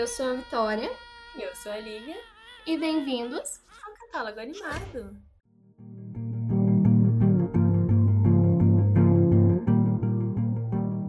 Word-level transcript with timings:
Eu 0.00 0.06
sou 0.06 0.30
a 0.30 0.32
Vitória 0.32 0.90
eu 1.38 1.54
sou 1.56 1.70
a 1.70 1.78
Lívia 1.78 2.16
e 2.66 2.78
bem-vindos. 2.78 3.60
ao 3.84 3.92
Catálogo 3.92 4.40
Animado. 4.40 5.14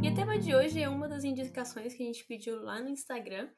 E 0.04 0.10
o 0.10 0.14
tema 0.14 0.38
de 0.38 0.54
hoje 0.54 0.82
é 0.82 0.90
uma 0.90 1.08
das 1.08 1.24
indicações 1.24 1.94
que 1.94 2.04
a 2.04 2.06
gente 2.06 2.26
pediu 2.26 2.62
lá 2.62 2.82
no 2.82 2.90
Instagram. 2.90 3.50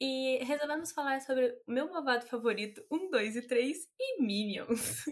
E 0.00 0.42
resolvemos 0.44 0.92
falar 0.92 1.20
sobre 1.20 1.60
o 1.68 1.70
meu 1.70 1.92
malvado 1.92 2.24
favorito, 2.24 2.82
1, 2.90 3.10
2 3.10 3.36
e 3.36 3.42
3 3.42 3.76
e 4.00 4.22
Minions. 4.22 5.04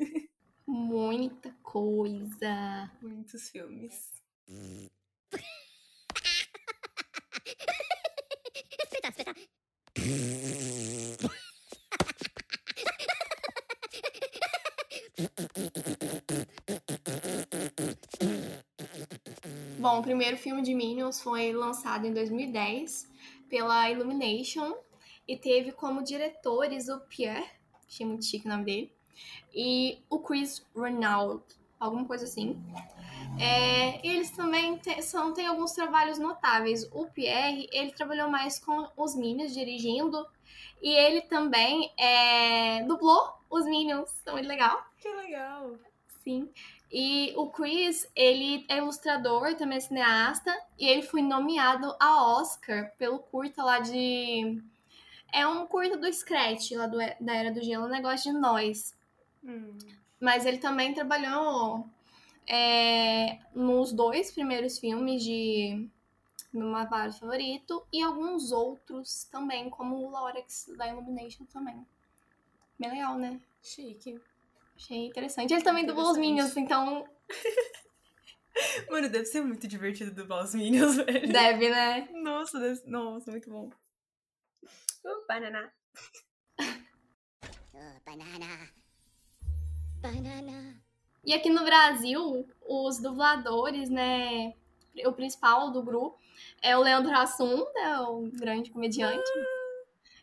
Muita 0.67 1.55
coisa. 1.63 2.91
Muitos 3.03 3.51
filmes. 3.51 4.15
Bom, 19.79 20.01
o 20.01 20.03
primeiro 20.03 20.37
filme 20.37 20.63
de 20.63 20.75
Minions 20.75 21.21
foi 21.21 21.53
lançado 21.53 22.07
em 22.07 22.13
2010 22.13 23.09
pela 23.49 23.91
Illumination 23.91 24.75
e 25.27 25.37
teve 25.37 25.73
como 25.73 26.03
diretores 26.03 26.89
o 26.89 27.01
Pierre, 27.01 27.47
achei 27.87 28.07
muito 28.07 28.25
chique 28.25 28.47
o 28.47 28.51
nome 28.51 28.65
dele, 28.65 28.93
e 29.55 30.03
o 30.09 30.19
Chris 30.19 30.65
Renaud, 30.77 31.43
alguma 31.79 32.05
coisa 32.05 32.25
assim. 32.25 32.61
É, 33.41 34.07
eles 34.07 34.31
também 34.33 34.77
te- 34.79 35.01
são, 35.03 35.33
têm 35.33 35.47
alguns 35.47 35.73
trabalhos 35.73 36.19
notáveis. 36.19 36.89
O 36.93 37.07
Pierre, 37.07 37.69
ele 37.73 37.93
trabalhou 37.93 38.29
mais 38.29 38.59
com 38.59 38.89
os 38.97 39.15
Minions, 39.15 39.53
dirigindo, 39.55 40.27
e 40.83 40.91
ele 40.91 41.23
também 41.23 41.93
é, 41.99 42.83
dublou 42.85 43.35
os 43.49 43.65
Minions, 43.65 44.11
então 44.21 44.35
muito 44.35 44.49
legal. 44.49 44.85
Que 45.01 45.09
legal! 45.09 45.77
Sim. 46.25 46.49
E 46.91 47.33
o 47.37 47.51
Chris, 47.51 48.11
ele 48.17 48.65
é 48.69 48.79
ilustrador, 48.79 49.55
também 49.55 49.77
é 49.79 49.81
cineasta, 49.81 50.55
e 50.79 50.87
ele 50.89 51.03
foi 51.03 51.23
nomeado 51.23 51.95
a 52.01 52.39
Oscar 52.39 52.93
pelo 52.97 53.19
curta 53.19 53.63
lá 53.63 53.79
de. 53.79 54.63
É 55.33 55.47
um 55.47 55.67
curta 55.67 55.97
do 55.97 56.11
Scratch, 56.13 56.73
lá 56.73 56.87
do, 56.87 56.97
da 56.97 57.35
Era 57.35 57.53
do 57.53 57.63
Gelo, 57.63 57.85
um 57.85 57.91
negócio 57.91 58.33
de 58.33 58.39
nós. 58.39 58.97
Hum. 59.45 59.77
Mas 60.19 60.47
ele 60.47 60.59
também 60.59 60.95
trabalhou 60.95 61.87
é, 62.49 63.39
nos 63.55 63.93
dois 63.93 64.31
primeiros 64.33 64.79
filmes 64.79 65.23
de 65.23 65.89
Meu 66.53 66.69
Malvado 66.69 67.13
Favorito 67.13 67.87
e 67.93 68.03
alguns 68.03 68.51
outros 68.53 69.25
também, 69.25 69.69
como 69.69 69.97
o 69.97 70.11
Lorex 70.11 70.71
da 70.77 70.89
Illumination 70.89 71.45
também. 71.45 71.87
Bem 72.79 72.91
legal, 72.91 73.19
né? 73.19 73.41
Chique. 73.63 74.19
Achei 74.75 75.07
interessante. 75.07 75.53
Ele 75.53 75.63
também 75.63 75.85
dublou 75.85 76.13
os. 76.13 76.17
Minions, 76.17 76.57
então 76.57 77.07
Mano, 78.91 79.09
deve 79.09 79.27
ser 79.27 79.43
muito 79.43 79.69
divertido 79.69 80.13
dublar 80.13 80.45
os 80.45 80.55
Minions, 80.55 80.97
velho. 81.05 81.33
deve, 81.33 81.71
né? 81.71 82.09
Nossa, 82.13 82.59
deve... 82.59 82.83
Nossa, 82.87 83.31
muito 83.31 83.51
bom. 83.51 83.71
Uh, 85.05 85.27
banana. 85.29 85.73
Oh, 86.61 88.01
banana. 88.05 88.71
Banana. 90.01 90.88
E 91.29 91.35
aqui 91.35 91.51
no 91.51 91.63
Brasil, 91.63 92.49
os 92.67 92.99
dubladores, 93.01 93.91
né? 93.91 94.55
O 95.05 95.13
principal 95.13 95.71
do 95.71 95.83
grupo 95.83 96.19
é 96.63 96.75
o 96.75 96.81
Leandro 96.81 97.13
Hassum, 97.15 97.67
né, 97.75 97.99
o 98.01 98.31
grande 98.33 98.71
comediante. 98.71 99.31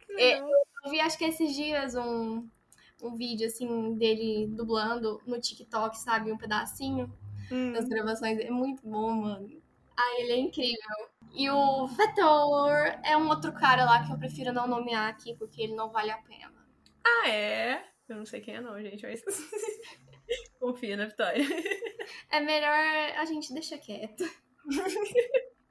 Que 0.07 0.19
É. 0.19 0.39
Eu 0.39 0.89
vi, 0.89 0.99
acho 0.99 1.16
que 1.16 1.25
esses 1.25 1.55
dias, 1.55 1.93
um, 1.93 2.49
um 3.03 3.16
vídeo, 3.16 3.45
assim, 3.45 3.93
dele 3.93 4.47
dublando 4.47 5.21
no 5.27 5.39
TikTok, 5.39 5.95
sabe? 5.95 6.31
Um 6.31 6.39
pedacinho 6.39 7.13
Hum. 7.51 7.73
das 7.73 7.85
gravações. 7.85 8.39
É 8.39 8.49
muito 8.49 8.81
bom, 8.83 9.11
mano. 9.11 9.61
Ah, 9.95 10.19
ele 10.22 10.31
é 10.31 10.37
incrível. 10.37 10.97
E 11.35 11.47
o 11.51 11.85
Vetor 11.85 12.99
é 13.03 13.16
um 13.16 13.29
outro 13.29 13.53
cara 13.53 13.85
lá 13.85 14.03
que 14.03 14.11
eu 14.11 14.17
prefiro 14.17 14.51
não 14.51 14.67
nomear 14.67 15.07
aqui, 15.07 15.35
porque 15.35 15.61
ele 15.61 15.75
não 15.75 15.91
vale 15.91 16.09
a 16.09 16.17
pena. 16.17 16.51
Ah, 17.05 17.29
é? 17.29 17.85
Eu 18.09 18.17
não 18.17 18.25
sei 18.25 18.41
quem 18.41 18.55
é 18.55 18.61
não, 18.61 18.79
gente, 18.81 19.03
mas... 19.05 19.22
Confia 20.59 20.97
na 20.97 21.05
Vitória. 21.05 21.43
É 22.31 22.39
melhor 22.39 23.17
a 23.17 23.25
gente 23.25 23.51
deixar 23.51 23.79
quieto. 23.79 24.23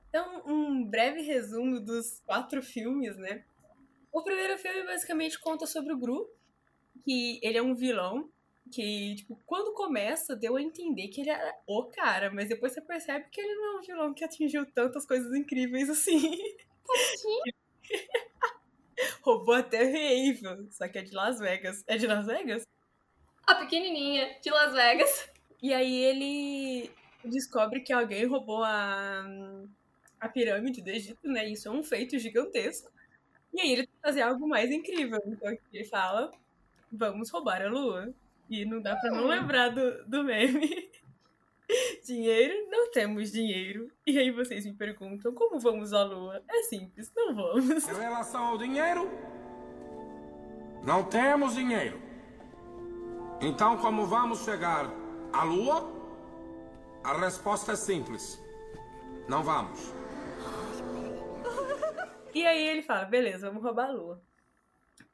Então, 0.08 0.42
um 0.46 0.84
breve 0.84 1.22
resumo 1.22 1.78
dos 1.78 2.20
quatro 2.26 2.60
filmes, 2.60 3.16
né? 3.16 3.44
O 4.12 4.22
primeiro 4.22 4.58
filme 4.58 4.84
basicamente 4.84 5.38
conta 5.38 5.64
sobre 5.64 5.92
o 5.92 5.98
Gru, 5.98 6.28
que 7.04 7.38
ele 7.40 7.58
é 7.58 7.62
um 7.62 7.74
vilão, 7.74 8.28
que, 8.72 9.14
tipo, 9.16 9.40
quando 9.46 9.74
começa, 9.74 10.34
deu 10.34 10.56
a 10.56 10.62
entender 10.62 11.08
que 11.08 11.20
ele 11.20 11.30
era 11.30 11.54
o 11.66 11.84
cara, 11.84 12.30
mas 12.32 12.48
depois 12.48 12.72
você 12.72 12.80
percebe 12.80 13.28
que 13.30 13.40
ele 13.40 13.54
não 13.54 13.76
é 13.76 13.78
um 13.78 13.82
vilão 13.82 14.14
que 14.14 14.24
atingiu 14.24 14.64
tantas 14.72 15.06
coisas 15.06 15.32
incríveis 15.34 15.88
assim. 15.90 16.38
Roubou 19.22 19.54
até 19.54 19.84
Raven, 19.84 20.70
só 20.70 20.88
que 20.88 20.98
é 20.98 21.02
de 21.02 21.12
Las 21.12 21.38
Vegas. 21.38 21.84
É 21.86 21.96
de 21.96 22.06
Las 22.06 22.26
Vegas? 22.26 22.64
A 23.46 23.54
pequenininha 23.56 24.36
de 24.40 24.50
Las 24.50 24.72
Vegas. 24.72 25.30
E 25.62 25.72
aí 25.72 26.04
ele 26.04 26.90
descobre 27.24 27.80
que 27.80 27.92
alguém 27.92 28.26
roubou 28.26 28.62
a, 28.62 29.24
a 30.20 30.28
pirâmide 30.28 30.82
do 30.82 30.90
Egito, 30.90 31.28
né? 31.28 31.48
Isso 31.48 31.68
é 31.68 31.70
um 31.70 31.82
feito 31.82 32.18
gigantesco. 32.18 32.90
E 33.52 33.60
aí 33.60 33.72
ele 33.72 33.86
tem 33.86 33.94
que 33.94 34.02
fazer 34.02 34.22
algo 34.22 34.46
mais 34.48 34.70
incrível. 34.70 35.20
Então 35.26 35.56
ele 35.72 35.84
fala, 35.84 36.30
vamos 36.90 37.30
roubar 37.30 37.62
a 37.62 37.68
lua. 37.68 38.12
E 38.48 38.64
não 38.64 38.80
dá 38.80 38.96
pra 38.96 39.10
não 39.10 39.26
lembrar 39.26 39.70
do, 39.70 40.04
do 40.04 40.24
meme. 40.24 40.90
Dinheiro? 42.04 42.68
Não 42.70 42.90
temos 42.90 43.32
dinheiro. 43.32 43.90
E 44.06 44.18
aí 44.18 44.30
vocês 44.30 44.66
me 44.66 44.74
perguntam, 44.74 45.32
como 45.32 45.58
vamos 45.58 45.94
à 45.94 46.04
lua? 46.04 46.42
É 46.48 46.62
simples, 46.64 47.10
não 47.16 47.34
vamos. 47.34 47.88
Em 47.88 47.94
relação 47.94 48.44
ao 48.44 48.58
dinheiro, 48.58 49.10
não 50.84 51.02
temos 51.02 51.54
dinheiro. 51.54 52.03
Então, 53.46 53.76
como 53.76 54.06
vamos 54.06 54.42
chegar 54.42 54.90
à 55.30 55.44
Lua? 55.44 55.92
A 57.04 57.12
resposta 57.18 57.72
é 57.72 57.76
simples: 57.76 58.42
não 59.28 59.42
vamos. 59.42 59.92
E 62.32 62.46
aí 62.46 62.66
ele 62.66 62.82
fala, 62.82 63.04
beleza, 63.04 63.48
vamos 63.48 63.62
roubar 63.62 63.90
a 63.90 63.92
lua. 63.92 64.22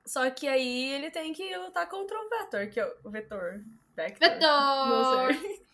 Só 0.07 0.31
que 0.31 0.47
aí 0.47 0.93
ele 0.93 1.11
tem 1.11 1.33
que 1.33 1.55
lutar 1.57 1.89
contra 1.89 2.17
o 2.17 2.29
Vetor, 2.31 2.71
que 2.71 2.79
é 2.79 2.95
o 3.05 3.11
Vetor. 3.11 3.65
Vector. 3.97 4.29
Vetor! 4.29 5.61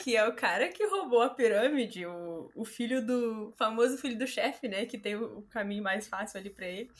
Que 0.00 0.16
é 0.16 0.26
o 0.26 0.34
cara 0.34 0.68
que 0.70 0.84
roubou 0.86 1.22
a 1.22 1.30
pirâmide, 1.30 2.04
o, 2.04 2.50
o 2.56 2.64
filho 2.64 3.00
do. 3.06 3.54
famoso 3.56 3.96
filho 3.96 4.18
do 4.18 4.26
chefe, 4.26 4.66
né? 4.66 4.86
Que 4.86 4.98
tem 4.98 5.14
o, 5.14 5.38
o 5.38 5.42
caminho 5.42 5.84
mais 5.84 6.08
fácil 6.08 6.40
ali 6.40 6.50
pra 6.50 6.66
ele. 6.66 6.90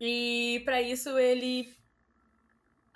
E 0.00 0.62
pra 0.64 0.80
isso 0.80 1.18
ele 1.18 1.75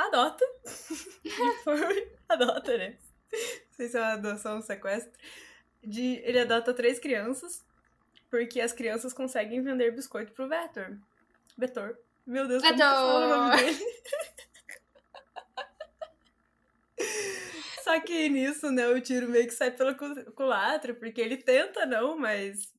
adota. 0.07 0.45
E 1.25 1.63
foi- 1.63 2.13
adota, 2.29 2.77
né? 2.79 2.97
Não 3.33 3.73
sei 3.77 3.89
se 3.89 3.97
é 3.97 4.01
uma 4.01 4.13
adoção 4.15 4.53
ou 4.53 4.59
um 4.59 4.63
sequestro. 4.63 5.13
De, 5.83 6.21
ele 6.25 6.39
adota 6.41 6.75
três 6.75 6.99
crianças, 6.99 7.65
porque 8.29 8.61
as 8.61 8.73
crianças 8.73 9.13
conseguem 9.13 9.63
vender 9.63 9.93
biscoito 9.95 10.33
pro 10.33 10.49
Vetor. 10.49 10.99
Vetor. 11.57 11.99
Meu 12.27 12.47
Deus, 12.49 12.63
como 12.63 12.75
que 12.75 12.81
fala 12.81 13.25
o 13.25 13.29
nome 13.29 13.57
Vetor. 13.57 13.73
dele? 13.79 14.01
Só 17.83 17.99
que 18.01 18.29
nisso, 18.29 18.71
né, 18.71 18.87
o 18.89 19.01
tiro 19.01 19.29
meio 19.29 19.47
que 19.47 19.55
sai 19.55 19.71
pela 19.71 19.95
cu- 19.95 20.31
culatra, 20.33 20.95
porque 20.95 21.21
ele 21.21 21.37
tenta 21.37 21.87
não, 21.87 22.17
mas. 22.19 22.73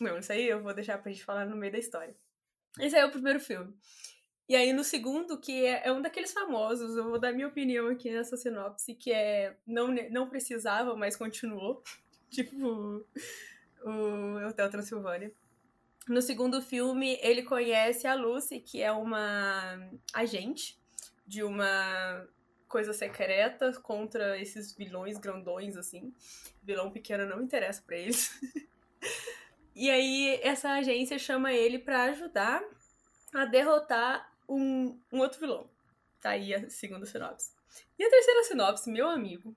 Não, 0.00 0.16
isso 0.18 0.32
aí 0.32 0.48
eu 0.48 0.60
vou 0.60 0.72
deixar 0.72 0.98
pra 0.98 1.10
gente 1.10 1.24
falar 1.24 1.44
no 1.44 1.56
meio 1.56 1.72
da 1.72 1.78
história. 1.78 2.14
Esse 2.78 2.94
aí 2.96 3.02
é 3.02 3.06
o 3.06 3.10
primeiro 3.10 3.40
filme. 3.40 3.74
E 4.48 4.56
aí 4.56 4.72
no 4.72 4.82
segundo, 4.82 5.38
que 5.38 5.66
é, 5.66 5.88
é 5.88 5.92
um 5.92 6.00
daqueles 6.00 6.32
famosos, 6.32 6.96
eu 6.96 7.04
vou 7.04 7.18
dar 7.18 7.32
minha 7.32 7.46
opinião 7.46 7.88
aqui 7.88 8.10
nessa 8.10 8.36
sinopse, 8.36 8.94
que 8.94 9.12
é 9.12 9.56
não, 9.66 9.88
não 10.10 10.28
precisava, 10.28 10.96
mas 10.96 11.16
continuou. 11.16 11.82
tipo 12.30 13.04
o 13.82 14.46
Hotel 14.48 14.70
Transilvânia. 14.70 15.32
No 16.08 16.22
segundo 16.22 16.62
filme, 16.62 17.18
ele 17.20 17.42
conhece 17.42 18.06
a 18.06 18.14
Lucy, 18.14 18.60
que 18.60 18.82
é 18.82 18.90
uma 18.90 19.78
agente 20.14 20.78
de 21.26 21.42
uma 21.42 22.26
coisa 22.66 22.92
secreta 22.94 23.72
contra 23.82 24.38
esses 24.38 24.74
vilões 24.74 25.18
grandões, 25.18 25.76
assim. 25.76 26.14
Vilão 26.62 26.90
pequeno 26.90 27.26
não 27.26 27.42
interessa 27.42 27.82
pra 27.86 27.96
eles. 27.96 28.40
e 29.76 29.90
aí, 29.90 30.40
essa 30.42 30.70
agência 30.72 31.18
chama 31.18 31.52
ele 31.52 31.78
pra 31.78 32.04
ajudar 32.04 32.62
a 33.34 33.44
derrotar 33.44 34.32
um, 34.48 35.00
um 35.12 35.18
outro 35.20 35.38
vilão. 35.38 35.70
Tá 36.20 36.30
aí 36.30 36.54
a 36.54 36.68
segunda 36.68 37.06
sinopse. 37.06 37.52
E 37.98 38.04
a 38.04 38.10
terceira 38.10 38.44
sinopse, 38.44 38.90
meu 38.90 39.08
amigo, 39.08 39.56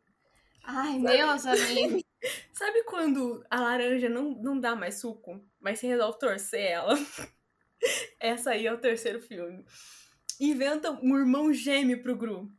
Ai, 0.63 0.99
Deus, 0.99 1.45
amigo. 1.45 2.03
Sabe 2.53 2.83
quando 2.83 3.43
a 3.49 3.59
laranja 3.59 4.07
não, 4.07 4.31
não 4.31 4.59
dá 4.59 4.75
mais 4.75 4.99
suco, 4.99 5.43
mas 5.59 5.79
você 5.79 5.88
resolve 5.88 6.19
torcer 6.19 6.61
ela? 6.61 6.95
Essa 8.19 8.51
aí 8.51 8.67
é 8.67 8.73
o 8.73 8.77
terceiro 8.77 9.19
filme. 9.21 9.65
Inventa 10.39 10.91
um 10.91 11.17
irmão 11.17 11.51
gêmeo 11.51 12.01
pro 12.01 12.15
Gru. 12.15 12.51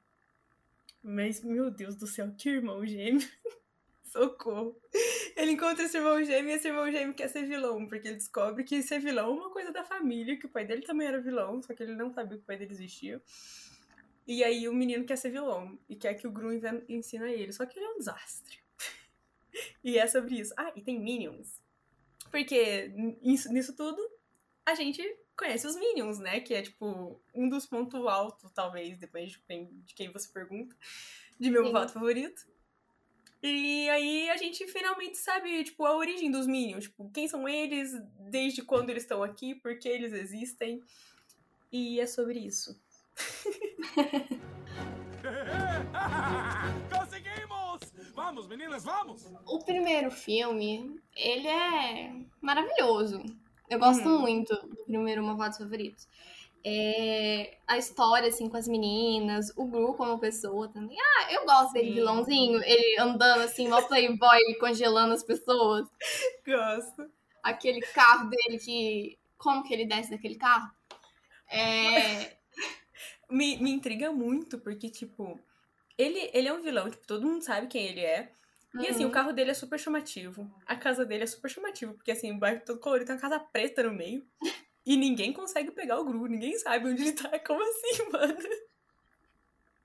Mas, 1.03 1.43
meu 1.43 1.71
Deus 1.71 1.97
do 1.97 2.07
céu, 2.07 2.33
que 2.37 2.49
irmão 2.49 2.85
gêmeo. 2.87 3.21
Socorro. 4.13 4.81
Ele 5.37 5.53
encontra 5.53 5.85
esse 5.85 5.97
irmão 5.97 6.23
gêmeo 6.23 6.51
e 6.51 6.55
esse 6.55 6.69
irmão 6.69 6.91
gêmeo 6.91 7.15
quer 7.15 7.29
ser 7.29 7.47
vilão, 7.47 7.87
porque 7.87 8.09
ele 8.09 8.17
descobre 8.17 8.63
que 8.63 8.83
ser 8.83 9.01
vilão 9.01 9.29
é 9.29 9.33
uma 9.33 9.51
coisa 9.51 9.73
da 9.73 9.83
família, 9.83 10.39
que 10.39 10.47
o 10.47 10.51
pai 10.51 10.65
dele 10.65 10.83
também 10.83 11.09
era 11.09 11.21
vilão, 11.21 11.63
só 11.63 11.75
que 11.75 11.83
ele 11.83 11.95
não 11.95 12.13
sabia 12.13 12.37
que 12.37 12.45
o 12.45 12.47
pai 12.47 12.59
dele 12.59 12.73
existia. 12.73 13.23
E 14.27 14.45
aí 14.45 14.69
o 14.69 14.75
menino 14.75 15.05
quer 15.05 15.17
ser 15.17 15.31
vilão 15.31 15.79
e 15.89 15.97
quer 15.97 16.15
que 16.15 16.27
o 16.27 16.31
Gru 16.31 16.53
ensina 16.89 17.29
ele, 17.29 17.53
só 17.53 17.67
que 17.67 17.79
ele 17.79 17.87
é 17.87 17.91
um 17.91 17.99
desastre. 17.99 18.59
e 19.83 19.99
é 19.99 20.07
sobre 20.07 20.39
isso. 20.39 20.55
Ah, 20.57 20.73
e 20.77 20.83
tem 20.83 21.01
Minions. 21.01 21.61
Porque 22.31 22.89
nisso 23.23 23.75
tudo, 23.75 24.01
a 24.65 24.75
gente 24.75 25.03
conhece 25.37 25.67
os 25.67 25.77
Minions, 25.77 26.19
né? 26.19 26.41
Que 26.41 26.55
é, 26.55 26.63
tipo, 26.63 27.21
um 27.35 27.49
dos 27.49 27.67
pontos 27.67 28.07
altos, 28.07 28.51
talvez, 28.53 28.99
depende 28.99 29.43
de 29.85 29.95
quem 29.95 30.13
você 30.13 30.29
pergunta, 30.29 30.77
de 31.39 31.51
meu 31.51 31.67
Sim. 31.67 31.73
voto 31.73 31.93
favorito. 31.93 32.52
E 33.43 33.89
aí 33.91 34.31
a 34.31 34.37
gente 34.37 34.67
finalmente 34.69 35.19
sabe, 35.19 35.65
tipo, 35.65 35.85
a 35.85 35.97
origem 35.97 36.31
dos 36.31 36.47
Minions. 36.47 36.85
Tipo, 36.85 37.11
quem 37.11 37.27
são 37.27 37.49
eles, 37.49 37.91
desde 38.31 38.63
quando 38.63 38.91
eles 38.91 39.03
estão 39.03 39.23
aqui, 39.23 39.55
por 39.57 39.77
que 39.79 39.89
eles 39.89 40.13
existem. 40.13 40.81
E 41.73 41.99
é 41.99 42.07
sobre 42.07 42.39
isso. 42.39 42.81
Conseguimos! 46.93 47.81
Vamos, 48.15 48.47
meninas, 48.47 48.85
vamos! 48.85 49.27
O 49.47 49.59
primeiro 49.65 50.11
filme, 50.11 51.01
ele 51.17 51.49
é 51.49 52.15
maravilhoso. 52.41 53.25
Eu 53.69 53.79
gosto 53.79 54.09
hum. 54.09 54.21
muito 54.21 54.55
do 54.55 54.77
primeiro 54.85 55.25
Malvados 55.25 55.59
Favoritos. 55.59 56.07
É, 56.65 57.57
a 57.67 57.77
história, 57.77 58.29
assim, 58.29 58.49
com 58.49 58.57
as 58.57 58.69
meninas, 58.69 59.53
o 59.57 59.67
Gru 59.67 59.95
como 59.95 60.19
pessoa 60.19 60.69
também. 60.69 60.97
Ah, 61.01 61.33
eu 61.33 61.45
gosto 61.45 61.73
dele, 61.73 61.89
Sim. 61.89 61.95
vilãozinho, 61.95 62.63
ele 62.63 62.99
andando 63.01 63.43
assim, 63.43 63.69
mal 63.69 63.87
playboy, 63.89 64.39
congelando 64.61 65.13
as 65.13 65.25
pessoas. 65.25 65.89
Gosto. 66.47 67.11
Aquele 67.43 67.81
carro 67.81 68.31
dele 68.31 68.59
que. 68.59 69.19
Como 69.37 69.65
que 69.65 69.75
ele 69.75 69.87
desce 69.87 70.11
daquele 70.11 70.37
carro? 70.37 70.71
É. 71.51 72.37
me, 73.29 73.57
me 73.57 73.73
intriga 73.73 74.13
muito, 74.13 74.59
porque, 74.59 74.89
tipo, 74.89 75.41
ele, 75.99 76.31
ele 76.33 76.47
é 76.47 76.53
um 76.53 76.63
vilão, 76.63 76.89
tipo, 76.89 77.05
todo 77.07 77.27
mundo 77.27 77.43
sabe 77.43 77.67
quem 77.67 77.87
ele 77.87 78.01
é. 78.01 78.31
E 78.81 78.87
assim, 78.89 79.05
o 79.05 79.09
uhum. 79.09 79.13
carro 79.13 79.33
dele 79.33 79.51
é 79.51 79.55
super 79.55 79.79
chamativo. 79.79 80.51
A 80.65 80.75
casa 80.75 81.05
dele 81.05 81.25
é 81.25 81.27
super 81.27 81.51
chamativo, 81.51 81.93
porque 81.95 82.11
assim, 82.11 82.33
o 82.33 82.39
bairro 82.39 82.63
todo 82.65 82.81
colorido 82.81 83.07
tem 83.07 83.17
uma 83.17 83.21
casa 83.21 83.39
preta 83.39 83.83
no 83.83 83.93
meio. 83.93 84.25
E 84.85 84.97
ninguém 84.97 85.33
consegue 85.33 85.71
pegar 85.71 86.01
o 86.01 86.05
Gru, 86.05 86.27
ninguém 86.27 86.59
sabe 86.59 86.89
onde 86.89 87.03
ele 87.03 87.13
tá. 87.13 87.31
Como 87.47 87.63
assim, 87.63 88.11
mano? 88.11 88.35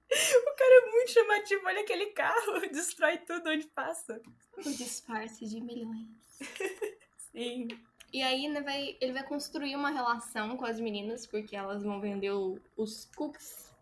O 0.10 0.56
cara 0.56 0.88
é 0.88 0.92
muito 0.92 1.12
chamativo, 1.12 1.62
olha 1.66 1.82
aquele 1.82 2.08
carro, 2.08 2.62
destrói 2.72 3.18
tudo 3.20 3.50
onde 3.50 3.68
passa. 3.68 4.22
O 4.58 4.62
disfarce 4.62 5.46
de 5.46 5.62
milhões. 5.62 6.08
Sim. 7.32 7.68
E 8.12 8.24
aí 8.24 8.48
né, 8.48 8.62
vai, 8.62 8.98
ele 9.02 9.12
vai 9.12 9.24
construir 9.24 9.76
uma 9.76 9.92
relação 9.92 10.56
com 10.56 10.66
as 10.66 10.80
meninas, 10.80 11.28
porque 11.28 11.56
elas 11.56 11.84
vão 11.84 12.00
vender 12.00 12.32
os 12.32 13.06
cookies 13.16 13.76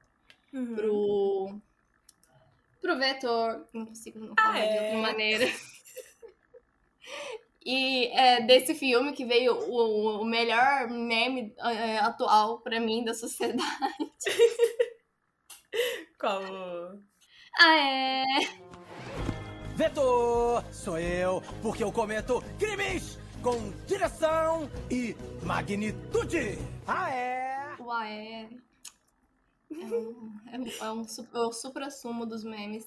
uhum. 0.52 0.76
pro 0.76 1.62
pro 2.82 2.98
vetor. 2.98 3.68
Não 3.72 3.86
consigo 3.86 4.20
não 4.20 4.34
falar 4.36 4.54
ah, 4.54 4.60
é? 4.60 4.68
de 4.68 4.84
outra 4.84 4.98
maneira. 5.02 5.46
E 7.66 8.08
é 8.08 8.42
desse 8.42 8.76
filme 8.76 9.12
que 9.12 9.26
veio 9.26 9.56
o, 9.56 10.22
o 10.22 10.26
melhor 10.26 10.88
meme 10.88 11.56
é, 11.58 11.98
atual 11.98 12.60
para 12.60 12.80
mim 12.80 13.04
da 13.04 13.14
sociedade. 13.14 13.64
Qual? 16.20 16.44
Ah, 17.58 17.76
é. 17.76 18.24
Vetor! 19.76 20.64
Sou 20.72 21.00
eu, 21.00 21.42
porque 21.62 21.84
eu 21.84 21.92
cometo 21.92 22.44
crimes 22.60 23.18
com 23.42 23.72
direção 23.88 24.70
e 24.92 25.16
magnitude! 25.42 26.60
Ah, 26.86 27.10
é! 27.10 27.76
Ué, 27.80 28.14
é. 28.14 28.50
É, 29.72 29.86
um, 29.86 30.40
é, 30.52 30.60
um, 30.60 30.68
é, 30.68 30.92
um, 30.92 31.06
é 31.34 31.40
o 31.40 31.52
supra-sumo 31.52 32.26
dos 32.26 32.44
memes. 32.44 32.86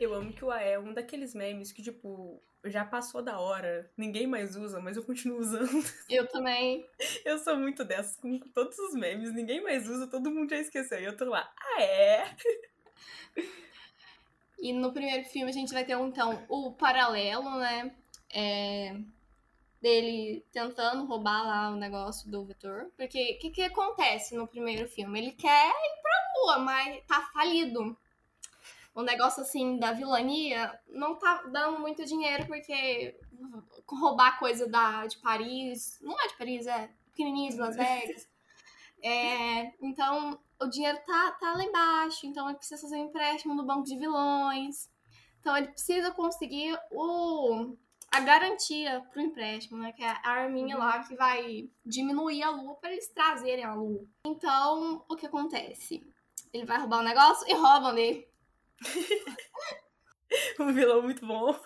Eu 0.00 0.14
amo 0.14 0.32
que 0.32 0.44
o 0.44 0.50
AE 0.50 0.72
é 0.72 0.78
um 0.78 0.94
daqueles 0.94 1.34
memes 1.34 1.72
que, 1.72 1.82
tipo, 1.82 2.40
já 2.64 2.84
passou 2.84 3.22
da 3.22 3.38
hora, 3.38 3.90
ninguém 3.96 4.26
mais 4.26 4.56
usa, 4.56 4.80
mas 4.80 4.96
eu 4.96 5.04
continuo 5.04 5.38
usando. 5.38 5.68
Eu 6.08 6.26
também. 6.28 6.86
Eu 7.24 7.38
sou 7.38 7.56
muito 7.56 7.84
dessas 7.84 8.16
com 8.16 8.38
todos 8.38 8.78
os 8.78 8.94
memes, 8.94 9.32
ninguém 9.32 9.62
mais 9.62 9.88
usa, 9.88 10.06
todo 10.06 10.30
mundo 10.30 10.50
já 10.50 10.58
esqueceu. 10.58 11.00
E 11.00 11.04
eu 11.04 11.16
tô 11.16 11.26
lá, 11.26 11.50
ah, 11.56 11.82
é? 11.82 12.36
E 14.60 14.72
no 14.72 14.92
primeiro 14.92 15.24
filme 15.28 15.50
a 15.50 15.54
gente 15.54 15.72
vai 15.72 15.84
ter, 15.84 15.96
então, 15.96 16.44
o 16.48 16.72
paralelo, 16.72 17.58
né? 17.58 17.94
É, 18.34 18.96
dele 19.80 20.44
tentando 20.52 21.04
roubar 21.04 21.46
lá 21.46 21.70
o 21.70 21.76
negócio 21.76 22.28
do 22.30 22.44
Vitor. 22.44 22.90
Porque 22.96 23.34
o 23.34 23.38
que, 23.38 23.50
que 23.50 23.62
acontece 23.62 24.34
no 24.34 24.48
primeiro 24.48 24.88
filme? 24.88 25.18
Ele 25.18 25.32
quer 25.32 25.68
ir 25.68 26.02
pra 26.02 26.32
rua, 26.34 26.58
mas 26.58 27.04
tá 27.06 27.30
falido. 27.32 27.96
O 28.98 29.02
negócio 29.04 29.42
assim 29.42 29.78
da 29.78 29.92
vilania 29.92 30.76
não 30.88 31.16
tá 31.16 31.44
dando 31.52 31.78
muito 31.78 32.04
dinheiro 32.04 32.48
porque 32.48 33.16
roubar 33.88 34.40
coisa 34.40 34.68
da, 34.68 35.06
de 35.06 35.18
Paris. 35.18 36.00
Não 36.02 36.20
é 36.20 36.26
de 36.26 36.36
Paris, 36.36 36.66
é 36.66 36.90
pequenininho 37.06 37.52
de 37.52 37.58
Las 37.58 37.76
Vegas. 37.76 38.28
É, 39.00 39.72
então 39.80 40.36
o 40.60 40.66
dinheiro 40.66 40.98
tá, 41.06 41.30
tá 41.30 41.52
lá 41.52 41.62
embaixo. 41.62 42.26
Então 42.26 42.48
ele 42.48 42.58
precisa 42.58 42.82
fazer 42.82 42.96
um 42.96 43.04
empréstimo 43.04 43.54
no 43.54 43.64
banco 43.64 43.84
de 43.84 43.96
vilões. 43.96 44.90
Então 45.38 45.56
ele 45.56 45.68
precisa 45.68 46.10
conseguir 46.10 46.76
o 46.90 47.76
a 48.10 48.18
garantia 48.18 49.00
pro 49.12 49.22
empréstimo, 49.22 49.78
né? 49.78 49.92
Que 49.92 50.02
é 50.02 50.08
a 50.08 50.28
arminha 50.28 50.74
uhum. 50.74 50.82
lá 50.82 51.04
que 51.04 51.14
vai 51.14 51.70
diminuir 51.86 52.42
a 52.42 52.50
lua 52.50 52.74
para 52.74 52.90
eles 52.90 53.06
trazerem 53.12 53.64
a 53.64 53.74
lua. 53.74 54.04
Então, 54.26 55.04
o 55.08 55.14
que 55.14 55.26
acontece? 55.26 56.04
Ele 56.52 56.66
vai 56.66 56.80
roubar 56.80 56.96
o 56.96 57.00
um 57.02 57.04
negócio 57.04 57.48
e 57.48 57.54
roubam 57.54 57.94
dele. 57.94 58.26
um 60.60 60.72
vilão 60.72 61.02
muito 61.02 61.26
bom. 61.26 61.58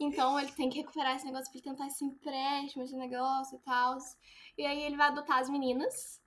Então 0.00 0.38
ele 0.38 0.52
tem 0.52 0.68
que 0.68 0.78
recuperar 0.78 1.16
esse 1.16 1.24
negócio 1.24 1.50
pra 1.50 1.58
ele 1.58 1.64
tentar 1.64 1.86
esse 1.86 2.04
empréstimo 2.04 2.84
de 2.84 2.96
negócio 2.96 3.56
e 3.56 3.60
tal. 3.62 3.96
E 4.58 4.64
aí 4.64 4.82
ele 4.82 4.96
vai 4.96 5.08
adotar 5.08 5.38
as 5.38 5.48
meninas, 5.48 6.22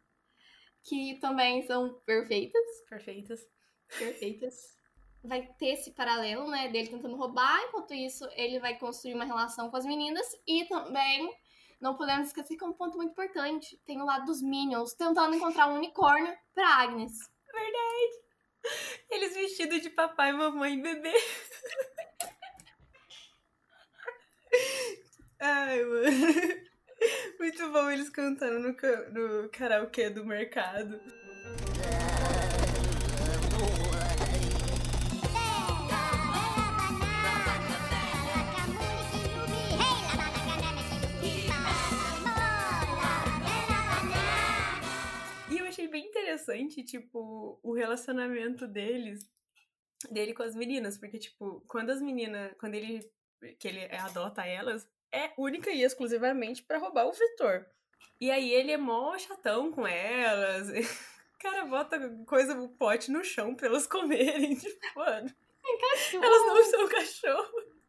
que 0.83 1.19
também 1.19 1.61
são 1.67 1.93
perfeitas. 2.05 2.63
Perfeitas. 2.89 3.47
Perfeitas 3.87 4.79
vai 5.23 5.45
ter 5.57 5.73
esse 5.73 5.91
paralelo, 5.91 6.49
né, 6.49 6.69
dele 6.69 6.89
tentando 6.89 7.15
roubar, 7.15 7.61
enquanto 7.63 7.93
isso 7.93 8.27
ele 8.35 8.59
vai 8.59 8.77
construir 8.77 9.13
uma 9.13 9.25
relação 9.25 9.69
com 9.69 9.77
as 9.77 9.85
meninas 9.85 10.25
e 10.47 10.65
também 10.65 11.29
não 11.79 11.95
podemos 11.95 12.27
esquecer 12.27 12.57
que 12.57 12.63
é 12.63 12.67
um 12.67 12.73
ponto 12.73 12.97
muito 12.97 13.11
importante, 13.11 13.77
tem 13.85 14.01
o 14.01 14.05
lado 14.05 14.25
dos 14.25 14.41
Minions 14.41 14.93
tentando 14.93 15.35
encontrar 15.35 15.67
um 15.67 15.75
unicórnio 15.75 16.33
para 16.53 16.67
Agnes. 16.67 17.13
Verdade. 17.51 18.28
Eles 19.09 19.33
vestidos 19.33 19.81
de 19.81 19.89
papai, 19.89 20.31
mamãe 20.31 20.75
e 20.75 20.81
bebê. 20.81 21.13
Ai, 25.39 25.83
mano. 25.83 26.69
Muito 27.39 27.71
bom 27.71 27.89
eles 27.89 28.09
cantando 28.09 28.59
no, 28.59 28.75
no 29.11 29.49
karaokê 29.49 30.09
do 30.09 30.25
mercado. 30.25 30.99
Bem 45.89 46.05
interessante, 46.05 46.83
tipo, 46.83 47.59
o 47.63 47.73
relacionamento 47.73 48.67
deles, 48.67 49.19
dele 50.09 50.33
com 50.33 50.43
as 50.43 50.55
meninas, 50.55 50.97
porque, 50.97 51.17
tipo, 51.17 51.63
quando 51.67 51.89
as 51.89 52.01
meninas, 52.01 52.53
quando 52.59 52.75
ele, 52.75 53.09
que 53.59 53.67
ele 53.67 53.85
adota 53.95 54.45
elas, 54.45 54.87
é 55.11 55.31
única 55.37 55.71
e 55.71 55.81
exclusivamente 55.81 56.63
para 56.63 56.77
roubar 56.77 57.07
o 57.07 57.11
Vitor. 57.11 57.65
E 58.19 58.29
aí 58.31 58.51
ele 58.51 58.71
é 58.71 58.77
mó 58.77 59.17
chatão 59.17 59.71
com 59.71 59.87
elas, 59.87 60.69
o 61.35 61.39
cara 61.39 61.65
bota 61.65 61.99
coisa, 62.25 62.59
o 62.59 62.69
pote 62.69 63.11
no 63.11 63.23
chão 63.23 63.55
pra 63.55 63.67
elas 63.67 63.87
comerem, 63.87 64.55
tipo, 64.57 64.79
mano. 64.95 65.33
Elas 66.13 66.45
não 66.47 66.63
são 66.63 66.87
cachorro. 66.87 67.79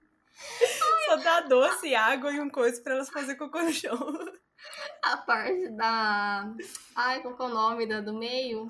Ai, 0.63 1.05
Só 1.07 1.17
dá 1.17 1.41
doce, 1.43 1.95
água 1.95 2.33
e 2.33 2.41
um 2.41 2.51
coisa 2.51 2.81
pra 2.83 2.95
elas 2.95 3.11
fazer 3.11 3.37
cocô 3.37 3.61
no 3.63 3.73
chão. 3.73 3.97
A 5.03 5.17
parte 5.19 5.69
da. 5.71 6.55
Ai, 6.95 7.21
qual 7.23 7.37
que 7.37 7.43
é 7.43 7.45
o 7.47 7.49
nome 7.49 7.87
da, 7.87 8.01
do 8.01 8.13
meio? 8.15 8.69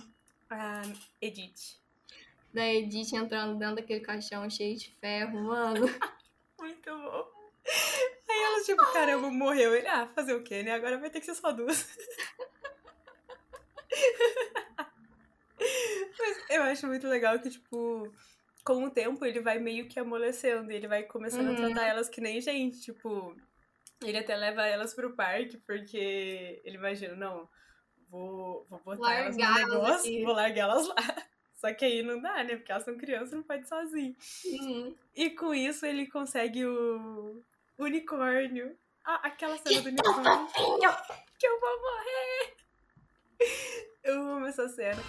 Ah, 0.48 0.82
Edith. 1.20 1.78
da 2.52 2.66
Edith 2.66 3.12
entrando 3.14 3.58
dentro 3.58 3.76
daquele 3.76 4.00
caixão 4.00 4.48
cheio 4.50 4.76
de 4.76 4.90
ferro, 5.00 5.40
mano. 5.42 5.86
Muito 6.58 6.90
bom. 6.90 7.28
Aí 8.28 8.42
elas, 8.42 8.66
tipo, 8.66 8.92
caramba, 8.92 9.30
morreu. 9.30 9.74
Ele, 9.74 9.86
ah, 9.88 10.06
fazer 10.14 10.34
o 10.34 10.42
quê, 10.42 10.62
né? 10.62 10.72
Agora 10.72 10.98
vai 10.98 11.10
ter 11.10 11.20
que 11.20 11.26
ser 11.26 11.34
só 11.34 11.52
duas. 11.52 11.86
Mas 16.18 16.44
eu 16.50 16.62
acho 16.62 16.86
muito 16.86 17.06
legal 17.08 17.38
que, 17.38 17.50
tipo, 17.50 18.10
com 18.64 18.84
o 18.84 18.90
tempo 18.90 19.24
ele 19.24 19.40
vai 19.40 19.58
meio 19.58 19.88
que 19.88 19.98
amolecendo. 19.98 20.70
Ele 20.70 20.86
vai 20.88 21.02
começando 21.04 21.48
Uhum. 21.48 21.54
a 21.54 21.68
tratar 21.68 21.86
elas 21.86 22.08
que 22.08 22.20
nem 22.20 22.40
gente. 22.40 22.80
Tipo, 22.80 23.36
ele 24.02 24.18
até 24.18 24.36
leva 24.36 24.66
elas 24.66 24.94
pro 24.94 25.14
parque 25.14 25.56
porque 25.58 26.60
ele 26.64 26.76
imagina, 26.76 27.14
não, 27.14 27.48
vou, 28.08 28.66
vou 28.68 28.80
botar 28.80 29.14
elas 29.14 29.36
no 29.36 29.42
Largar 29.42 29.60
elas 29.60 29.72
negócio, 29.72 29.98
aqui. 29.98 30.24
vou 30.24 30.34
largar 30.34 30.62
elas 30.62 30.88
lá. 30.88 30.94
Só 31.60 31.74
que 31.74 31.84
aí 31.84 32.02
não 32.02 32.20
dá, 32.22 32.42
né? 32.42 32.56
Porque 32.56 32.72
elas 32.72 32.84
são 32.84 32.96
crianças, 32.96 33.32
não 33.32 33.42
pode 33.42 33.64
ir 33.64 33.68
sozinho. 33.68 34.16
Uhum. 34.46 34.96
E 35.14 35.30
com 35.30 35.54
isso 35.54 35.84
ele 35.84 36.06
consegue 36.06 36.64
o 36.64 37.42
unicórnio. 37.78 38.74
Ah, 39.04 39.20
aquela 39.24 39.58
cena 39.58 39.82
do 39.82 39.88
unicórnio. 39.88 40.48
Que 41.38 41.46
eu 41.46 41.60
vou 41.60 41.80
morrer! 41.80 42.56
Eu 44.02 44.22
amo 44.22 44.46
essa 44.46 44.68
cena. 44.68 45.02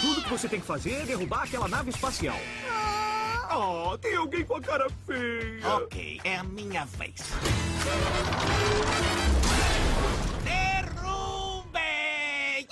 Tudo 0.00 0.22
que 0.24 0.30
você 0.30 0.48
tem 0.48 0.60
que 0.60 0.66
fazer 0.66 1.02
é 1.02 1.06
derrubar 1.06 1.44
aquela 1.44 1.68
nave 1.68 1.90
espacial. 1.90 2.36
Oh, 3.58 3.96
tem 3.96 4.14
alguém 4.14 4.44
com 4.44 4.56
a 4.56 4.60
cara 4.60 4.86
feia. 5.06 5.66
Ok, 5.76 6.20
é 6.24 6.36
a 6.36 6.44
minha 6.44 6.84
vez. 6.84 7.14
Derrubem! 11.36 12.66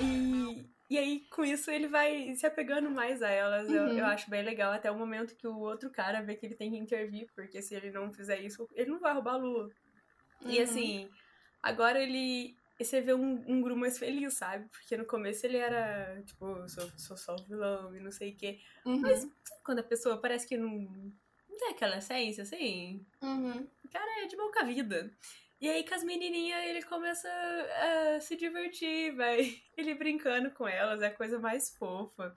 E, 0.00 0.66
e 0.90 0.98
aí, 0.98 1.20
com 1.30 1.44
isso, 1.44 1.70
ele 1.70 1.86
vai 1.88 2.34
se 2.34 2.46
apegando 2.46 2.90
mais 2.90 3.22
a 3.22 3.28
elas. 3.30 3.68
Eu, 3.70 3.82
Uhum. 3.84 3.98
eu 3.98 4.06
acho 4.06 4.28
bem 4.30 4.42
legal 4.42 4.72
até 4.72 4.90
o 4.90 4.98
momento 4.98 5.36
que 5.36 5.46
o 5.46 5.58
outro 5.58 5.90
cara 5.90 6.20
vê 6.22 6.34
que 6.34 6.46
ele 6.46 6.56
tem 6.56 6.70
que 6.70 6.76
intervir, 6.76 7.26
porque 7.34 7.62
se 7.62 7.74
ele 7.74 7.90
não 7.90 8.12
fizer 8.12 8.40
isso, 8.40 8.68
ele 8.74 8.90
não 8.90 9.00
vai 9.00 9.12
roubar 9.14 9.34
a 9.34 9.38
lua. 9.38 9.68
E 10.42 10.56
Uhum. 10.58 10.62
assim, 10.64 11.08
agora 11.62 12.00
ele. 12.02 12.56
Você 12.78 13.00
vê 13.00 13.14
um, 13.14 13.44
um 13.46 13.62
Gru 13.62 13.76
mais 13.76 13.98
feliz, 13.98 14.34
sabe? 14.34 14.68
Porque 14.68 14.96
no 14.96 15.04
começo 15.04 15.46
ele 15.46 15.58
era, 15.58 16.22
tipo, 16.26 16.68
sou, 16.68 16.90
sou 16.96 17.16
só 17.16 17.34
o 17.36 17.44
vilão 17.44 17.94
e 17.96 18.00
não 18.00 18.10
sei 18.10 18.32
o 18.32 18.36
quê. 18.36 18.58
Uhum. 18.84 19.00
Mas 19.00 19.26
quando 19.62 19.78
a 19.78 19.84
pessoa 19.84 20.20
parece 20.20 20.46
que 20.46 20.56
não, 20.56 20.70
não 20.70 21.58
tem 21.58 21.70
aquela 21.70 21.98
essência, 21.98 22.42
assim? 22.42 23.06
Uhum. 23.22 23.66
O 23.84 23.88
cara 23.88 24.24
é 24.24 24.26
de 24.26 24.36
boa 24.36 24.52
com 24.52 24.58
a 24.58 24.64
vida. 24.64 25.10
E 25.60 25.68
aí, 25.68 25.82
com 25.82 25.94
as 25.94 26.04
menininhas, 26.04 26.64
ele 26.64 26.82
começa 26.82 27.28
a 28.16 28.20
se 28.20 28.36
divertir, 28.36 29.14
vai. 29.14 29.62
Ele 29.78 29.94
brincando 29.94 30.50
com 30.50 30.68
elas, 30.68 31.00
é 31.00 31.06
a 31.06 31.14
coisa 31.14 31.38
mais 31.38 31.70
fofa. 31.70 32.34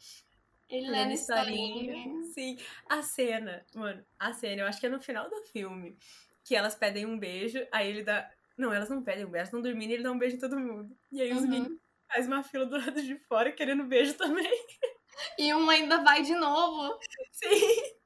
Ele 0.70 0.90
Lendo 0.90 1.10
lendo 1.10 1.12
historinha. 1.14 2.24
Sim. 2.34 2.58
A 2.88 3.02
cena, 3.02 3.66
mano, 3.74 4.06
a 4.18 4.34
cena, 4.34 4.62
eu 4.62 4.66
acho 4.66 4.80
que 4.80 4.86
é 4.86 4.90
no 4.90 5.02
final 5.02 5.30
do 5.30 5.44
filme, 5.44 5.98
que 6.44 6.56
elas 6.56 6.76
pedem 6.76 7.06
um 7.06 7.20
beijo, 7.20 7.66
aí 7.72 7.90
ele 7.90 8.04
dá. 8.04 8.30
Não, 8.58 8.74
elas 8.74 8.90
não 8.90 9.04
pedem 9.04 9.26
um 9.26 9.30
beijo, 9.30 9.38
elas 9.42 9.48
estão 9.50 9.62
dormindo 9.62 9.92
e 9.92 9.94
ele 9.96 10.04
dá 10.04 10.12
um 10.12 10.18
beijo 10.20 10.36
em 10.36 10.40
todo 10.40 10.60
mundo. 10.60 10.98
E 11.12 11.22
aí 11.22 11.34
os 11.34 11.44
Uhum. 11.44 11.50
meninos 11.50 11.80
fazem 12.12 12.32
uma 12.32 12.44
fila 12.44 12.66
do 12.66 12.78
lado 12.78 13.02
de 13.02 13.18
fora 13.28 13.52
querendo 13.52 13.86
beijo 13.86 14.16
também. 14.16 14.48
E 15.38 15.54
um 15.54 15.70
ainda 15.70 16.04
vai 16.04 16.22
de 16.22 16.36
novo. 16.36 17.00
Sim. 17.32 17.98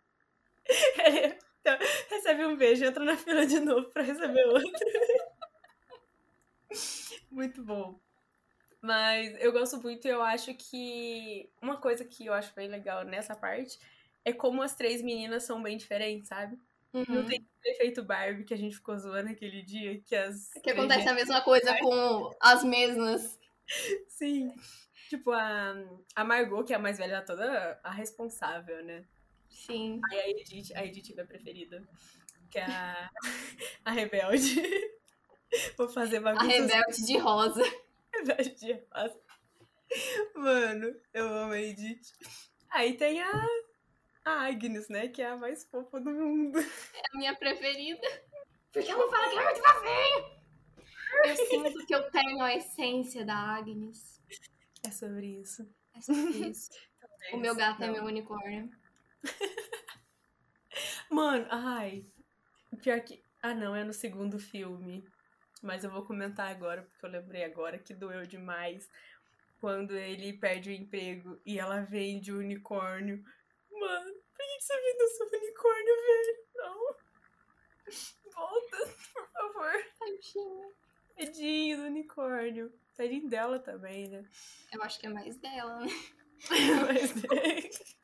Ele 1.05 1.37
então, 1.61 1.77
recebe 2.09 2.45
um 2.45 2.55
beijo, 2.57 2.85
entra 2.85 3.03
na 3.05 3.17
fila 3.17 3.45
de 3.45 3.59
novo 3.59 3.89
pra 3.91 4.01
receber 4.03 4.45
outro. 4.47 4.71
Muito 7.29 7.63
bom. 7.63 7.99
Mas 8.81 9.35
eu 9.39 9.51
gosto 9.51 9.81
muito 9.81 10.07
e 10.07 10.11
eu 10.11 10.21
acho 10.21 10.53
que 10.55 11.51
uma 11.61 11.79
coisa 11.79 12.05
que 12.05 12.25
eu 12.25 12.33
acho 12.33 12.53
bem 12.55 12.67
legal 12.69 13.03
nessa 13.05 13.35
parte 13.35 13.79
é 14.25 14.33
como 14.33 14.61
as 14.61 14.75
três 14.75 15.01
meninas 15.01 15.43
são 15.43 15.61
bem 15.61 15.77
diferentes, 15.77 16.27
sabe? 16.29 16.59
Não 16.93 17.01
Uhum. 17.01 17.25
tem 17.25 17.37
aquele 17.39 17.75
efeito 17.75 18.03
Barbie 18.03 18.43
que 18.43 18.53
a 18.53 18.57
gente 18.57 18.75
ficou 18.75 18.97
zoando 18.97 19.29
aquele 19.29 19.61
dia, 19.63 20.01
que 20.01 20.15
as. 20.15 20.49
Que 20.55 20.59
três 20.61 20.77
acontece 20.77 21.07
a 21.07 21.13
mesma 21.13 21.41
coisa 21.41 21.77
com 21.79 22.31
as 22.41 22.63
mesmas. 22.63 23.39
Sim. 24.09 24.53
Tipo, 25.09 25.31
a, 25.31 25.73
a 26.15 26.23
Margot, 26.23 26.63
que 26.65 26.73
é 26.73 26.75
a 26.75 26.79
mais 26.79 26.97
velha, 26.97 27.21
toda 27.21 27.79
a 27.83 27.91
responsável, 27.91 28.83
né? 28.83 29.05
Sim. 29.49 30.01
Aí 30.11 30.19
a 30.19 30.29
Edith, 30.29 30.73
a 30.75 30.85
Edith 30.85 31.11
é 31.11 31.13
minha 31.13 31.25
preferida. 31.27 31.81
Que 32.49 32.59
é 32.59 32.65
a, 32.65 33.09
a 33.85 33.91
rebelde. 33.91 34.61
Vou 35.77 35.87
fazer 35.89 36.17
A 36.17 36.21
bagunça. 36.21 36.45
rebelde 36.47 37.05
de 37.05 37.17
rosa. 37.17 37.63
rebelde 38.13 38.55
de 38.55 38.73
rosa. 38.93 39.19
Mano, 40.35 40.95
eu 41.13 41.27
amo 41.27 41.53
a 41.53 41.59
Edith. 41.61 42.13
Aí 42.69 42.93
tem 42.95 43.21
a, 43.21 43.31
a 44.25 44.47
Agnes, 44.47 44.87
né? 44.89 45.07
Que 45.07 45.21
é 45.21 45.27
a 45.27 45.37
mais 45.37 45.63
fofa 45.65 45.99
do 45.99 46.09
mundo. 46.11 46.59
É 46.59 47.01
a 47.13 47.17
minha 47.17 47.35
preferida. 47.35 48.07
Porque 48.71 48.89
ela 48.89 49.09
fala 49.09 49.29
que 49.29 49.37
é 49.37 49.43
muito 49.43 49.61
fofinho. 49.61 50.41
Eu 51.25 51.35
sinto 51.35 51.85
que 51.85 51.95
eu 51.95 52.11
tenho 52.11 52.41
a 52.41 52.55
essência 52.55 53.25
da 53.25 53.35
Agnes. 53.35 54.21
É 54.85 54.91
sobre 54.91 55.27
isso. 55.41 55.67
É 55.95 56.01
sobre 56.01 56.21
isso. 56.49 56.69
O 57.33 57.37
meu 57.37 57.55
gato 57.55 57.83
é 57.83 57.87
Não. 57.87 57.93
meu 57.93 58.05
unicórnio. 58.05 58.69
Mano, 61.09 61.45
ai. 61.49 62.03
Pior 62.81 63.01
que. 63.01 63.23
Ah, 63.43 63.53
não, 63.53 63.75
é 63.75 63.83
no 63.83 63.93
segundo 63.93 64.39
filme. 64.39 65.03
Mas 65.61 65.83
eu 65.83 65.91
vou 65.91 66.03
comentar 66.05 66.49
agora, 66.49 66.81
porque 66.83 67.05
eu 67.05 67.09
lembrei 67.09 67.43
agora 67.43 67.77
que 67.77 67.93
doeu 67.93 68.25
demais. 68.25 68.89
Quando 69.59 69.95
ele 69.95 70.33
perde 70.33 70.71
o 70.71 70.73
emprego 70.73 71.39
e 71.45 71.59
ela 71.59 71.81
vende 71.81 72.31
o 72.31 72.39
unicórnio. 72.39 73.23
Mano, 73.71 74.10
você 74.61 74.79
vendeu 74.79 75.07
seu 75.07 75.27
unicórnio, 75.27 75.95
velho? 75.95 76.45
Não. 76.55 76.95
Volta, 78.31 78.77
por 79.13 79.27
favor. 79.31 79.73
Tadinha. 79.99 80.69
Tadinho 81.17 81.77
do 81.77 81.83
unicórnio. 81.83 82.71
Tadinho 82.95 83.27
dela 83.27 83.59
também, 83.59 84.07
né? 84.07 84.23
Eu 84.71 84.81
acho 84.83 84.99
que 84.99 85.07
é 85.07 85.09
mais 85.09 85.35
dela, 85.37 85.79
né? 85.79 85.87
Mas. 86.87 87.11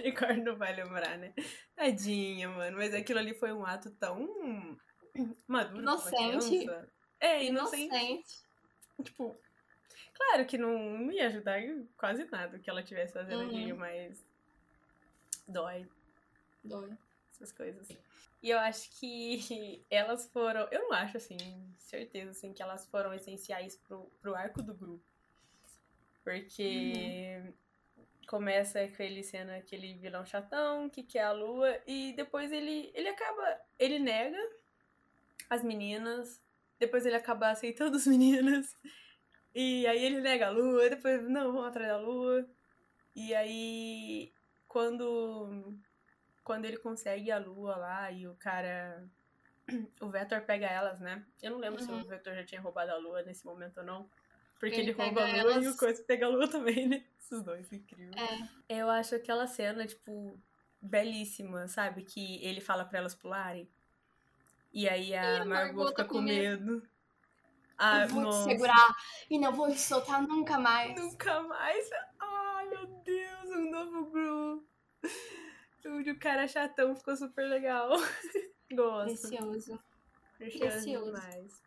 unicórnio 0.00 0.44
não 0.44 0.56
vai 0.56 0.74
lembrar, 0.76 1.16
né? 1.16 1.32
Tadinha, 1.74 2.50
mano. 2.50 2.76
Mas 2.76 2.92
aquilo 2.94 3.18
ali 3.18 3.34
foi 3.34 3.52
um 3.52 3.64
ato 3.64 3.90
tão 3.92 4.76
maduro. 5.48 5.80
Inocente. 5.80 6.66
É, 7.20 7.42
inocente. 7.42 7.84
Inocente. 7.86 8.46
Tipo, 9.02 9.36
claro 10.14 10.46
que 10.46 10.58
não, 10.58 10.78
não 10.78 11.12
ia 11.12 11.26
ajudar 11.28 11.60
quase 11.96 12.24
nada 12.30 12.56
o 12.56 12.60
que 12.60 12.68
ela 12.68 12.80
estivesse 12.80 13.14
fazendo 13.14 13.42
Uhum. 13.42 13.48
ali, 13.48 13.72
mas 13.72 14.24
dói 15.46 15.88
Dói. 16.62 16.96
essas 17.32 17.52
coisas. 17.52 17.88
E 18.42 18.50
eu 18.50 18.58
acho 18.58 18.90
que 18.98 19.84
elas 19.90 20.26
foram. 20.26 20.68
Eu 20.70 20.82
não 20.82 20.92
acho, 20.92 21.16
assim, 21.16 21.36
certeza, 21.78 22.30
assim, 22.30 22.52
que 22.52 22.62
elas 22.62 22.86
foram 22.86 23.14
essenciais 23.14 23.76
pro, 23.76 24.10
pro 24.20 24.34
arco 24.34 24.62
do 24.62 24.74
grupo. 24.74 25.04
Porque 26.22 27.54
começa 28.26 28.86
com 28.88 29.02
ele 29.02 29.22
sendo 29.22 29.50
aquele 29.50 29.94
vilão 29.94 30.26
chatão 30.26 30.90
que 30.90 31.02
quer 31.02 31.22
a 31.22 31.32
lua, 31.32 31.80
e 31.86 32.12
depois 32.14 32.50
ele, 32.52 32.90
ele 32.94 33.08
acaba. 33.08 33.60
Ele 33.78 33.98
nega 33.98 34.38
as 35.48 35.62
meninas, 35.62 36.40
depois 36.78 37.06
ele 37.06 37.14
acaba 37.14 37.50
aceitando 37.50 37.96
as 37.96 38.06
meninas, 38.08 38.76
e 39.54 39.86
aí 39.86 40.04
ele 40.04 40.20
nega 40.20 40.48
a 40.48 40.50
lua, 40.50 40.90
depois, 40.90 41.22
não, 41.28 41.52
vamos 41.52 41.68
atrás 41.68 41.88
da 41.88 41.98
lua. 41.98 42.46
E 43.14 43.34
aí, 43.34 44.32
quando 44.68 45.76
quando 46.44 46.64
ele 46.64 46.76
consegue 46.76 47.30
a 47.30 47.38
lua 47.38 47.76
lá 47.76 48.10
e 48.10 48.26
o 48.28 48.34
cara. 48.36 49.04
O 50.00 50.08
Vetor 50.08 50.42
pega 50.42 50.66
elas, 50.66 51.00
né? 51.00 51.24
Eu 51.42 51.50
não 51.50 51.58
lembro 51.58 51.82
se 51.82 51.90
Uhum. 51.90 52.00
o 52.00 52.04
Vetor 52.06 52.34
já 52.36 52.44
tinha 52.44 52.60
roubado 52.60 52.92
a 52.92 52.96
lua 52.96 53.22
nesse 53.22 53.44
momento 53.44 53.78
ou 53.78 53.84
não. 53.84 54.08
Porque 54.60 54.76
Ele 54.76 54.90
ele, 54.90 54.92
rouba 54.92 55.22
a 55.22 55.26
lua 55.26 55.34
e 55.36 55.38
elas- 55.40 55.66
o 55.74 55.76
Coisa 55.76 56.02
pega 56.04 56.26
a 56.26 56.28
lua 56.28 56.46
também, 56.48 56.86
né? 56.88 57.04
Esses 57.18 57.42
dois, 57.42 57.72
incrível. 57.72 58.12
É. 58.68 58.78
Eu 58.78 58.88
acho 58.88 59.16
aquela 59.16 59.46
cena, 59.48 59.84
tipo, 59.84 60.38
belíssima, 60.80 61.66
sabe? 61.66 62.04
Que 62.04 62.42
ele 62.44 62.60
fala 62.60 62.84
pra 62.84 62.98
elas 63.00 63.14
pularem. 63.14 63.68
E 64.72 64.88
aí 64.88 65.12
a, 65.16 65.42
a 65.42 65.44
Margot, 65.44 65.48
Margot 65.48 65.88
fica 65.88 66.02
tá 66.04 66.08
com 66.08 66.14
com 66.16 66.22
medo. 66.22 66.88
Ah, 67.76 68.02
eu 68.02 68.08
vou 68.08 68.22
nossa. 68.22 68.44
te 68.48 68.52
segurar 68.52 68.96
e 69.28 69.38
não 69.38 69.52
vou 69.52 69.68
te 69.70 69.80
soltar 69.80 70.22
nunca 70.22 70.58
mais. 70.58 70.94
Nunca 70.98 71.42
mais. 71.42 71.90
Ai, 72.20 72.68
meu 72.68 72.86
Deus, 73.04 73.50
um 73.50 73.65
novo 73.84 74.10
grupo. 74.10 74.66
O 75.84 76.18
cara 76.18 76.48
chatão 76.48 76.96
ficou 76.96 77.16
super 77.16 77.46
legal. 77.48 77.90
Gosto. 78.72 79.28
Precioso. 79.28 79.80
Precioso 80.36 80.68
precioso. 80.68 81.04
demais. 81.06 81.62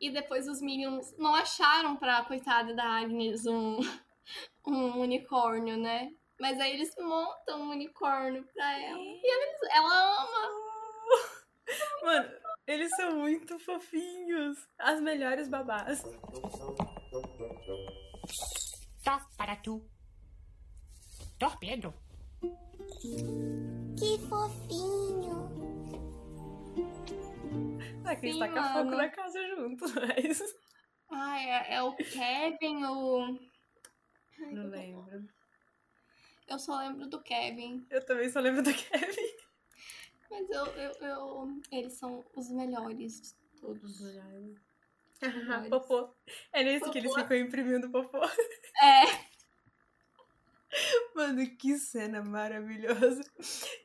E 0.00 0.10
depois 0.10 0.46
os 0.46 0.60
Minions 0.60 1.16
não 1.16 1.34
acharam 1.34 1.96
pra 1.96 2.24
coitada 2.24 2.74
da 2.74 2.84
Agnes 2.84 3.46
um, 3.46 3.78
um 4.66 5.00
unicórnio, 5.00 5.76
né? 5.76 6.12
Mas 6.38 6.60
aí 6.60 6.74
eles 6.74 6.94
montam 6.98 7.62
um 7.62 7.70
unicórnio 7.70 8.44
pra 8.52 8.78
ela. 8.78 8.98
E 9.00 9.34
eles, 9.34 9.60
ela 9.70 10.22
ama. 10.22 10.50
Mano, 12.04 12.30
eles 12.66 12.94
são 12.94 13.16
muito 13.16 13.58
fofinhos. 13.58 14.58
As 14.78 15.00
melhores 15.00 15.48
babás. 15.48 16.02
Tá, 19.02 19.18
tá 19.18 19.26
para 19.36 19.56
tu. 19.56 19.82
Torpedo. 21.38 21.92
Que 23.98 24.18
fofinho. 24.28 25.46
A 28.04 28.16
Cris 28.16 28.34
Sim, 28.34 28.38
taca 28.40 28.62
fogo 28.72 28.84
mano. 28.86 28.96
na 28.96 29.08
casa 29.08 29.38
junto, 29.48 29.84
mas. 30.00 30.42
Ah, 31.10 31.40
é, 31.40 31.74
é 31.74 31.82
o 31.82 31.94
Kevin, 31.96 32.84
o. 32.84 33.38
Ai, 34.40 34.52
Não 34.52 34.68
lembro. 34.68 35.28
Eu 36.48 36.58
só 36.58 36.78
lembro 36.78 37.08
do 37.08 37.20
Kevin. 37.22 37.84
Eu 37.90 38.04
também 38.04 38.28
só 38.30 38.38
lembro 38.40 38.62
do 38.62 38.72
Kevin. 38.72 39.34
Mas 40.30 40.48
eu, 40.50 40.66
eu, 40.66 40.92
eu- 41.00 41.60
Eles 41.72 41.94
são 41.94 42.24
os 42.36 42.50
melhores 42.50 43.20
de 43.20 43.34
todos. 43.60 44.00
Melhores. 44.00 44.56
popô. 45.70 46.14
É 46.52 46.62
nesse 46.62 46.90
que 46.90 46.98
eles 46.98 47.10
Popô. 47.10 47.22
ficam 47.22 47.36
imprimindo 47.38 47.90
popô. 47.90 48.18
É. 48.82 49.26
Mano, 51.14 51.46
que 51.56 51.78
cena 51.78 52.22
maravilhosa. 52.22 53.22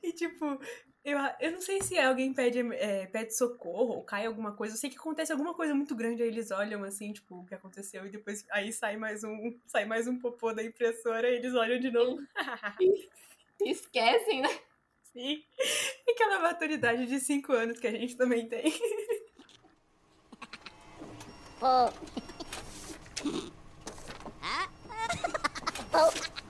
E 0.03 0.11
tipo, 0.13 0.59
eu, 1.03 1.17
eu 1.39 1.51
não 1.51 1.61
sei 1.61 1.81
se 1.81 1.97
alguém 1.97 2.33
pede, 2.33 2.59
é, 2.75 3.07
pede 3.07 3.35
socorro 3.35 3.95
ou 3.95 4.03
cai 4.03 4.25
alguma 4.25 4.53
coisa. 4.53 4.75
Eu 4.75 4.77
sei 4.77 4.89
que 4.89 4.97
acontece 4.97 5.31
alguma 5.31 5.53
coisa 5.53 5.73
muito 5.73 5.95
grande, 5.95 6.21
aí 6.21 6.29
eles 6.29 6.51
olham 6.51 6.83
assim, 6.83 7.11
tipo, 7.11 7.39
o 7.39 7.45
que 7.45 7.55
aconteceu, 7.55 8.05
e 8.05 8.09
depois 8.09 8.45
aí 8.51 8.71
sai 8.71 8.97
mais 8.97 9.23
um, 9.23 9.57
sai 9.67 9.85
mais 9.85 10.07
um 10.07 10.19
popô 10.19 10.53
da 10.53 10.63
impressora 10.63 11.29
e 11.29 11.35
eles 11.35 11.55
olham 11.55 11.79
de 11.79 11.89
novo. 11.91 12.21
Esquecem, 13.61 14.41
né? 14.41 14.59
Sim. 15.11 15.43
Aquela 16.09 16.39
maturidade 16.39 17.05
de 17.05 17.19
5 17.19 17.51
anos 17.51 17.79
que 17.79 17.87
a 17.87 17.91
gente 17.91 18.15
também 18.15 18.47
tem. 18.47 18.71
Pô. 21.59 21.91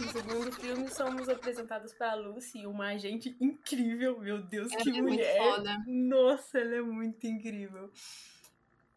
No 0.00 0.12
segundo 0.12 0.52
filme, 0.52 0.88
somos 0.90 1.28
apresentados 1.28 1.92
pra 1.94 2.14
Lucy, 2.14 2.66
uma 2.66 2.88
agente 2.88 3.36
incrível. 3.40 4.18
Meu 4.18 4.42
Deus, 4.42 4.72
Ela 4.72 4.82
que 4.82 4.90
é 4.90 5.00
mulher! 5.00 5.38
Nossa, 5.86 6.58
ela 6.58 6.74
é 6.74 6.82
muito 6.82 7.24
incrível. 7.26 7.92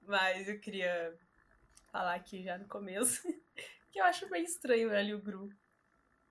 Mas 0.02 0.48
eu 0.48 0.60
queria 0.60 1.16
falar 1.92 2.16
aqui 2.16 2.44
já 2.44 2.58
no 2.58 2.68
começo 2.68 3.22
que 3.92 4.00
eu 4.00 4.06
acho 4.06 4.28
bem 4.30 4.44
estranho 4.44 4.92
ali 4.96 5.14
o 5.14 5.22
Gru. 5.22 5.50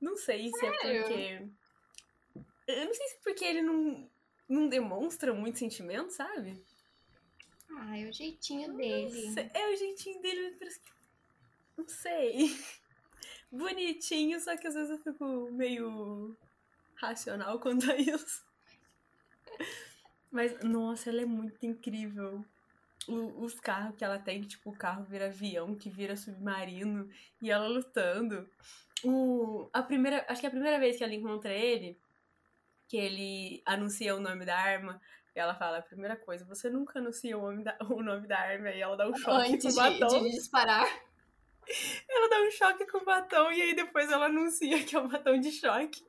Não 0.00 0.16
sei 0.16 0.50
se 0.50 0.66
é 0.66 0.70
porque. 0.70 1.48
Eu 2.68 2.84
não 2.86 2.94
sei 2.94 3.08
se 3.08 3.18
porque 3.24 3.44
ele 3.44 3.62
não, 3.62 4.08
não 4.48 4.68
demonstra 4.68 5.32
muito 5.34 5.58
sentimento, 5.58 6.10
sabe? 6.10 6.62
Ah, 7.70 7.98
é 7.98 8.08
o 8.08 8.12
jeitinho 8.12 8.76
dele. 8.76 9.32
sei, 9.32 9.50
É 9.54 9.72
o 9.72 9.76
jeitinho 9.76 10.20
dele, 10.20 10.50
mas 10.50 10.58
parece 10.58 10.80
que. 10.80 10.90
Não 11.76 11.88
sei. 11.88 12.56
Bonitinho, 13.50 14.38
só 14.40 14.56
que 14.56 14.66
às 14.66 14.74
vezes 14.74 14.90
eu 14.90 14.98
fico 14.98 15.50
meio 15.52 16.36
racional 16.96 17.58
quanto 17.60 17.90
a 17.90 17.96
isso. 17.96 18.44
Mas, 20.30 20.58
nossa, 20.62 21.08
ela 21.10 21.22
é 21.22 21.26
muito 21.26 21.64
incrível. 21.64 22.44
O- 23.08 23.42
os 23.44 23.58
carros 23.58 23.96
que 23.96 24.04
ela 24.04 24.18
tem, 24.18 24.42
que, 24.42 24.48
tipo, 24.48 24.70
o 24.70 24.76
carro 24.76 25.04
vira 25.04 25.26
avião, 25.26 25.74
que 25.74 25.88
vira 25.88 26.16
submarino, 26.16 27.08
e 27.40 27.50
ela 27.50 27.66
lutando. 27.66 28.46
O, 29.02 29.70
a 29.72 29.82
primeira, 29.82 30.26
acho 30.28 30.40
que 30.40 30.46
é 30.46 30.48
a 30.48 30.52
primeira 30.52 30.78
vez 30.78 30.98
que 30.98 31.04
ela 31.04 31.14
encontra 31.14 31.54
ele, 31.54 31.98
que 32.88 32.96
ele 32.96 33.62
anuncia 33.64 34.16
o 34.16 34.20
nome 34.20 34.44
da 34.44 34.58
arma, 34.58 35.00
e 35.36 35.38
ela 35.38 35.54
fala, 35.54 35.78
a 35.78 35.82
primeira 35.82 36.16
coisa, 36.16 36.44
você 36.44 36.68
nunca 36.68 36.98
anuncia 36.98 37.38
o 37.38 37.42
nome 37.42 37.62
da, 37.62 37.76
o 37.88 38.02
nome 38.02 38.26
da 38.26 38.38
arma, 38.38 38.70
e 38.70 38.80
ela 38.80 38.96
dá 38.96 39.08
um 39.08 39.16
choque 39.16 39.52
Antes 39.52 39.74
com 39.74 39.80
o 39.80 39.90
de, 39.92 39.98
batom. 40.00 40.22
de 40.22 40.30
disparar. 40.30 40.86
Ela 42.08 42.30
dá 42.30 42.40
um 42.40 42.50
choque 42.50 42.86
com 42.86 42.96
o 42.96 43.04
batom, 43.04 43.52
e 43.52 43.60
aí 43.60 43.74
depois 43.74 44.10
ela 44.10 44.24
anuncia 44.24 44.82
que 44.82 44.96
é 44.96 44.98
um 44.98 45.06
batom 45.06 45.38
de 45.38 45.52
choque. 45.52 46.02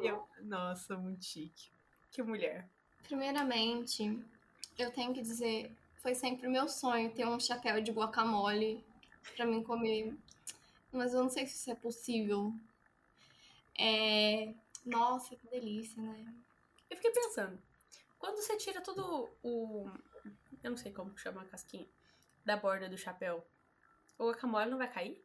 Eu- 0.00 0.24
nossa, 0.42 0.96
muito 0.96 1.24
chique. 1.24 1.68
Que 2.12 2.22
mulher. 2.22 2.68
Primeiramente, 3.02 4.18
eu 4.78 4.92
tenho 4.92 5.12
que 5.12 5.20
dizer, 5.20 5.76
foi 5.96 6.14
sempre 6.14 6.46
meu 6.46 6.68
sonho 6.68 7.10
ter 7.12 7.26
um 7.26 7.40
chapéu 7.40 7.80
de 7.80 7.90
guacamole 7.90 8.84
pra 9.34 9.44
mim 9.44 9.64
comer. 9.64 10.14
Mas 10.92 11.12
eu 11.12 11.24
não 11.24 11.28
sei 11.28 11.44
se 11.44 11.56
isso 11.56 11.70
é 11.72 11.74
possível. 11.74 12.54
É... 13.76 14.54
Nossa, 14.86 15.34
que 15.34 15.48
delícia, 15.48 16.00
né? 16.00 16.32
Eu 16.88 16.96
fiquei 16.96 17.10
pensando, 17.10 17.60
quando 18.18 18.36
você 18.36 18.56
tira 18.56 18.80
todo 18.80 19.28
o. 19.42 19.90
Eu 20.62 20.70
não 20.70 20.76
sei 20.76 20.92
como 20.92 21.18
chama 21.18 21.42
a 21.42 21.46
casquinha. 21.46 21.86
Da 22.44 22.56
borda 22.56 22.88
do 22.88 22.96
chapéu, 22.96 23.44
o 24.16 24.28
guacamole 24.28 24.70
não 24.70 24.78
vai 24.78 24.88
cair? 24.88 25.20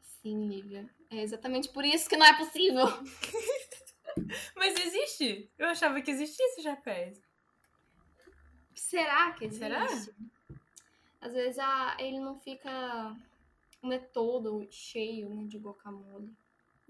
Sim, 0.00 0.46
Lívia. 0.46 0.88
É 1.10 1.20
exatamente 1.20 1.68
por 1.70 1.84
isso 1.84 2.08
que 2.08 2.16
não 2.16 2.24
é 2.24 2.36
possível. 2.36 2.86
Mas 4.54 4.78
existe! 4.78 5.50
Eu 5.58 5.66
achava 5.66 6.00
que 6.00 6.12
existisse 6.12 6.62
chapéus. 6.62 7.18
Será 8.74 9.32
que 9.32 9.46
existe? 9.46 9.64
Será? 9.64 9.86
Às 11.20 11.32
vezes 11.32 11.58
a, 11.58 11.96
ele 11.98 12.20
não 12.20 12.38
fica 12.38 13.16
não 13.82 13.92
é 13.92 13.98
todo 13.98 14.66
cheio 14.70 15.28
né, 15.30 15.46
de 15.46 15.58
guacamole. 15.58 16.36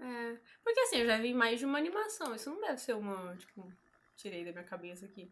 É. 0.01 0.37
Porque 0.63 0.79
assim, 0.81 0.97
eu 0.97 1.05
já 1.05 1.17
vi 1.17 1.33
mais 1.33 1.59
de 1.59 1.65
uma 1.65 1.77
animação. 1.77 2.33
Isso 2.33 2.49
não 2.49 2.59
deve 2.59 2.79
ser 2.79 2.93
uma. 2.93 3.35
Tipo, 3.37 3.71
tirei 4.17 4.43
da 4.43 4.51
minha 4.51 4.63
cabeça 4.63 5.05
aqui. 5.05 5.31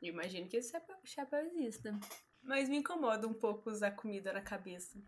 Eu 0.00 0.08
imagino 0.08 0.48
que 0.48 0.56
esse 0.56 0.72
chapéu, 1.04 1.46
exista. 1.46 1.96
Mas 2.42 2.68
me 2.68 2.78
incomoda 2.78 3.28
um 3.28 3.34
pouco 3.34 3.70
usar 3.70 3.92
comida 3.92 4.32
na 4.32 4.40
cabeça. 4.40 4.98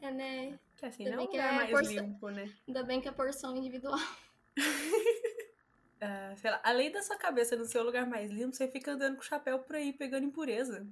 É, 0.00 0.10
né? 0.10 0.58
Que 0.76 0.86
assim, 0.86 1.04
Ainda 1.04 1.16
não 1.16 1.26
que 1.26 1.36
lugar 1.36 1.52
é 1.52 1.56
mais 1.56 1.70
porção- 1.70 2.06
limpo, 2.06 2.28
né? 2.30 2.54
Ainda 2.66 2.82
bem 2.84 3.00
que 3.00 3.08
é 3.08 3.12
porção 3.12 3.56
individual. 3.56 3.98
Ah, 6.02 6.34
sei 6.38 6.50
lá, 6.50 6.58
além 6.64 6.90
da 6.90 7.02
sua 7.02 7.18
cabeça 7.18 7.54
não 7.54 7.66
ser 7.66 7.78
o 7.78 7.82
lugar 7.82 8.06
mais 8.06 8.30
limpo, 8.30 8.56
você 8.56 8.66
fica 8.66 8.92
andando 8.92 9.16
com 9.16 9.20
o 9.20 9.24
chapéu 9.26 9.58
por 9.58 9.76
aí, 9.76 9.92
pegando 9.92 10.24
impureza. 10.24 10.86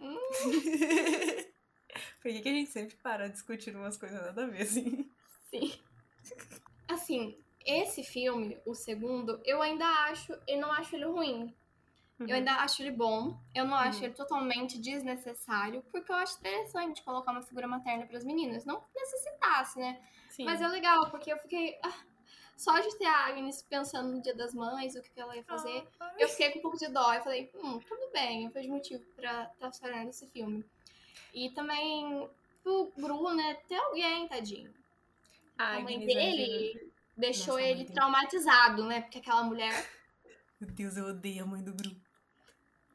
Hum. 0.00 0.16
por 2.22 2.32
que, 2.32 2.40
que 2.40 2.48
a 2.48 2.52
gente 2.52 2.70
sempre 2.70 2.96
para 2.96 3.28
discutindo 3.28 3.76
umas 3.76 3.98
coisas 3.98 4.18
nada 4.22 4.44
a 4.44 4.46
ver, 4.46 4.62
assim? 4.62 5.06
Sim. 5.44 5.72
Assim, 6.88 7.36
esse 7.64 8.02
filme, 8.02 8.58
o 8.66 8.74
segundo, 8.74 9.40
eu 9.44 9.62
ainda 9.62 9.86
acho, 10.06 10.32
eu 10.46 10.58
não 10.60 10.70
acho 10.72 10.94
ele 10.96 11.06
ruim. 11.06 11.54
Uhum. 12.20 12.28
Eu 12.28 12.36
ainda 12.36 12.52
acho 12.56 12.82
ele 12.82 12.90
bom. 12.92 13.38
Eu 13.54 13.64
não 13.64 13.76
acho 13.76 13.98
Uhum. 13.98 14.04
ele 14.04 14.14
totalmente 14.14 14.78
desnecessário, 14.78 15.82
porque 15.90 16.10
eu 16.12 16.16
acho 16.16 16.38
interessante 16.38 17.02
colocar 17.02 17.32
uma 17.32 17.42
figura 17.42 17.66
materna 17.66 18.06
para 18.06 18.16
as 18.18 18.24
meninas. 18.24 18.64
Não 18.64 18.80
que 18.80 18.86
necessitasse, 18.94 19.78
né? 19.78 20.00
Sim. 20.28 20.44
Mas 20.44 20.60
é 20.60 20.68
legal, 20.68 21.10
porque 21.10 21.32
eu 21.32 21.38
fiquei. 21.38 21.78
ah, 21.82 22.04
só 22.56 22.78
de 22.78 22.96
ter 22.98 23.06
a 23.06 23.26
Agnes 23.26 23.62
pensando 23.62 24.12
no 24.14 24.22
dia 24.22 24.34
das 24.34 24.54
mães, 24.54 24.94
o 24.94 25.02
que 25.02 25.18
ela 25.20 25.34
ia 25.34 25.42
fazer, 25.42 25.88
Ah, 25.98 26.14
eu 26.18 26.28
fiquei 26.28 26.50
com 26.52 26.60
um 26.60 26.62
pouco 26.62 26.78
de 26.78 26.86
dó. 26.88 27.12
Eu 27.12 27.22
falei, 27.22 27.50
hum, 27.54 27.80
tudo 27.80 28.10
bem, 28.12 28.44
eu 28.44 28.50
vejo 28.50 28.70
motivo 28.70 29.04
pra 29.16 29.50
estar 29.52 29.72
fazendo 29.72 30.08
esse 30.10 30.26
filme. 30.28 30.64
E 31.32 31.50
também 31.50 32.28
o 32.64 32.92
Bruno, 32.96 33.34
né? 33.34 33.54
Ter 33.66 33.74
alguém, 33.76 34.28
tadinho. 34.28 34.72
A 35.58 35.76
A 35.76 35.80
mãe 35.80 35.98
dele 35.98 36.92
deixou 37.16 37.54
Nossa, 37.54 37.58
a 37.58 37.62
mãe 37.62 37.70
ele 37.70 37.82
dele. 37.84 37.94
traumatizado, 37.94 38.84
né? 38.86 39.00
Porque 39.02 39.18
aquela 39.18 39.42
mulher. 39.42 39.72
Meu 40.60 40.70
Deus, 40.70 40.96
eu 40.96 41.06
odeio 41.06 41.44
a 41.44 41.46
mãe 41.46 41.62
do 41.62 41.74
grupo. 41.74 42.00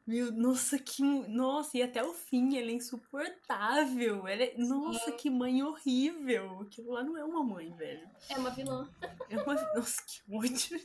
Meu, 0.06 0.32
nossa, 0.32 0.78
que. 0.78 1.02
Nossa, 1.02 1.76
e 1.78 1.82
até 1.82 2.02
o 2.02 2.12
fim, 2.12 2.56
ela 2.58 2.70
é 2.70 2.74
insuportável. 2.74 4.26
Ela 4.26 4.42
é... 4.44 4.54
Nossa, 4.58 5.12
que 5.12 5.30
mãe 5.30 5.62
horrível. 5.62 6.60
Aquilo 6.62 6.92
lá 6.92 7.04
não 7.04 7.16
é 7.16 7.24
uma 7.24 7.44
mãe, 7.44 7.72
velho. 7.76 8.08
É 8.28 8.36
uma 8.36 8.50
vilã. 8.50 8.90
É 9.28 9.36
uma... 9.40 9.54
Nossa, 9.74 10.02
que 10.04 10.20
ódio. 10.34 10.80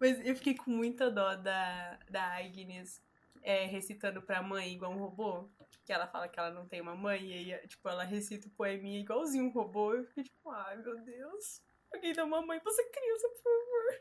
Mas 0.00 0.26
eu 0.26 0.34
fiquei 0.34 0.54
com 0.54 0.70
muita 0.70 1.10
dó 1.10 1.36
da, 1.36 1.98
da 2.10 2.36
Agnes 2.38 3.00
é, 3.42 3.64
recitando 3.66 4.20
pra 4.20 4.42
mãe 4.42 4.72
igual 4.72 4.92
um 4.92 4.98
robô. 4.98 5.48
Que 5.84 5.92
ela 5.92 6.06
fala 6.06 6.28
que 6.28 6.38
ela 6.38 6.50
não 6.50 6.66
tem 6.66 6.80
uma 6.80 6.94
mãe, 6.94 7.22
e 7.22 7.54
aí, 7.54 7.68
tipo, 7.68 7.88
ela 7.88 8.04
recita 8.04 8.48
o 8.48 8.50
poeminha 8.50 9.00
igualzinho 9.00 9.44
um 9.44 9.50
robô. 9.50 9.92
Eu 9.94 10.04
fiquei 10.04 10.24
tipo, 10.24 10.50
ai 10.50 10.76
meu 10.76 10.98
Deus. 11.02 11.62
Alguém 11.92 12.12
dá 12.12 12.24
uma 12.24 12.40
mãe 12.42 12.58
pra 12.58 12.72
essa 12.72 12.82
criança, 12.90 13.28
por 13.28 13.42
favor. 13.42 14.00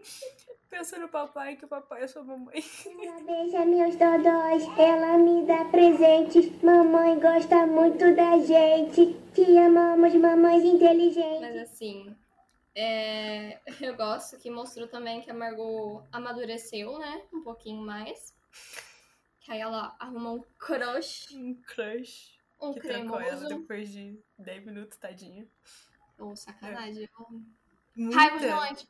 Pensa 0.68 0.98
no 0.98 1.08
papai, 1.08 1.56
que 1.56 1.64
o 1.64 1.68
papai 1.68 2.02
é 2.02 2.08
sua 2.08 2.22
mamãe. 2.24 2.62
Ela 3.02 3.20
beija 3.20 3.64
meus 3.64 3.96
dodóis, 3.96 4.64
ela 4.78 5.16
me 5.16 5.46
dá 5.46 5.64
presentes. 5.66 6.50
Mamãe 6.62 7.18
gosta 7.18 7.66
muito 7.66 8.14
da 8.14 8.38
gente. 8.38 9.14
Te 9.32 9.56
amamos, 9.58 10.12
mamães 10.14 10.64
inteligentes. 10.64 11.40
Mas 11.40 11.56
assim. 11.56 12.14
é, 12.74 13.60
Eu 13.80 13.96
gosto 13.96 14.38
que 14.38 14.50
mostrou 14.50 14.88
também 14.88 15.22
que 15.22 15.30
a 15.30 15.34
Margot 15.34 16.02
amadureceu, 16.12 16.98
né? 16.98 17.22
Um 17.32 17.42
pouquinho 17.42 17.80
mais. 17.80 18.34
Que 19.46 19.52
aí 19.52 19.60
ela 19.60 19.94
arrumou 20.00 20.38
um 20.38 20.44
crush. 20.58 21.28
Um 21.36 21.54
crush. 21.62 22.36
Um 22.60 22.74
que 22.74 22.80
trancou 22.80 23.20
ela 23.20 23.36
cremoso. 23.36 23.60
depois 23.60 23.92
de 23.92 24.20
10 24.36 24.64
minutos, 24.64 24.98
tadinha. 24.98 25.46
Ô, 26.18 26.34
sacanagem. 26.34 27.08
Muita. 27.94 28.16
Raiva 28.16 28.38
violante. 28.38 28.88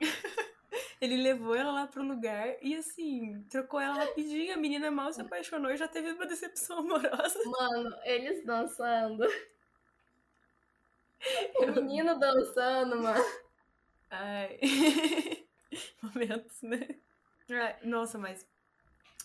Ele 0.98 1.18
levou 1.18 1.54
ela 1.54 1.72
lá 1.72 1.86
pro 1.86 2.02
lugar 2.02 2.56
e 2.62 2.74
assim, 2.74 3.44
trocou 3.50 3.78
ela 3.78 3.96
rapidinho. 3.96 4.54
A 4.54 4.56
menina 4.56 4.90
mal 4.90 5.12
se 5.12 5.20
apaixonou 5.20 5.70
e 5.70 5.76
já 5.76 5.86
teve 5.86 6.12
uma 6.12 6.24
decepção 6.24 6.78
amorosa. 6.78 7.38
Mano, 7.44 7.94
eles 8.04 8.42
dançando. 8.46 9.26
O 11.60 11.66
menino 11.66 12.18
dançando, 12.18 13.00
mano. 13.00 13.24
Ai. 14.10 14.58
Momentos, 16.02 16.60
né? 16.62 16.88
Ai, 17.48 17.76
nossa, 17.84 18.18
mas 18.18 18.44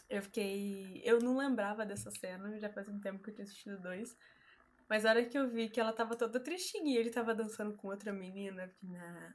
eu 0.10 0.22
fiquei. 0.22 1.02
Eu 1.04 1.20
não 1.20 1.38
lembrava 1.38 1.86
dessa 1.86 2.12
cena, 2.12 2.58
já 2.60 2.70
faz 2.70 2.88
um 2.88 3.00
tempo 3.00 3.22
que 3.24 3.30
eu 3.30 3.34
tinha 3.36 3.44
assistido 3.46 3.80
dois. 3.82 4.16
Mas 4.90 5.06
a 5.06 5.10
hora 5.10 5.26
que 5.26 5.38
eu 5.38 5.50
vi 5.50 5.70
que 5.70 5.80
ela 5.80 5.92
tava 5.92 6.16
toda 6.16 6.40
tristinha 6.40 6.94
e 6.94 6.98
ele 6.98 7.10
tava 7.10 7.36
dançando 7.36 7.76
com 7.76 7.90
outra 7.90 8.14
menina, 8.14 8.64
eu 8.64 8.70
fiquei, 8.70 8.90
nah, 8.90 9.34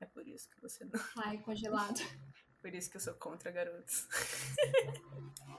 é 0.00 0.06
por 0.06 0.26
isso 0.26 0.48
que 0.48 0.60
você 0.62 0.84
não. 0.84 0.92
Ai, 1.18 1.38
congelado. 1.38 1.98
Por 2.62 2.74
isso 2.74 2.90
que 2.90 2.96
eu 2.96 3.00
sou 3.00 3.14
contra 3.14 3.52
garotos. 3.52 4.08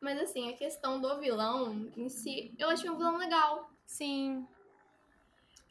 Mas 0.00 0.18
assim, 0.20 0.52
a 0.52 0.56
questão 0.56 1.00
do 1.00 1.18
vilão 1.18 1.90
em 1.96 2.08
si, 2.08 2.54
eu 2.58 2.68
achei 2.68 2.88
um 2.88 2.96
vilão 2.96 3.16
legal. 3.16 3.70
Sim. 3.84 4.46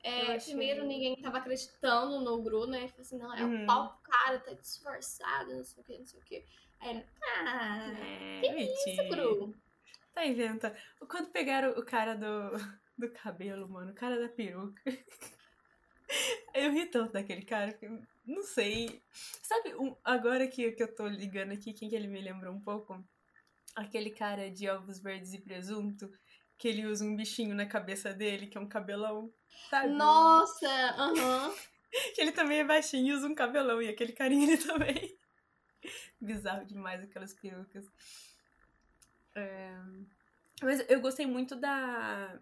É, 0.03 0.35
achei- 0.35 0.53
Primeiro, 0.55 0.85
ninguém 0.85 1.15
tava 1.21 1.37
acreditando 1.37 2.19
no 2.19 2.41
Gru, 2.41 2.67
né? 2.67 2.87
Falei 2.89 3.01
assim, 3.01 3.17
não, 3.17 3.33
é 3.33 3.43
Uhum. 3.43 3.63
o 3.63 3.65
pau 3.65 3.99
cara, 4.03 4.39
tá 4.39 4.53
disfarçado, 4.53 5.55
não 5.55 5.63
sei 5.63 5.81
o 5.81 5.85
que, 5.85 5.97
não 5.97 6.05
sei 6.05 6.19
o 6.19 6.23
que. 6.23 6.45
Aí 6.79 6.89
ele, 6.91 7.05
ah, 7.23 7.91
É, 7.91 8.41
que 8.41 8.63
isso, 8.63 8.85
mentira. 9.01 9.09
Gru? 9.09 9.55
Tá 10.13 10.25
inventando. 10.25 10.75
Quando 11.09 11.29
pegaram 11.31 11.71
o 11.71 11.85
cara 11.85 12.15
do, 12.15 12.51
do 12.97 13.11
cabelo, 13.11 13.69
mano, 13.69 13.91
o 13.91 13.95
cara 13.95 14.19
da 14.19 14.29
peruca. 14.29 14.81
Eu 16.53 16.71
ri 16.71 16.85
tanto 16.85 17.13
daquele 17.13 17.43
cara 17.43 17.73
que 17.73 17.87
não 18.25 18.41
sei. 18.43 19.01
Sabe, 19.43 19.75
um- 19.75 19.95
agora 20.03 20.47
que, 20.47 20.71
que 20.71 20.81
eu 20.81 20.93
tô 20.95 21.05
ligando 21.07 21.51
aqui, 21.51 21.73
quem 21.73 21.89
que 21.89 21.95
ele 21.95 22.07
me 22.07 22.21
lembra 22.21 22.51
um 22.51 22.59
pouco? 22.61 23.03
Aquele 23.75 24.09
cara 24.09 24.49
de 24.49 24.69
ovos 24.69 24.99
verdes 24.99 25.33
e 25.33 25.41
presunto, 25.41 26.09
que 26.57 26.67
ele 26.67 26.85
usa 26.85 27.05
um 27.05 27.15
bichinho 27.15 27.53
na 27.53 27.65
cabeça 27.65 28.13
dele, 28.13 28.47
que 28.47 28.57
é 28.57 28.61
um 28.61 28.67
cabelão. 28.67 29.31
Sabe? 29.69 29.89
Nossa, 29.89 30.67
aham. 30.97 31.53
Que 32.13 32.21
ele 32.21 32.31
também 32.33 32.59
é 32.59 32.63
baixinho 32.65 33.07
e 33.07 33.13
usa 33.13 33.27
um 33.27 33.33
cabelão, 33.33 33.81
e 33.81 33.87
aquele 33.87 34.11
carinha 34.11 34.45
ele 34.53 34.57
também. 34.61 35.16
Bizarro 36.21 36.65
demais 36.65 37.03
aquelas 37.03 37.33
perucas. 37.33 37.85
É, 39.35 39.71
Mas 40.61 40.85
eu 40.89 40.99
gostei 41.01 41.25
muito 41.25 41.55
da. 41.55 42.39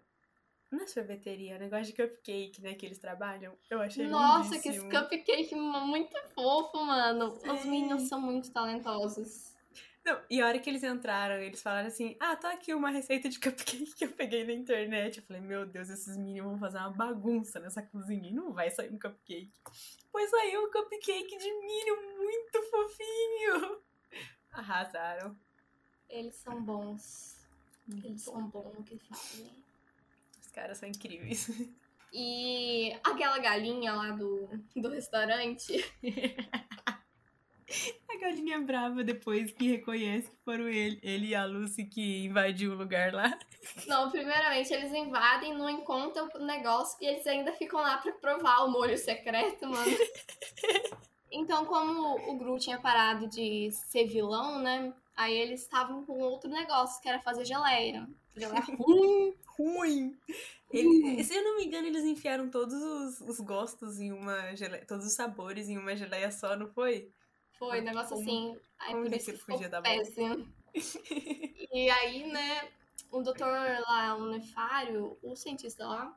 Não 0.70 0.82
é 0.82 0.86
sorveteria, 0.86 1.58
negócio 1.58 1.86
de 1.86 1.92
cupcake, 1.92 2.60
né? 2.60 2.74
Que 2.74 2.86
eles 2.86 2.98
trabalham. 2.98 3.56
Eu 3.70 3.80
achei 3.80 4.06
Nossa, 4.08 4.58
que 4.58 4.68
esse 4.68 4.80
lindíssimo. 4.80 4.90
cupcake 5.08 5.54
muito 5.54 6.16
fofo, 6.34 6.84
mano. 6.84 7.28
Os 7.28 7.60
Sim. 7.60 7.70
meninos 7.70 8.08
são 8.08 8.20
muito 8.20 8.50
talentosos. 8.50 9.55
Não, 10.06 10.20
e 10.30 10.40
a 10.40 10.46
hora 10.46 10.60
que 10.60 10.70
eles 10.70 10.84
entraram, 10.84 11.34
eles 11.42 11.60
falaram 11.60 11.88
assim: 11.88 12.16
Ah, 12.20 12.36
tá 12.36 12.52
aqui 12.52 12.72
uma 12.72 12.90
receita 12.90 13.28
de 13.28 13.40
cupcake 13.40 13.92
que 13.92 14.04
eu 14.04 14.12
peguei 14.12 14.44
na 14.46 14.52
internet. 14.52 15.18
Eu 15.18 15.24
falei: 15.24 15.42
Meu 15.42 15.66
Deus, 15.66 15.90
esses 15.90 16.16
meninos 16.16 16.48
vão 16.48 16.60
fazer 16.60 16.78
uma 16.78 16.90
bagunça 16.90 17.58
nessa 17.58 17.82
cozinha 17.82 18.28
e 18.28 18.32
não 18.32 18.52
vai 18.52 18.70
sair 18.70 18.92
um 18.92 18.98
cupcake. 19.00 19.50
Pois 20.12 20.30
saiu 20.30 20.64
um 20.64 20.70
cupcake 20.70 21.36
de 21.36 21.52
milho 21.52 22.18
muito 22.18 22.62
fofinho. 22.70 23.80
Arrasaram. 24.52 25.36
Eles 26.08 26.36
são 26.36 26.62
bons. 26.62 27.44
Muito 27.88 28.06
Eles 28.06 28.24
bom. 28.26 28.32
são 28.32 28.48
bons 28.48 28.74
no 28.78 28.84
que 28.84 28.96
fazem. 29.08 29.50
Os 30.40 30.46
caras 30.52 30.78
são 30.78 30.88
incríveis. 30.88 31.50
E 32.12 32.96
aquela 33.02 33.38
galinha 33.40 33.92
lá 33.92 34.12
do, 34.12 34.48
do 34.76 34.88
restaurante. 34.88 35.84
A 38.08 38.16
galinha 38.18 38.60
brava 38.60 39.02
depois 39.02 39.50
que 39.50 39.68
reconhece 39.68 40.30
que 40.30 40.36
foram 40.44 40.68
ele, 40.68 40.98
ele 41.02 41.26
e 41.28 41.34
a 41.34 41.44
Lucy 41.44 41.84
que 41.84 42.24
invadiu 42.24 42.72
o 42.72 42.76
lugar 42.76 43.12
lá. 43.12 43.36
Não, 43.86 44.10
primeiramente 44.10 44.72
eles 44.72 44.92
invadem, 44.92 45.52
não 45.54 45.68
encontram 45.68 46.28
o 46.34 46.38
negócio 46.44 46.96
e 47.00 47.06
eles 47.06 47.26
ainda 47.26 47.52
ficam 47.52 47.80
lá 47.80 47.98
pra 47.98 48.12
provar 48.12 48.64
o 48.64 48.70
molho 48.70 48.96
secreto, 48.96 49.66
mano. 49.68 49.90
Então, 51.30 51.66
como 51.66 52.30
o 52.30 52.38
Gru 52.38 52.56
tinha 52.58 52.80
parado 52.80 53.28
de 53.28 53.70
ser 53.72 54.06
vilão, 54.06 54.60
né? 54.60 54.94
Aí 55.16 55.36
eles 55.36 55.62
estavam 55.62 56.04
com 56.06 56.18
outro 56.20 56.48
negócio, 56.48 57.02
que 57.02 57.08
era 57.08 57.20
fazer 57.20 57.44
geleia. 57.44 58.08
Geleia 58.36 58.62
ruim. 58.78 59.34
Ruim! 59.58 60.16
Ele- 60.70 61.24
se 61.24 61.34
eu 61.34 61.42
não 61.42 61.56
me 61.56 61.64
engano, 61.64 61.88
eles 61.88 62.04
enfiaram 62.04 62.48
todos 62.48 62.74
os, 62.74 63.20
os 63.22 63.40
gostos 63.40 63.98
em 63.98 64.12
uma 64.12 64.54
geleia, 64.54 64.86
todos 64.86 65.04
os 65.04 65.14
sabores 65.14 65.68
em 65.68 65.76
uma 65.76 65.96
geleia 65.96 66.30
só, 66.30 66.56
não 66.56 66.68
foi? 66.68 67.10
Foi, 67.58 67.80
negócio 67.80 68.16
Como- 68.16 68.22
assim. 68.28 68.58
Aí 68.78 68.92
por 68.94 69.12
isso 69.12 69.32
que 69.32 69.38
dar 69.68 69.80
bom? 69.80 69.88
péssimo. 69.88 70.48
E 71.72 71.90
aí, 71.90 72.30
né, 72.32 72.68
o 73.10 73.20
doutor 73.22 73.46
lá, 73.88 74.14
o 74.16 74.26
Nefário, 74.30 75.18
o 75.22 75.34
cientista 75.36 75.86
lá, 75.86 76.16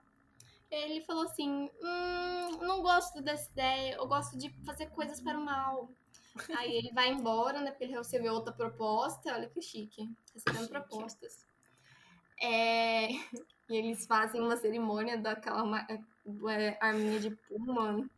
ele 0.72 1.02
falou 1.06 1.24
assim: 1.24 1.70
hum, 1.82 2.58
não 2.62 2.82
gosto 2.82 3.22
dessa 3.22 3.50
ideia, 3.52 3.96
eu 3.96 4.08
gosto 4.08 4.38
de 4.38 4.50
fazer 4.66 4.88
coisas 4.88 5.20
para 5.22 5.38
o 5.38 5.44
mal. 5.44 5.90
Aí 6.58 6.74
ele 6.74 6.92
vai 6.94 7.10
embora, 7.10 7.60
né, 7.62 7.72
porque 7.72 7.86
ele 7.86 7.98
recebeu 7.98 8.34
outra 8.34 8.54
proposta, 8.54 9.34
olha 9.34 9.50
que 9.50 9.62
chique, 9.62 10.10
recebendo 10.34 10.62
Chique. 10.62 10.72
propostas. 10.72 11.46
É, 12.42 13.08
e 13.70 13.76
eles 13.76 14.06
fazem 14.06 14.40
uma 14.40 14.56
cerimônia 14.56 15.18
daquela 15.18 15.66
ma- 15.66 15.88
é, 15.90 16.78
arminha 16.80 17.20
de 17.20 17.32
puma. 17.32 18.10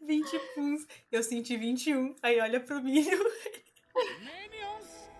20 0.00 0.38
puns. 0.54 0.86
Eu 1.10 1.22
senti 1.22 1.56
21. 1.56 2.16
Aí 2.22 2.40
olha 2.40 2.60
pro 2.60 2.82
milho. 2.82 3.18
Minions! 4.20 5.10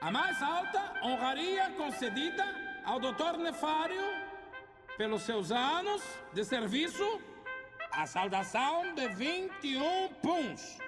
A 0.00 0.10
mais 0.10 0.42
alta 0.42 1.00
honraria 1.04 1.70
concedida 1.76 2.44
ao 2.84 2.98
Dr. 2.98 3.36
Nefário 3.38 4.02
pelos 4.96 5.22
seus 5.22 5.50
anos 5.50 6.02
de 6.32 6.44
serviço, 6.44 7.20
a 7.92 8.06
saudação 8.06 8.94
de 8.94 9.08
21 9.08 10.08
puns. 10.22 10.78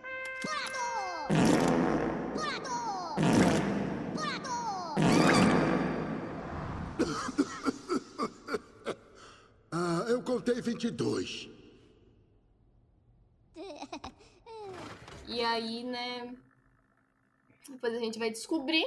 Contei 10.32 10.62
22. 10.62 11.50
E 15.28 15.40
aí, 15.42 15.84
né? 15.84 16.34
Depois 17.68 17.94
a 17.94 17.98
gente 17.98 18.18
vai 18.18 18.30
descobrir 18.30 18.84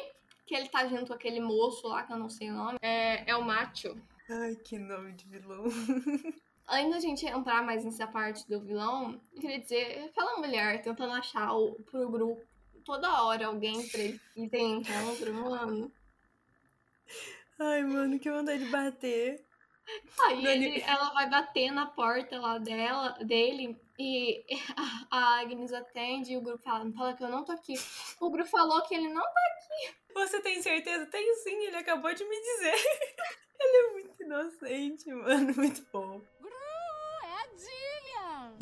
que 0.47 0.55
ele 0.55 0.69
tá 0.69 0.87
junto 0.87 1.07
com 1.07 1.13
aquele 1.13 1.39
moço 1.39 1.87
lá, 1.87 2.03
que 2.03 2.13
eu 2.13 2.17
não 2.17 2.29
sei 2.29 2.49
o 2.49 2.53
nome. 2.53 2.77
É, 2.81 3.29
é 3.29 3.35
o 3.35 3.43
Macho. 3.43 3.95
Ai, 4.29 4.55
que 4.55 4.77
nome 4.79 5.13
de 5.13 5.25
vilão. 5.25 5.65
Antes 6.67 6.91
da 6.91 6.99
gente 6.99 7.25
entrar 7.27 7.63
mais 7.63 7.85
nessa 7.85 8.07
parte 8.07 8.47
do 8.49 8.59
vilão, 8.59 9.21
eu 9.35 9.41
queria 9.41 9.59
dizer, 9.59 10.05
aquela 10.05 10.37
mulher 10.37 10.81
tentando 10.81 11.13
achar 11.13 11.53
o, 11.53 11.73
pro 11.83 12.09
grupo 12.09 12.41
toda 12.83 13.23
hora 13.23 13.45
alguém 13.45 13.87
pra 13.87 14.01
ele 14.01 14.49
ter 14.49 14.61
encontro, 14.61 15.31
mano. 15.31 15.91
Ai, 17.59 17.83
mano, 17.83 18.19
que 18.19 18.31
vontade 18.31 18.63
de 18.63 18.71
bater. 18.71 19.44
Aí 20.23 20.45
ele- 20.45 20.81
ela 20.81 21.11
vai 21.13 21.29
bater 21.29 21.71
na 21.71 21.85
porta 21.85 22.39
lá 22.39 22.57
dela, 22.57 23.09
dele 23.23 23.79
e 23.99 24.43
a, 25.11 25.39
Agnes 25.39 25.71
atende 25.73 26.33
e 26.33 26.37
o 26.37 26.41
grupo 26.41 26.63
fala, 26.63 26.91
fala 26.91 27.13
que 27.13 27.23
eu 27.23 27.29
não 27.29 27.43
tô 27.45 27.51
aqui. 27.51 27.75
O 28.19 28.29
grupo 28.29 28.49
falou 28.49 28.81
que 28.83 28.95
ele 28.95 29.09
não 29.09 29.23
Você 30.13 30.41
tem 30.41 30.61
certeza? 30.61 31.05
Tenho 31.05 31.35
sim, 31.43 31.65
ele 31.65 31.77
acabou 31.77 32.13
de 32.13 32.23
me 32.23 32.35
dizer. 32.41 32.73
ele 33.59 33.77
é 33.77 33.91
muito 33.93 34.23
inocente, 34.23 35.09
mano. 35.11 35.53
Muito 35.55 35.85
bom. 35.91 36.21
É 37.23 37.27
a 37.27 37.47
Jillian! 37.57 38.57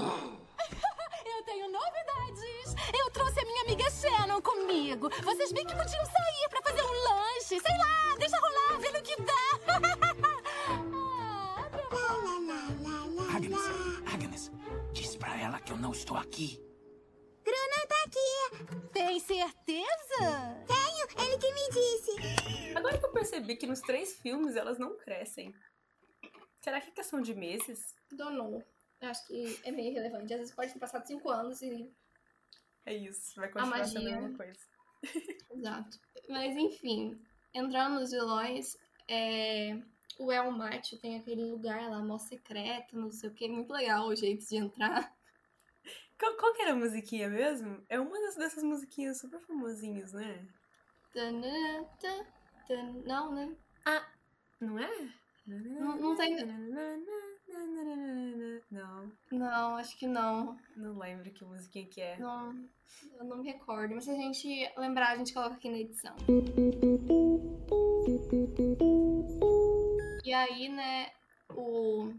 Eu 1.25 1.43
tenho 1.45 1.69
novidades! 1.69 2.75
Eu 2.97 3.09
trouxe 3.11 3.39
a 3.39 3.45
minha 3.45 3.61
amiga 3.63 3.89
Shannon 3.89 4.41
comigo. 4.41 5.09
Vocês 5.23 5.51
bem 5.51 5.65
que 5.65 5.75
podiam 5.75 6.05
sair 6.05 6.49
pra 6.49 6.61
fazer 6.61 6.81
um 6.83 6.91
lanche. 6.91 7.59
Sei 7.59 7.77
lá, 7.77 8.15
deixa 8.17 8.37
rolar, 8.37 8.79
vê 8.79 8.91
no 8.91 9.01
que 9.01 9.15
dá. 9.21 9.52
Eu 15.73 15.77
não 15.77 15.91
estou 15.91 16.15
aqui. 16.15 16.61
Bruna 17.43 17.87
tá 17.89 17.95
aqui. 18.05 18.89
Tem 18.93 19.19
certeza? 19.19 20.63
Tenho, 20.67 21.25
ele 21.25 21.37
que 21.39 21.51
me 21.51 21.69
disse. 21.71 22.77
Agora 22.77 22.97
que 22.97 23.05
eu 23.05 23.11
percebi 23.11 23.55
que 23.55 23.65
nos 23.65 23.81
três 23.81 24.13
filmes 24.19 24.55
elas 24.55 24.77
não 24.77 24.95
crescem. 24.97 25.53
Será 26.61 26.79
que 26.79 26.89
é 26.89 26.93
questão 26.93 27.19
de 27.21 27.33
meses? 27.33 27.95
donou. 28.11 28.63
Eu 29.01 29.09
acho 29.09 29.25
que 29.25 29.59
é 29.63 29.71
meio 29.71 29.89
irrelevante. 29.89 30.31
Às 30.31 30.39
vezes 30.41 30.55
pode 30.55 30.71
ter 30.71 30.79
passado 30.79 31.07
cinco 31.07 31.29
anos 31.29 31.61
e 31.63 31.91
É 32.85 32.93
isso, 32.93 33.35
vai 33.35 33.49
continuar 33.49 33.83
sendo 33.85 33.97
a 33.97 34.01
magia. 34.03 34.21
mesma 34.21 34.37
coisa. 34.37 34.59
Exato. 35.51 35.99
Mas 36.29 36.55
enfim, 36.55 37.19
entrando 37.51 37.99
nos 37.99 38.11
vilões, 38.11 38.77
é... 39.07 39.75
o 40.19 40.31
El 40.31 40.51
Macho 40.51 40.97
tem 40.99 41.17
aquele 41.17 41.43
lugar 41.45 41.89
lá, 41.89 41.99
mó 41.99 42.19
secreto, 42.19 42.95
não 42.95 43.11
sei 43.11 43.29
o 43.29 43.33
que, 43.33 43.49
muito 43.49 43.73
legal 43.73 44.07
o 44.07 44.15
jeito 44.15 44.45
de 44.47 44.55
entrar. 44.55 45.11
Qual, 46.23 46.37
qual 46.37 46.53
que 46.53 46.61
era 46.61 46.71
a 46.71 46.75
musiquinha 46.75 47.27
mesmo? 47.29 47.83
É 47.89 47.99
uma 47.99 48.17
das, 48.21 48.37
dessas 48.37 48.63
musiquinhas 48.63 49.19
super 49.19 49.41
famosinhas, 49.41 50.13
né? 50.13 50.47
Não, 53.05 53.33
né? 53.33 53.53
Não 54.61 54.79
é? 54.79 55.09
Não, 55.45 55.97
não 55.97 56.15
tem. 56.15 56.37
Não, 58.71 59.11
Não, 59.29 59.75
acho 59.75 59.97
que 59.97 60.07
não. 60.07 60.57
não 60.77 60.97
lembro 60.97 61.29
que 61.29 61.43
musiquinha 61.43 61.87
que 61.87 61.99
é. 61.99 62.17
Não, 62.17 62.69
eu 63.17 63.25
não 63.25 63.39
me 63.39 63.51
recordo. 63.51 63.93
Mas 63.93 64.05
se 64.05 64.11
a 64.11 64.15
gente 64.15 64.71
lembrar, 64.77 65.09
a 65.09 65.17
gente 65.17 65.33
coloca 65.33 65.55
aqui 65.55 65.69
na 65.69 65.79
edição. 65.79 66.15
E 70.23 70.33
aí, 70.33 70.69
né, 70.69 71.11
o. 71.49 72.13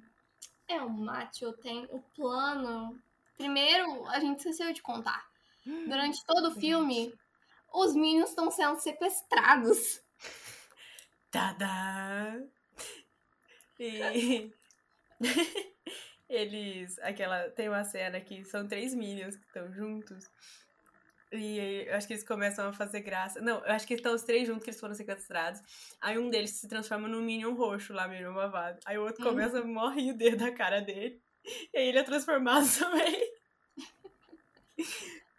É, 0.68 0.82
o 0.82 0.90
Macho 0.90 1.54
tem 1.54 1.88
o 1.90 2.00
plano. 2.14 3.02
Primeiro, 3.36 4.06
a 4.08 4.20
gente 4.20 4.38
esqueceu 4.38 4.72
de 4.72 4.82
contar. 4.82 5.24
Durante 5.64 6.24
todo 6.26 6.48
o 6.48 6.54
filme, 6.54 7.12
os 7.72 7.94
Minions 7.94 8.30
estão 8.30 8.50
sendo 8.50 8.78
sequestrados. 8.78 10.00
Tadá! 11.30 12.36
E 13.78 14.50
eles. 16.28 16.98
Aquela. 17.00 17.50
Tem 17.50 17.68
uma 17.68 17.84
cena 17.84 18.20
que 18.20 18.44
são 18.44 18.66
três 18.68 18.94
Minions 18.94 19.36
que 19.36 19.44
estão 19.46 19.72
juntos. 19.72 20.30
E 21.32 21.58
eu 21.88 21.96
acho 21.96 22.06
que 22.06 22.12
eles 22.12 22.22
começam 22.26 22.68
a 22.68 22.72
fazer 22.72 23.00
graça. 23.00 23.40
Não, 23.40 23.58
eu 23.64 23.72
acho 23.72 23.86
que 23.86 23.94
estão 23.94 24.14
os 24.14 24.22
três 24.22 24.46
juntos 24.46 24.62
que 24.62 24.70
eles 24.70 24.78
foram 24.78 24.94
sequestrados. 24.94 25.60
Aí 26.00 26.16
um 26.16 26.30
deles 26.30 26.50
se 26.52 26.68
transforma 26.68 27.08
num 27.08 27.22
Minion 27.22 27.54
roxo 27.54 27.92
lá, 27.92 28.06
Minion 28.06 28.32
malvado. 28.32 28.78
Aí 28.86 28.96
o 28.96 29.02
outro 29.02 29.20
Hum. 29.24 29.30
começa 29.30 29.58
a 29.58 29.64
morrer 29.64 30.12
o 30.12 30.16
dedo 30.16 30.36
da 30.44 30.52
cara 30.52 30.80
dele. 30.80 31.20
E 31.72 31.78
aí 31.78 31.88
ele 31.88 31.98
é 31.98 32.02
transformado 32.02 32.66
também. 32.78 33.33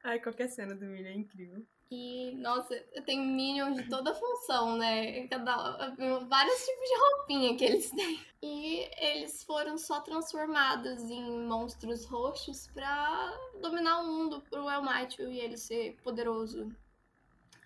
Ai, 0.04 0.20
qualquer 0.20 0.50
cena 0.50 0.76
do 0.76 0.86
Minion 0.86 1.10
é 1.10 1.16
incrível. 1.16 1.66
E, 1.92 2.36
nossa, 2.38 2.76
tem 3.06 3.20
Minions 3.20 3.78
de 3.78 3.90
toda 3.90 4.14
função, 4.14 4.78
né? 4.78 5.28
Cada, 5.28 5.96
vários 6.28 6.66
tipos 6.66 6.90
de 6.90 6.98
roupinha 7.00 7.58
que 7.58 7.64
eles 7.64 7.92
têm. 7.92 8.20
E 8.42 8.90
eles 8.98 9.44
foram 9.44 9.78
só 9.78 10.02
transformados 10.02 11.04
em 11.04 11.46
monstros 11.46 12.06
roxos 12.06 12.68
pra 12.68 13.32
dominar 13.62 14.00
o 14.00 14.08
mundo 14.08 14.42
pro 14.50 14.70
El 14.70 14.82
Macho 14.82 15.24
e 15.24 15.40
ele 15.40 15.58
ser 15.58 15.96
poderoso. 16.04 16.76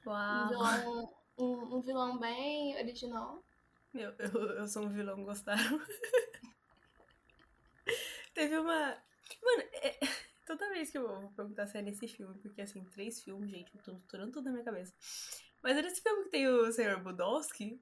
Um 0.06 0.10
Uau! 0.10 0.48
vilão, 0.50 1.14
um, 1.38 1.76
um 1.78 1.82
vilão 1.82 2.18
bem 2.18 2.76
original. 2.78 3.42
Meu, 3.94 4.14
eu, 4.20 4.30
eu 4.58 4.68
sou 4.68 4.84
um 4.84 4.90
vilão, 4.90 5.24
gostaram? 5.24 5.80
Teve 8.40 8.58
uma. 8.58 8.96
Mano, 9.44 9.64
é- 9.74 10.00
toda 10.48 10.70
vez 10.70 10.90
que 10.90 10.98
eu 10.98 11.06
vou 11.06 11.30
perguntar 11.32 11.68
se 11.68 11.78
é 11.78 11.82
nesse 11.82 12.08
filme, 12.08 12.40
porque 12.40 12.62
assim, 12.62 12.86
três 12.86 13.22
filmes, 13.22 13.52
gente, 13.52 13.70
eu 13.76 13.84
tô 13.84 13.92
misturando 13.92 14.32
tudo 14.32 14.46
na 14.46 14.52
minha 14.52 14.64
cabeça. 14.64 14.94
Mas 15.62 15.76
é 15.78 15.82
nesse 15.82 16.02
filme 16.02 16.24
que 16.24 16.30
tem 16.30 16.48
o 16.48 16.72
Sr. 16.72 17.04
Budowski? 17.04 17.82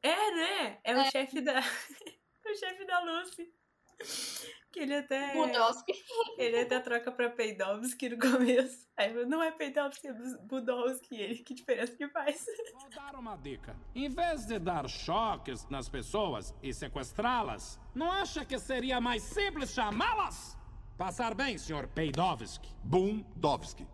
É, 0.00 0.30
né? 0.30 0.78
É 0.84 0.94
o 0.94 1.00
É. 1.00 1.10
chefe 1.10 1.40
da. 1.40 1.58
o 2.46 2.54
chefe 2.54 2.84
da 2.84 3.00
Lucy. 3.00 3.52
Que 4.70 4.80
ele 4.80 4.96
até. 4.96 5.32
Budowski. 5.32 5.92
Ele 6.36 6.60
até 6.60 6.78
troca 6.78 7.10
pra 7.10 7.30
Peidovski 7.30 8.10
no 8.10 8.18
começo. 8.18 8.86
Aí 8.98 9.24
não 9.24 9.42
é 9.42 9.50
Peidovski, 9.50 10.08
é 10.08 10.12
Budowski. 10.42 11.16
Ele, 11.16 11.36
que 11.36 11.54
diferença 11.54 11.96
que 11.96 12.06
faz? 12.08 12.44
Vou 12.74 12.90
dar 12.90 13.14
uma 13.14 13.34
dica. 13.36 13.74
Em 13.94 14.10
vez 14.10 14.44
de 14.44 14.58
dar 14.58 14.86
choques 14.86 15.66
nas 15.70 15.88
pessoas 15.88 16.54
e 16.62 16.74
sequestrá-las, 16.74 17.80
não 17.94 18.12
acha 18.12 18.44
que 18.44 18.58
seria 18.58 19.00
mais 19.00 19.22
simples 19.22 19.72
chamá-las? 19.72 20.54
Passar 20.98 21.34
bem, 21.34 21.56
Sr. 21.56 21.88
Peidovski. 21.88 22.68
Bundowski. 22.84 23.86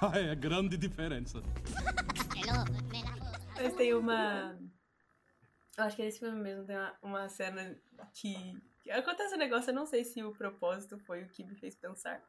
é 0.14 0.34
grande 0.34 0.78
diferença. 0.78 1.42
Mas 3.54 3.74
tem 3.74 3.94
uma. 3.94 4.58
Eu 5.76 5.84
acho 5.84 5.96
que 5.96 6.02
nesse 6.02 6.18
filme 6.18 6.40
mesmo 6.40 6.64
tem 6.64 6.76
uma, 6.76 6.96
uma 7.02 7.28
cena 7.28 7.76
que. 8.14 8.34
Acontece 8.90 9.34
um 9.34 9.38
negócio, 9.38 9.70
eu 9.70 9.74
não 9.74 9.86
sei 9.86 10.04
se 10.04 10.22
o 10.22 10.32
propósito 10.32 10.98
foi 10.98 11.22
o 11.22 11.28
que 11.28 11.44
me 11.44 11.54
fez 11.54 11.74
pensar. 11.74 12.22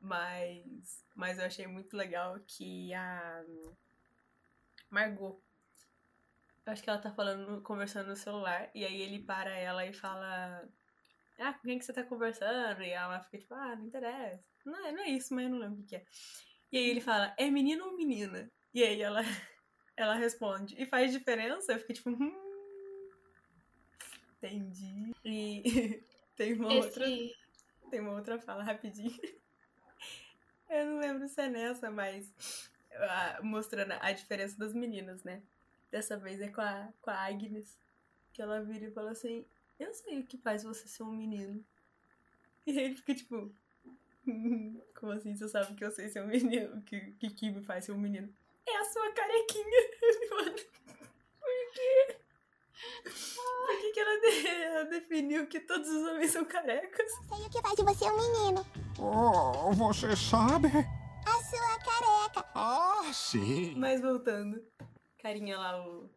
Mas. 0.00 1.04
Mas 1.14 1.38
eu 1.38 1.46
achei 1.46 1.66
muito 1.66 1.96
legal 1.96 2.38
que 2.46 2.92
a. 2.94 3.44
Margot. 4.90 5.40
Eu 6.64 6.72
acho 6.72 6.82
que 6.82 6.90
ela 6.90 6.98
tá 6.98 7.12
falando, 7.12 7.62
conversando 7.62 8.08
no 8.08 8.16
celular, 8.16 8.70
e 8.74 8.84
aí 8.84 9.00
ele 9.00 9.22
para 9.22 9.56
ela 9.56 9.86
e 9.86 9.92
fala. 9.92 10.68
Ah, 11.38 11.52
com 11.52 11.62
quem 11.62 11.78
que 11.78 11.84
você 11.84 11.92
tá 11.92 12.02
conversando? 12.02 12.82
E 12.82 12.90
ela 12.90 13.20
fica 13.20 13.38
tipo, 13.38 13.54
ah, 13.54 13.76
não 13.76 13.86
interessa. 13.86 14.42
Não 14.64 14.86
é, 14.86 14.92
não 14.92 15.02
é 15.02 15.10
isso, 15.10 15.34
mas 15.34 15.44
eu 15.44 15.50
não 15.50 15.58
lembro 15.58 15.80
o 15.80 15.82
que 15.82 15.88
que 15.90 15.96
é. 15.96 16.04
E 16.72 16.78
aí 16.78 16.90
ele 16.90 17.00
fala, 17.00 17.34
é 17.36 17.50
menino 17.50 17.86
ou 17.86 17.96
menina? 17.96 18.50
E 18.72 18.82
aí 18.82 19.00
ela, 19.00 19.20
ela 19.96 20.14
responde, 20.14 20.74
e 20.80 20.86
faz 20.86 21.12
diferença? 21.12 21.72
Eu 21.72 21.78
fiquei 21.78 21.94
tipo, 21.94 22.10
hum, 22.10 22.45
entendi. 24.38 25.14
E 25.24 25.62
tem 26.36 26.54
uma 26.54 26.72
outra. 26.72 27.08
Esse, 27.08 27.36
Tem 27.90 28.00
uma 28.00 28.12
outra 28.12 28.38
fala 28.38 28.62
rapidinho. 28.62 29.12
Eu 30.68 30.86
não 30.86 30.98
lembro 30.98 31.28
se 31.28 31.40
é 31.40 31.48
nessa, 31.48 31.90
mas 31.90 32.32
ah, 32.92 33.40
mostrando 33.42 33.92
a 34.00 34.12
diferença 34.12 34.58
das 34.58 34.74
meninas, 34.74 35.22
né? 35.22 35.42
Dessa 35.90 36.16
vez 36.16 36.40
é 36.40 36.48
com 36.48 36.60
a, 36.60 36.92
com 37.00 37.10
a 37.10 37.26
Agnes, 37.26 37.78
que 38.32 38.42
ela 38.42 38.60
vira 38.62 38.86
e 38.86 38.90
fala 38.90 39.12
assim: 39.12 39.46
Eu 39.78 39.92
sei 39.94 40.20
o 40.20 40.26
que 40.26 40.36
faz 40.38 40.64
você 40.64 40.88
ser 40.88 41.04
um 41.04 41.12
menino. 41.12 41.64
E 42.66 42.78
ele 42.78 42.94
fica 42.96 43.14
tipo: 43.14 43.54
"Hum, 44.26 44.80
Como 44.98 45.12
assim 45.12 45.36
você 45.36 45.48
sabe 45.48 45.74
que 45.76 45.84
eu 45.84 45.90
sei 45.90 46.08
ser 46.08 46.22
um 46.22 46.26
menino? 46.26 46.82
Que, 46.82 47.12
que, 47.12 47.30
que 47.30 47.50
me 47.50 47.62
faz 47.62 47.84
ser 47.84 47.92
um 47.92 47.98
menino? 47.98 48.34
É 48.66 48.76
a 48.76 48.84
sua 48.84 49.12
carequinha. 49.12 49.88
Por 51.40 51.72
quê? 51.72 52.16
Que, 53.86 53.92
que 53.92 54.00
ela, 54.00 54.20
de- 54.20 54.46
ela 54.64 54.84
definiu 54.84 55.46
que 55.46 55.60
todos 55.60 55.88
os 55.88 56.02
homens 56.08 56.32
são 56.32 56.44
carecas? 56.44 57.10
Sei 57.28 57.46
o 57.46 57.50
que 57.50 57.60
faz 57.62 57.74
de 57.76 57.82
você 57.84 58.04
um 58.10 58.16
menino. 58.16 58.66
Oh, 58.98 59.72
você 59.72 60.16
sabe? 60.16 60.68
A 60.68 61.42
sua 61.44 61.78
careca. 61.78 62.48
Ah, 62.54 63.10
sim. 63.12 63.74
Mas 63.76 64.00
voltando. 64.00 64.64
Carinha 65.22 65.58
lá, 65.58 65.86
o. 65.86 66.08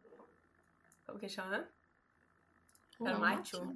Como 1.06 1.20
que 1.20 1.30
chama? 1.30 1.68
Era 3.06 3.18
o 3.18 3.20
Macho. 3.20 3.76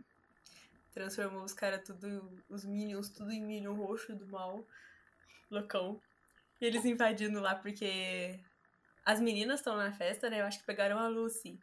Transformou 0.92 1.44
os 1.44 1.54
caras 1.54 1.82
tudo. 1.86 2.44
Os 2.50 2.66
Minions, 2.66 3.10
tudo 3.10 3.32
em 3.32 3.44
Minion 3.44 3.74
roxo 3.76 4.16
do 4.16 4.28
mal. 4.28 4.66
Loucão. 5.50 6.02
E 6.62 6.66
eles 6.66 6.86
invadindo 6.86 7.40
lá 7.40 7.56
porque. 7.56 8.40
As 9.06 9.20
meninas 9.20 9.60
estão 9.60 9.76
na 9.76 9.92
festa, 9.92 10.30
né? 10.30 10.40
Eu 10.42 10.46
acho 10.46 10.60
que 10.60 10.66
pegaram 10.66 10.98
a 10.98 11.08
Lucy. 11.08 11.60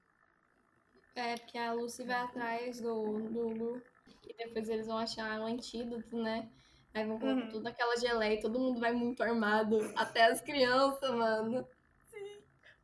É, 1.14 1.36
porque 1.36 1.58
a 1.58 1.72
Lucy 1.72 2.04
vai 2.04 2.16
atrás 2.20 2.80
do, 2.80 3.18
do 3.28 3.48
Lu. 3.48 3.82
E 4.28 4.34
depois 4.34 4.68
eles 4.68 4.86
vão 4.86 4.98
achar 4.98 5.40
um 5.40 5.46
antídoto, 5.46 6.16
né? 6.22 6.48
Aí 6.94 7.04
vão 7.06 7.18
colocar 7.18 7.42
Uhum. 7.44 7.50
toda 7.50 7.68
aquela 7.70 7.96
geleia 7.96 8.34
e 8.34 8.40
todo 8.40 8.58
mundo 8.58 8.80
vai 8.80 8.92
muito 8.92 9.22
armado. 9.22 9.78
Até 9.96 10.24
as 10.26 10.40
crianças, 10.40 11.10
mano. 11.10 11.66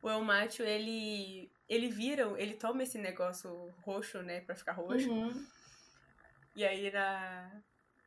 O 0.01 0.09
El 0.09 0.21
Macho, 0.23 0.63
ele. 0.63 1.51
Ele 1.67 1.89
vira, 1.89 2.33
ele 2.37 2.53
toma 2.53 2.83
esse 2.83 2.97
negócio 2.97 3.73
roxo, 3.83 4.21
né? 4.21 4.39
Pra 4.41 4.55
ficar 4.55 4.71
roxo. 4.73 5.09
Uhum. 5.11 5.45
E 6.55 6.63
aí 6.65 6.89
na. 6.91 7.61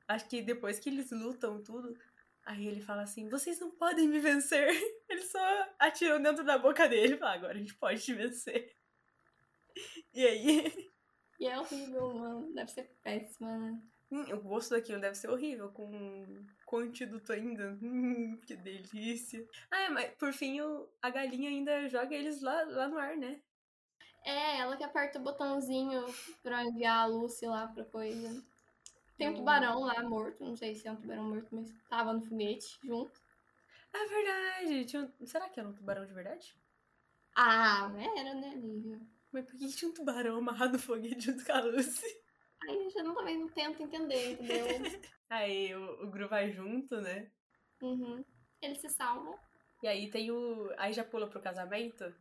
Acho 0.09 0.27
que 0.29 0.41
depois 0.43 0.79
que 0.79 0.89
eles 0.89 1.11
lutam 1.11 1.63
tudo, 1.63 1.95
aí 2.45 2.67
ele 2.67 2.81
fala 2.81 3.03
assim, 3.03 3.29
vocês 3.29 3.61
não 3.61 3.71
podem 3.71 4.09
me 4.09 4.19
vencer. 4.19 4.69
Eles 5.09 5.31
só 5.31 5.69
atiram 5.79 6.21
dentro 6.21 6.43
da 6.45 6.59
boca 6.59 6.89
dele 6.89 7.15
e 7.15 7.17
falam, 7.19 7.35
agora 7.35 7.53
a 7.53 7.59
gente 7.59 7.75
pode 7.75 8.03
te 8.03 8.13
vencer. 8.13 8.75
E 10.15 10.27
aí, 10.27 10.91
E 11.41 11.47
é 11.49 11.59
horrível, 11.59 12.15
mano. 12.15 12.53
Deve 12.55 12.71
ser 12.71 12.85
péssima, 13.03 13.57
né? 13.59 13.83
hum, 14.11 14.25
o 14.35 14.41
gosto 14.41 14.71
daquilo 14.71 15.01
deve 15.01 15.15
ser 15.15 15.29
horrível, 15.31 15.71
com, 15.73 16.45
com 16.67 16.77
antídoto 16.79 17.33
ainda. 17.33 17.79
Hum, 17.83 18.39
que 18.47 18.57
delícia. 18.57 19.45
Ah, 19.71 19.83
é, 19.83 19.89
mas 19.89 20.11
por 20.17 20.33
fim 20.33 20.61
o- 20.61 20.89
a 21.03 21.11
galinha 21.11 21.49
ainda 21.51 21.89
joga 21.89 22.15
eles 22.15 22.41
lá, 22.43 22.63
lá 22.65 22.89
no 22.89 22.99
ar, 22.99 23.17
né? 23.17 23.41
É, 24.25 24.59
ela 24.59 24.77
que 24.79 24.85
aperta 24.85 25.19
o 25.19 25.23
botãozinho 25.23 26.03
pra 26.43 26.65
enviar 26.65 27.01
a 27.01 27.07
Lucy 27.07 27.47
lá 27.47 27.67
pra 27.69 27.85
coisa. 27.85 28.43
Tem 29.19 29.29
um 29.31 29.35
Hum. 29.35 29.37
tubarão 29.37 29.81
lá 29.83 30.03
morto, 30.03 30.45
não 30.45 30.57
sei 30.57 30.75
se 30.77 30.89
é 30.89 30.93
um 30.93 30.97
tubarão 30.97 31.25
morto, 31.25 31.49
mas 31.53 31.73
tava 31.91 32.13
no 32.15 32.23
foguete 32.23 32.79
junto. 32.85 33.21
É 33.93 34.05
verdade. 34.09 34.85
Tinha 34.85 35.13
Será 35.25 35.49
que 35.49 35.61
era 35.61 35.69
um 35.69 35.73
tubarão 35.73 36.05
de 36.07 36.13
verdade? 36.13 36.57
Ah, 37.37 37.91
era, 38.17 38.35
né, 38.35 38.55
Lívia? 38.55 39.01
Mas 39.33 39.45
por 39.45 39.57
que 39.57 39.69
tinha 39.69 39.91
um 39.91 39.95
tubarão 39.95 40.39
amarrado 40.39 40.73
no 40.73 40.79
foguete 40.79 41.27
junto 41.27 41.45
com 41.45 41.53
a 41.53 41.61
Lucy? 41.61 42.21
Aí 42.69 42.77
eu 42.77 42.91
já 42.91 43.03
não, 43.03 43.15
também 43.15 43.39
não 43.39 43.49
tento 43.49 43.83
entender, 43.83 44.33
entendeu? 44.33 44.67
Aí 45.31 45.75
o, 45.75 46.05
o 46.05 46.11
Gru 46.11 46.29
vai 46.29 46.51
junto, 46.51 47.01
né? 47.01 47.31
Uhum. 47.81 48.25
Eles 48.61 48.81
se 48.81 48.89
salvam. 48.89 49.39
E 49.83 49.89
aí 49.89 50.11
tem 50.11 50.31
o. 50.31 50.71
Aí 50.77 50.93
já 50.93 51.05
pula 51.05 51.29
pro 51.29 51.41
casamento. 51.41 52.13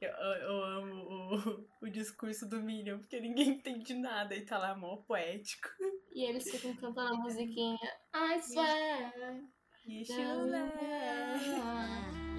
Eu, 0.00 0.10
eu 0.10 0.64
amo 0.64 0.94
o, 1.04 1.68
o 1.86 1.90
discurso 1.90 2.48
do 2.48 2.60
Minion, 2.60 2.98
porque 2.98 3.20
ninguém 3.20 3.50
entende 3.50 3.94
nada 3.94 4.34
e 4.34 4.44
tá 4.44 4.56
lá 4.58 4.74
mó 4.74 4.96
poético. 4.96 5.68
E 6.12 6.24
eles 6.24 6.50
ficam 6.50 6.74
cantando 6.76 7.14
a 7.14 7.18
musiquinha 7.18 7.76
I 8.14 8.40
swear. 8.40 9.12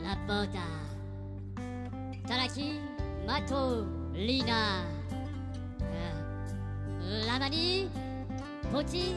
La 0.01 0.15
Bota. 0.27 0.93
Taraki, 2.27 2.79
Mato, 3.25 3.85
Lina. 4.13 4.83
Euh, 5.81 7.25
La 7.25 7.39
Mani, 7.39 7.89
Poti, 8.71 9.15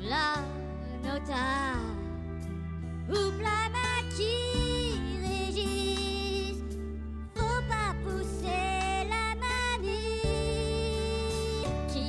La 0.00 0.36
Nota. 1.02 1.76
Oublama 3.08 4.02
qui 4.16 4.36
régisse. 5.20 6.62
Faut 7.34 7.62
pas 7.68 7.94
pousser 8.04 9.04
la 9.08 9.34
mamie 9.36 10.22
qui 11.88 12.04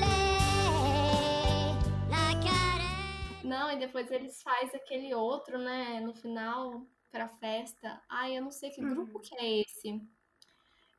les- 0.00 1.74
la 2.08 2.34
caresse. 2.42 3.44
Não, 3.44 3.70
e 3.70 3.76
depois 3.78 4.10
eles 4.10 4.40
fazem 4.42 4.80
aquele 4.80 5.14
outro, 5.14 5.58
né, 5.58 6.00
no 6.00 6.14
final, 6.14 6.82
pra 7.10 7.28
festa. 7.28 8.00
Ai, 8.08 8.38
eu 8.38 8.42
não 8.42 8.50
sei 8.50 8.70
que 8.70 8.80
grupo 8.80 9.20
que 9.20 9.34
é 9.36 9.60
esse. 9.60 10.00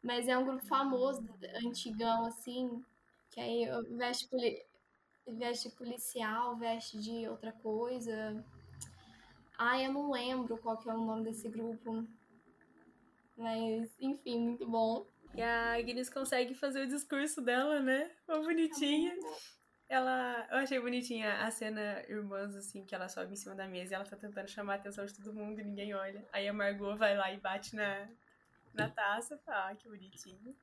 Mas 0.02 0.28
é 0.28 0.38
um 0.38 0.46
grupo 0.46 0.66
famoso, 0.66 1.28
antigão, 1.66 2.26
assim. 2.26 2.84
Que 3.32 3.40
aí 3.40 3.68
veste, 3.98 4.28
poli... 4.28 4.66
veste 5.28 5.70
policial, 5.72 6.56
veste 6.58 7.00
de 7.00 7.28
outra 7.28 7.52
coisa. 7.52 8.44
Ai, 9.58 9.86
eu 9.86 9.94
não 9.94 10.10
lembro 10.12 10.58
qual 10.58 10.78
que 10.78 10.90
é 10.90 10.94
o 10.94 11.06
nome 11.06 11.26
desse 11.26 11.50
grupo. 11.50 12.08
Mas, 13.38 13.94
enfim, 14.00 14.40
muito 14.40 14.68
bom. 14.68 15.06
E 15.36 15.42
a 15.42 15.74
Agnes 15.74 16.10
consegue 16.10 16.54
fazer 16.54 16.82
o 16.84 16.88
discurso 16.88 17.42
dela, 17.42 17.80
né? 17.80 18.10
Uma 18.28 18.40
bonitinha. 18.40 19.14
Ela. 19.88 20.48
Eu 20.52 20.58
achei 20.58 20.80
bonitinha 20.80 21.46
a 21.46 21.52
cena 21.52 22.04
irmãs, 22.08 22.56
assim, 22.56 22.86
que 22.86 22.96
ela 22.96 23.10
sobe 23.10 23.34
em 23.34 23.36
cima 23.36 23.56
da 23.56 23.68
mesa 23.68 23.94
e 23.94 23.96
ela 23.96 24.06
tá 24.06 24.16
tentando 24.16 24.48
chamar 24.48 24.74
a 24.74 24.76
atenção 24.78 25.06
de 25.06 25.14
todo 25.14 25.34
mundo 25.34 25.60
e 25.60 25.64
ninguém 25.64 25.94
olha. 25.94 26.26
Aí 26.32 26.48
a 26.48 26.54
Margot 26.54 26.96
vai 26.96 27.16
lá 27.16 27.32
e 27.32 27.38
bate 27.38 27.76
na, 27.76 28.08
na 28.74 28.90
taça. 28.90 29.38
Fala, 29.40 29.70
ah, 29.70 29.76
que 29.76 29.88
bonitinho. 29.90 30.56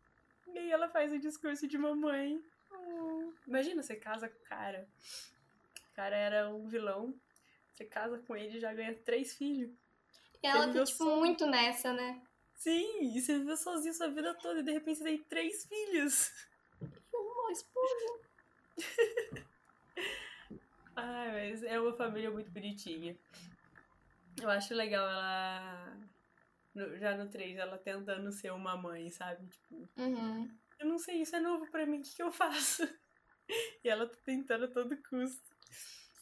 E 0.54 0.58
aí 0.58 0.70
ela 0.70 0.88
faz 0.88 1.12
o 1.12 1.18
discurso 1.18 1.66
de 1.66 1.76
mamãe. 1.78 2.42
Oh. 2.70 3.32
Imagina, 3.46 3.82
você 3.82 3.96
casa 3.96 4.28
com 4.28 4.38
o 4.38 4.44
cara. 4.48 4.88
O 5.90 5.94
cara 5.94 6.16
era 6.16 6.48
um 6.48 6.66
vilão. 6.68 7.14
Você 7.74 7.84
casa 7.84 8.18
com 8.18 8.36
ele 8.36 8.56
e 8.58 8.60
já 8.60 8.72
ganha 8.72 8.94
três 8.94 9.34
filhos. 9.34 9.70
E 10.42 10.46
ela 10.46 10.72
tá, 10.72 10.84
tipo, 10.84 11.04
só- 11.04 11.16
muito 11.16 11.46
nessa, 11.46 11.92
né? 11.92 12.22
Sim, 12.54 13.14
e 13.14 13.20
você 13.20 13.38
viveu 13.38 13.56
sozinho 13.56 13.92
sua 13.94 14.08
vida 14.08 14.32
toda 14.34 14.60
e 14.60 14.62
de 14.62 14.72
repente 14.72 14.98
você 14.98 15.04
tem 15.04 15.18
três 15.24 15.66
filhos. 15.66 16.32
Uma 17.12 17.52
esposa. 17.52 18.20
Ai, 20.96 21.50
mas 21.50 21.62
é 21.62 21.78
uma 21.78 21.92
família 21.94 22.30
muito 22.30 22.50
bonitinha. 22.50 23.16
Eu 24.40 24.48
acho 24.50 24.74
legal 24.74 25.06
ela. 25.08 25.96
No- 26.76 26.96
já 26.98 27.16
no 27.16 27.28
3, 27.30 27.56
ela 27.56 27.78
tentando 27.78 28.30
ser 28.30 28.52
uma 28.52 28.76
mãe, 28.76 29.10
sabe? 29.10 29.46
Tipo, 29.48 29.88
Uhum. 29.96 30.48
eu 30.78 30.86
não 30.86 30.98
sei, 30.98 31.22
isso 31.22 31.34
é 31.34 31.40
novo 31.40 31.70
pra 31.70 31.86
mim, 31.86 31.98
o 32.00 32.02
que, 32.02 32.14
que 32.14 32.22
eu 32.22 32.30
faço? 32.32 32.82
E 33.84 33.88
ela 33.88 34.08
tá 34.08 34.16
tentando 34.24 34.64
a 34.64 34.68
todo 34.68 34.96
custo. 35.08 35.40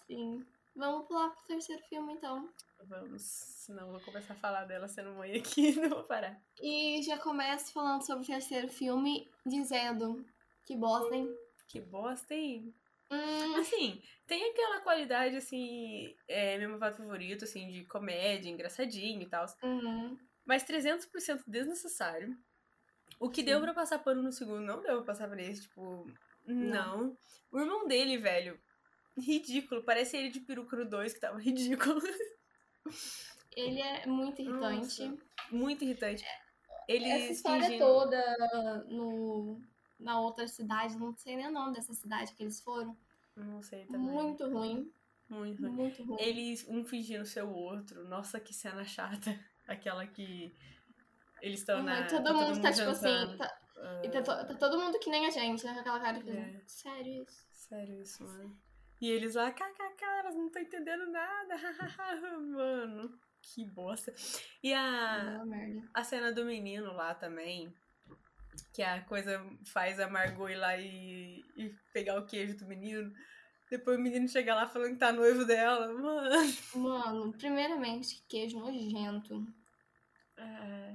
Sim. 0.07 0.45
Vamos 0.77 1.07
pular 1.09 1.31
pro 1.31 1.47
terceiro 1.47 1.83
filme, 1.89 2.13
então. 2.13 2.53
Vamos, 2.83 3.23
senão 3.23 3.87
eu 3.87 3.93
vou 3.93 4.01
começar 4.03 4.35
a 4.35 4.37
falar 4.37 4.65
dela 4.67 4.87
sendo 4.89 5.13
mãe 5.15 5.37
aqui 5.39 5.73
não 5.81 5.89
vou 5.89 6.05
parar. 6.05 6.39
E 6.61 7.03
já 7.03 7.17
começo 7.19 7.73
falando 7.73 8.05
sobre 8.05 8.25
o 8.25 8.27
terceiro 8.27 8.69
filme, 8.69 9.31
dizendo 9.47 10.23
que 10.67 10.77
bosta, 10.77 11.15
hein? 11.17 11.35
Que 11.69 11.81
bosta, 11.81 12.35
hein? 12.35 12.75
Hum, 13.11 13.57
Assim, 13.57 14.03
tem 14.27 14.51
aquela 14.51 14.81
qualidade, 14.83 15.37
assim, 15.37 16.15
é 16.29 16.59
meu 16.59 16.79
fato 16.79 16.99
favorito, 16.99 17.45
assim, 17.45 17.71
de 17.71 17.85
comédia, 17.87 18.51
engraçadinho 18.51 19.23
e 19.23 19.27
tal. 19.27 19.47
uhum. 19.63 20.19
Mas 20.45 20.63
300% 20.65 21.43
desnecessário. 21.47 22.37
O 23.19 23.31
que 23.31 23.41
Sim. 23.41 23.47
deu 23.47 23.61
pra 23.61 23.73
passar 23.75 23.99
pano 24.01 24.23
no 24.23 24.33
segundo 24.33 24.61
não 24.61 24.83
deu 24.83 24.97
pra 24.97 25.07
passar 25.15 25.29
por 25.29 25.39
esse, 25.39 25.63
tipo. 25.63 26.07
Não. 26.47 27.17
O 27.51 27.59
irmão 27.59 27.87
dele, 27.87 28.19
velho. 28.19 28.61
Ridículo. 29.17 29.83
Parece 29.85 30.17
ele 30.17 30.29
de 30.31 30.41
peruca 30.41 30.77
no 30.77 30.85
2, 30.85 31.15
que 31.15 31.21
tava 31.21 31.39
ridículo. 31.41 32.01
Ele 33.57 33.81
é 33.81 34.07
muito 34.07 34.43
irritante. 34.43 35.05
Nossa. 35.07 35.19
Muito 35.51 35.85
irritante. 35.85 36.25
Ele 36.89 37.09
Essa 37.09 37.33
história 37.33 37.63
fingindo- 37.65 37.85
toda 37.85 38.85
no, 38.89 39.61
na 39.99 40.21
outra 40.21 40.47
cidade, 40.49 40.97
não 40.99 41.17
sei 41.17 41.37
nem 41.37 41.47
o 41.47 41.53
nome 41.53 41.73
dessa 41.75 41.95
cidade 41.95 42.35
que 42.35 42.43
eles 42.43 42.61
foram. 42.61 42.97
Não 43.37 43.63
sei 43.63 43.87
também. 43.87 44.01
Muito 44.01 44.45
ruim. 44.49 44.93
Muito 45.29 45.63
ruim. 45.63 45.71
Muito 45.73 46.03
ruim. 46.05 46.17
Eles, 46.21 46.67
um 46.69 46.85
fingindo 46.85 47.25
ser 47.25 47.45
o 47.45 47.55
outro. 47.55 48.07
Nossa, 48.09 48.39
que 48.39 48.53
cena 48.53 48.85
chata. 48.85 49.39
Aquela 49.67 50.07
que. 50.07 50.55
Eles 51.43 51.61
estão 51.61 51.79
Uhum, 51.79 51.85
na. 51.85 52.07
todo 52.07 52.25
tá 52.25 52.33
mundo 52.33 52.61
tá 52.63 52.73
tipo 52.73 52.89
assim. 52.91 53.37
tá- 53.37 53.59
Ah, 53.77 54.03
e 54.05 54.09
tá, 54.09 54.23
to- 54.23 54.47
tá 54.47 54.55
todo 54.55 54.79
mundo 54.81 54.99
que 54.99 55.11
nem 55.11 55.27
a 55.27 55.31
gente, 55.31 55.65
né? 55.67 55.75
Com 55.75 55.81
aquela 55.81 56.01
cara 56.01 56.21
que. 56.23 56.31
É. 56.31 56.63
Sério 56.67 57.23
isso? 57.23 57.47
Sério 57.53 58.01
isso, 58.01 58.23
mano. 58.25 58.57
E 59.01 59.11
eles 59.11 59.35
lá, 59.35 59.51
kkk, 59.51 60.05
elas 60.05 60.35
não 60.35 60.47
estão 60.47 60.63
entendendo 60.63 61.07
nada. 61.11 61.55
mano, 62.41 63.19
que 63.43 63.65
bosta. 63.67 64.15
E 64.63 64.73
a, 64.73 65.45
Não, 65.45 65.83
a 65.93 66.05
cena 66.05 66.33
do 66.33 66.45
menino 66.45 66.93
lá 66.95 67.15
também, 67.15 67.75
que 68.73 68.83
a 68.83 69.03
coisa 69.03 69.45
faz 69.67 70.01
a 70.01 70.09
Margot 70.09 70.49
ir 70.49 70.57
lá 70.57 70.79
e, 70.79 71.45
e 71.57 71.75
pegar 71.93 72.19
o 72.19 72.25
queijo 72.27 72.57
do 72.57 72.67
menino. 72.67 73.13
Depois 73.71 73.99
o 73.99 74.01
menino 74.01 74.29
chega 74.29 74.55
lá 74.55 74.69
falando 74.69 74.93
que 74.93 74.99
tá 74.99 75.11
noivo 75.13 75.45
dela. 75.45 75.89
Mano. 75.93 76.31
Mano, 76.75 77.33
primeiramente, 77.33 78.17
que 78.17 78.23
queijo 78.29 78.59
nojento. 78.61 79.47
É, 80.37 80.95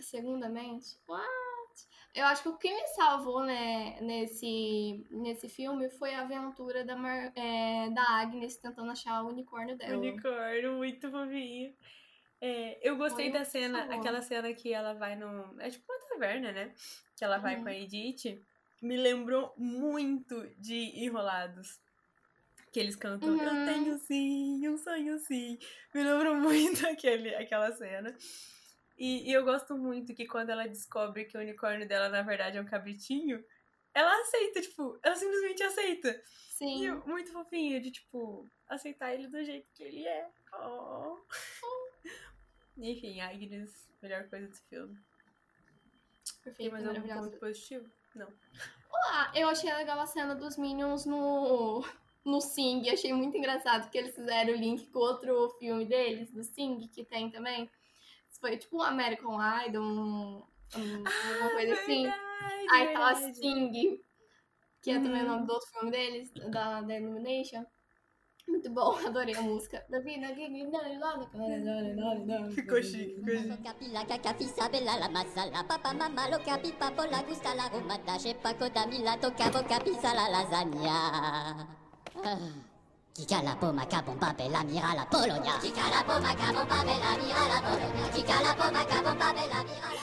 Segundamente, 0.00 0.96
what? 1.06 1.30
Eu 2.14 2.26
acho 2.26 2.42
que 2.42 2.48
o 2.48 2.58
que 2.58 2.74
me 2.74 2.86
salvou, 2.88 3.42
né, 3.44 3.98
nesse, 4.00 5.06
nesse 5.10 5.48
filme 5.48 5.88
foi 5.90 6.12
a 6.14 6.22
aventura 6.22 6.84
da, 6.84 6.94
Mar- 6.96 7.32
é, 7.34 7.88
da 7.90 8.02
Agnes 8.20 8.56
tentando 8.58 8.90
achar 8.90 9.22
o 9.22 9.28
unicórnio 9.28 9.76
dela. 9.78 9.96
unicórnio, 9.96 10.72
muito 10.74 11.10
fofinho. 11.10 11.74
É, 12.40 12.78
eu 12.86 12.96
gostei 12.96 13.30
Foi 13.30 13.38
da 13.38 13.44
cena, 13.44 13.78
favor. 13.86 13.94
aquela 13.94 14.20
cena 14.20 14.52
que 14.52 14.72
ela 14.72 14.92
vai 14.94 15.14
no. 15.14 15.54
É 15.60 15.70
tipo 15.70 15.90
uma 15.90 16.08
taverna, 16.08 16.50
né? 16.52 16.74
Que 17.16 17.24
ela 17.24 17.38
vai 17.38 17.56
Uhum. 17.56 17.62
com 17.62 17.68
a 17.68 17.74
Edith. 17.74 18.44
Me 18.82 18.96
lembrou 18.96 19.54
muito 19.56 20.44
de 20.58 21.04
Enrolados. 21.04 21.80
Que 22.72 22.80
eles 22.80 22.96
cantam 22.96 23.28
Eu 23.28 23.34
Uhum. 23.52 23.64
tenho 23.66 23.98
sim, 23.98 24.66
um 24.68 24.78
sonho 24.78 25.18
sim. 25.18 25.58
Me 25.94 26.02
lembrou 26.02 26.34
muito 26.80 26.86
aquele, 26.88 27.34
aquela 27.34 27.70
cena. 27.72 28.16
E, 28.98 29.28
e 29.28 29.32
eu 29.32 29.44
gosto 29.44 29.76
muito 29.76 30.14
que 30.14 30.26
quando 30.26 30.50
ela 30.50 30.66
descobre 30.66 31.24
que 31.26 31.36
o 31.36 31.40
unicórnio 31.40 31.86
dela, 31.86 32.08
na 32.08 32.22
verdade, 32.22 32.56
é 32.56 32.60
um 32.60 32.66
cabritinho, 32.66 33.44
ela 33.94 34.20
aceita, 34.22 34.60
tipo, 34.62 34.98
ela 35.02 35.14
simplesmente 35.16 35.62
aceita. 35.62 36.22
Sim. 36.56 36.82
E 36.82 36.86
eu- 36.86 37.02
muito 37.06 37.30
fofinho 37.32 37.80
de, 37.82 37.90
tipo, 37.90 38.48
aceitar 38.68 39.12
ele 39.12 39.28
do 39.28 39.44
jeito 39.44 39.68
que 39.74 39.82
ele 39.82 40.06
é. 40.06 40.28
Oh. 40.54 41.18
Enfim, 42.78 43.20
Agnes, 43.20 43.86
melhor 44.00 44.28
coisa 44.28 44.46
desse 44.46 44.62
filme. 44.68 44.94
Tem 44.94 46.42
Perfeito, 46.44 46.72
mais 46.72 46.86
algum 46.86 47.00
maravilhosa. 47.00 47.30
ponto 47.30 47.40
positivo? 47.40 47.90
Não. 48.14 48.28
Ah, 49.08 49.30
eu 49.34 49.48
achei 49.48 49.72
legal 49.74 50.00
a 50.00 50.06
cena 50.06 50.34
dos 50.34 50.56
Minions 50.56 51.04
no, 51.06 51.84
no 52.24 52.40
Sing. 52.40 52.88
Achei 52.90 53.12
muito 53.12 53.36
engraçado 53.36 53.90
que 53.90 53.98
eles 53.98 54.14
fizeram 54.14 54.52
o 54.52 54.56
link 54.56 54.86
com 54.90 54.98
outro 54.98 55.50
filme 55.58 55.84
deles, 55.84 56.32
do 56.32 56.42
Sing, 56.44 56.88
que 56.88 57.04
tem 57.04 57.30
também. 57.30 57.70
Foi 58.40 58.56
tipo 58.56 58.78
um 58.78 58.82
American 58.82 59.38
Idol, 59.66 59.82
um, 59.82 60.42
um, 60.76 61.04
alguma 61.06 61.50
coisa 61.50 61.72
assim. 61.74 62.02
Verdade, 62.02 62.66
Aí 62.70 62.92
tava 62.92 63.14
verdade. 63.14 63.36
Sing, 63.36 64.00
que 64.82 64.90
é 64.90 65.00
também 65.00 65.22
o 65.22 65.26
Uhum. 65.26 65.32
nome 65.32 65.46
do 65.46 65.52
outro 65.52 65.68
filme 65.70 65.90
deles, 65.90 66.30
da, 66.50 66.80
da 66.80 66.98
Illumination. 66.98 67.64
Muito 68.48 68.68
bom, 68.70 68.96
adorei 69.06 69.36
a 69.36 69.40
música. 69.42 69.86
Ficou 72.50 72.82
chique, 72.82 73.14
ficou 73.14 73.36
chique. 73.36 73.48
Ah. 82.16 82.72
Pape, 84.18 84.48
la 84.48 84.64
mira, 84.64 84.94
la 84.94 85.06
Polonia. 85.06 85.58
Pape, 85.58 85.72
la 85.74 85.84
mira, 85.84 85.84
la 85.88 86.02
Polonia. 86.02 86.34
Pape, 86.74 86.94
la 86.98 87.16
mira, 87.16 87.42
la 87.48 87.60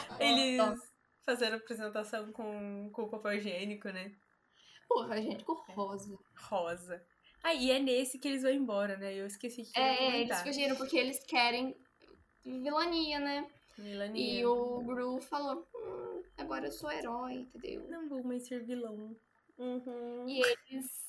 Polonia. 0.08 0.20
Eles 0.20 0.90
fazendo 1.26 1.56
apresentação 1.56 2.32
com, 2.32 2.90
com 2.92 3.04
o 3.04 3.10
papel 3.10 3.34
higiênico, 3.34 3.90
né? 3.90 4.12
Porra, 4.88 5.22
gente, 5.22 5.44
com 5.44 5.54
rosa. 5.74 6.18
Rosa. 6.50 7.06
Ah, 7.44 7.54
e 7.54 7.72
é 7.72 7.80
nesse 7.80 8.18
que 8.18 8.28
eles 8.28 8.42
vão 8.42 8.52
embora, 8.52 8.98
né? 8.98 9.14
Eu 9.14 9.28
esqueci 9.28 9.64
que 9.64 9.80
ia 9.80 9.86
É, 9.86 10.22
eles 10.22 10.42
fugiram 10.42 10.76
porque 10.76 10.98
eles 10.98 11.24
querem 11.26 11.76
vilania, 12.44 13.20
né? 13.20 13.48
Vilania. 13.78 14.42
E 14.42 14.46
o 14.46 14.82
Gru 14.82 15.22
falou, 15.22 15.68
hum, 15.74 16.24
agora 16.38 16.66
eu 16.66 16.72
sou 16.72 16.92
herói, 16.92 17.34
entendeu? 17.34 17.88
Não 17.90 18.10
vou 18.10 18.24
mais 18.24 18.48
ser 18.48 18.66
vilão. 18.66 19.16
Uhum. 19.58 20.28
E 20.28 20.42
eles 20.42 21.09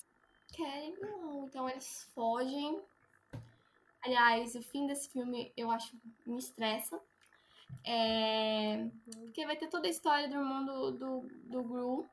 querem 0.50 0.94
vilão, 0.94 1.44
então 1.46 1.68
eles 1.68 2.08
fogem. 2.14 2.80
Aliás, 4.02 4.54
o 4.54 4.62
fim 4.62 4.86
desse 4.86 5.08
filme 5.10 5.52
eu 5.56 5.70
acho 5.70 5.94
me 6.26 6.38
estressa. 6.38 6.98
É... 7.84 8.86
Porque 9.24 9.46
vai 9.46 9.56
ter 9.56 9.68
toda 9.68 9.86
a 9.86 9.90
história 9.90 10.28
do 10.28 10.34
irmão 10.36 10.64
do, 10.64 10.90
do, 10.92 11.20
do 11.44 11.62
Gru. 11.62 12.08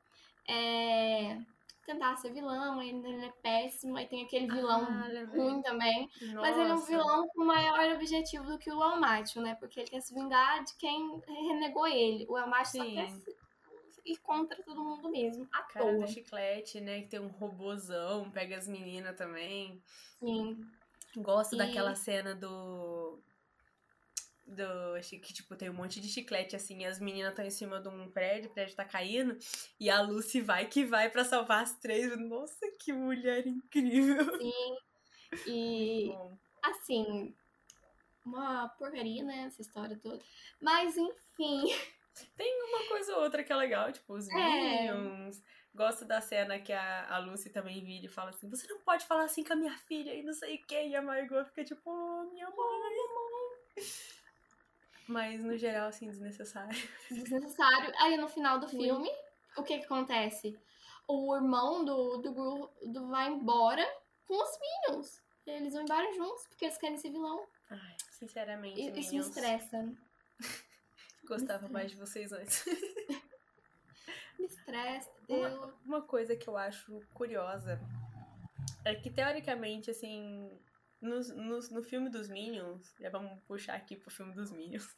É... 0.46 1.38
Tentar 1.86 2.16
ser 2.16 2.32
vilão, 2.34 2.82
ele 2.82 3.24
é 3.24 3.32
péssimo. 3.42 3.96
Aí 3.96 4.06
tem 4.06 4.22
aquele 4.24 4.46
vilão 4.46 4.86
Ah, 4.90 5.06
lembrei. 5.08 5.40
ruim 5.42 5.62
também. 5.62 6.10
Mas 6.34 6.54
ele 6.58 6.68
é 6.68 6.74
um 6.74 6.76
Nossa. 6.76 6.86
vilão 6.86 7.28
com 7.28 7.44
maior 7.46 7.94
objetivo 7.94 8.44
do 8.44 8.58
que 8.58 8.70
o 8.70 8.82
Almaty, 8.82 9.40
né? 9.40 9.54
Porque 9.54 9.80
ele 9.80 9.88
quer 9.88 10.00
se 10.02 10.12
vingar 10.14 10.62
de 10.64 10.74
quem 10.76 11.18
renegou 11.26 11.86
ele. 11.86 12.26
O 12.28 12.36
Almaty 12.36 12.76
só 12.76 12.84
quer 12.84 13.10
se- 13.10 13.37
ir 14.12 14.16
contra 14.18 14.62
todo 14.62 14.82
mundo 14.82 15.10
mesmo, 15.10 15.46
à 15.52 15.62
Cara 15.62 15.84
toa. 15.92 16.06
do 16.06 16.12
chiclete, 16.12 16.80
né? 16.80 17.02
Que 17.02 17.08
tem 17.08 17.20
um 17.20 17.28
robozão, 17.28 18.30
pega 18.30 18.56
as 18.56 18.66
meninas 18.68 19.16
também. 19.16 19.82
Sim. 20.18 20.60
Gosto 21.16 21.54
E- 21.54 21.58
daquela 21.58 21.94
cena 21.94 22.34
do. 22.34 23.20
Do. 24.46 24.64
Que, 25.20 25.32
tipo, 25.34 25.54
tem 25.56 25.68
um 25.68 25.74
monte 25.74 26.00
de 26.00 26.08
chiclete 26.08 26.56
assim, 26.56 26.80
e 26.82 26.86
as 26.86 26.98
meninas 26.98 27.30
estão 27.30 27.44
em 27.44 27.50
cima 27.50 27.80
de 27.80 27.88
um 27.88 28.10
prédio, 28.10 28.50
o 28.50 28.54
prédio 28.54 28.74
tá 28.76 28.84
caindo, 28.84 29.36
e 29.78 29.90
a 29.90 30.00
Lucy 30.00 30.40
vai 30.40 30.66
que 30.66 30.84
vai 30.86 31.10
pra 31.10 31.24
salvar 31.24 31.62
as 31.62 31.74
três. 31.78 32.18
Nossa, 32.18 32.66
que 32.80 32.92
mulher 32.92 33.46
incrível! 33.46 34.38
Sim. 34.38 34.76
E, 35.46 36.10
assim, 36.62 37.34
uma 38.24 38.66
porcaria, 38.78 39.22
né? 39.22 39.44
Essa 39.46 39.60
história 39.60 39.94
toda. 40.02 40.24
Mas, 40.58 40.96
enfim. 40.96 41.66
Tem 42.36 42.62
uma 42.64 42.88
coisa 42.88 43.16
ou 43.16 43.22
outra 43.22 43.42
que 43.44 43.52
é 43.52 43.56
legal, 43.56 43.92
tipo, 43.92 44.14
os 44.14 44.28
É. 44.28 44.34
Minions. 44.34 45.42
Gosto 45.74 46.04
da 46.04 46.20
cena 46.20 46.58
que 46.58 46.72
a, 46.72 47.14
a 47.14 47.18
Lucy 47.18 47.50
também 47.50 47.84
vira 47.84 48.06
e 48.06 48.08
fala 48.08 48.30
assim: 48.30 48.48
Você 48.48 48.66
não 48.66 48.80
pode 48.80 49.06
falar 49.06 49.24
assim 49.24 49.44
com 49.44 49.52
a 49.52 49.56
minha 49.56 49.76
filha 49.78 50.14
e 50.14 50.22
não 50.22 50.32
sei 50.32 50.56
o 50.56 50.66
que. 50.66 50.88
E 50.88 50.96
a 50.96 51.02
Margot 51.02 51.44
fica 51.46 51.64
tipo: 51.64 51.90
Oh, 51.90 52.30
minha 52.32 52.48
mãe. 52.50 53.84
Mas 55.06 55.42
no 55.42 55.56
geral, 55.56 55.88
assim, 55.88 56.10
desnecessário. 56.10 56.76
Desnecessário. 57.10 57.92
Aí 57.98 58.16
no 58.16 58.28
final 58.28 58.58
do 58.58 58.68
filme, 58.68 59.08
o 59.56 59.62
que 59.62 59.78
que 59.78 59.84
acontece? 59.84 60.58
O 61.06 61.34
irmão 61.34 61.84
do, 61.84 62.18
do 62.18 62.32
Gru 62.32 62.70
do, 62.84 63.08
vai 63.08 63.28
embora 63.28 63.86
com 64.26 64.34
os 64.34 64.58
Minions. 64.60 65.22
Eles 65.46 65.72
vão 65.72 65.82
embora 65.82 66.12
juntos, 66.12 66.46
porque 66.48 66.66
eles 66.66 66.76
querem 66.76 66.98
ser 66.98 67.10
vilão. 67.10 67.46
Ai, 67.70 67.96
sinceramente, 68.10 68.80
E, 68.80 69.00
isso 69.00 69.14
me 69.14 69.20
estressa. 69.20 69.96
Gostava 71.26 71.68
mais 71.68 71.90
de 71.90 71.96
vocês 71.96 72.32
antes. 72.32 72.64
Me 74.38 74.46
estressa, 74.46 75.10
Uma, 75.28 75.74
uma 75.84 76.02
coisa 76.02 76.36
que 76.36 76.48
eu 76.48 76.56
acho 76.56 77.00
curiosa 77.12 77.80
é 78.84 78.94
que, 78.94 79.10
teoricamente, 79.10 79.90
assim, 79.90 80.48
no, 81.00 81.18
no, 81.20 81.58
no 81.58 81.82
filme 81.82 82.08
dos 82.08 82.28
Minions, 82.28 82.94
já 83.00 83.10
vamos 83.10 83.40
puxar 83.42 83.74
aqui 83.74 83.96
pro 83.96 84.10
filme 84.10 84.34
dos 84.34 84.50
Minions, 84.50 84.88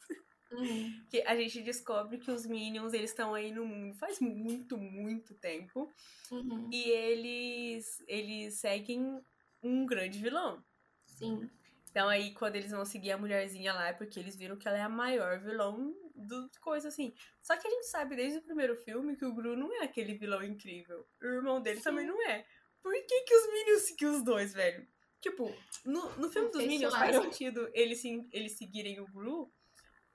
Uhum. 0.51 1.05
que 1.09 1.21
a 1.21 1.35
gente 1.35 1.61
descobre 1.63 2.17
que 2.17 2.29
os 2.29 2.45
Minions, 2.45 2.93
eles 2.93 3.09
estão 3.11 3.33
aí 3.33 3.51
no 3.51 3.65
mundo 3.65 3.95
faz 3.95 4.19
muito, 4.19 4.77
muito 4.77 5.33
tempo, 5.35 5.91
Uhum. 6.29 6.69
e 6.71 6.89
eles, 6.89 8.03
eles 8.07 8.55
seguem 8.55 9.21
um 9.63 9.85
grande 9.85 10.19
vilão. 10.19 10.63
Sim. 11.05 11.49
Então 11.91 12.07
aí, 12.07 12.33
quando 12.33 12.55
eles 12.55 12.71
vão 12.71 12.85
seguir 12.85 13.11
a 13.11 13.17
mulherzinha 13.17 13.73
lá, 13.73 13.89
é 13.89 13.93
porque 13.93 14.17
eles 14.17 14.37
viram 14.37 14.57
que 14.57 14.65
ela 14.65 14.77
é 14.77 14.81
a 14.81 14.89
maior 14.89 15.39
vilão 15.41 15.93
do 16.15 16.49
coisa 16.61 16.87
assim. 16.87 17.13
Só 17.43 17.57
que 17.57 17.67
a 17.67 17.69
gente 17.69 17.87
sabe 17.87 18.15
desde 18.15 18.39
o 18.39 18.43
primeiro 18.43 18.77
filme 18.77 19.17
que 19.17 19.25
o 19.25 19.33
Gru 19.33 19.57
não 19.57 19.73
é 19.81 19.83
aquele 19.83 20.13
vilão 20.13 20.41
incrível. 20.41 21.05
O 21.21 21.25
irmão 21.25 21.61
dele 21.61 21.79
Sim. 21.79 21.83
também 21.83 22.07
não 22.07 22.19
é. 22.29 22.45
Por 22.81 22.93
que 22.93 23.21
que 23.23 23.35
os 23.35 23.53
Minions 23.53 23.81
seguiam 23.81 24.15
os 24.15 24.23
dois, 24.23 24.53
velho? 24.53 24.87
Tipo, 25.19 25.53
no, 25.85 26.15
no 26.15 26.31
filme 26.31 26.49
dos 26.49 26.65
Minions 26.65 26.95
faz 26.95 27.15
sentido 27.15 27.69
eles, 27.73 28.01
eles 28.31 28.57
seguirem 28.57 29.01
o 29.01 29.05
Gru, 29.11 29.53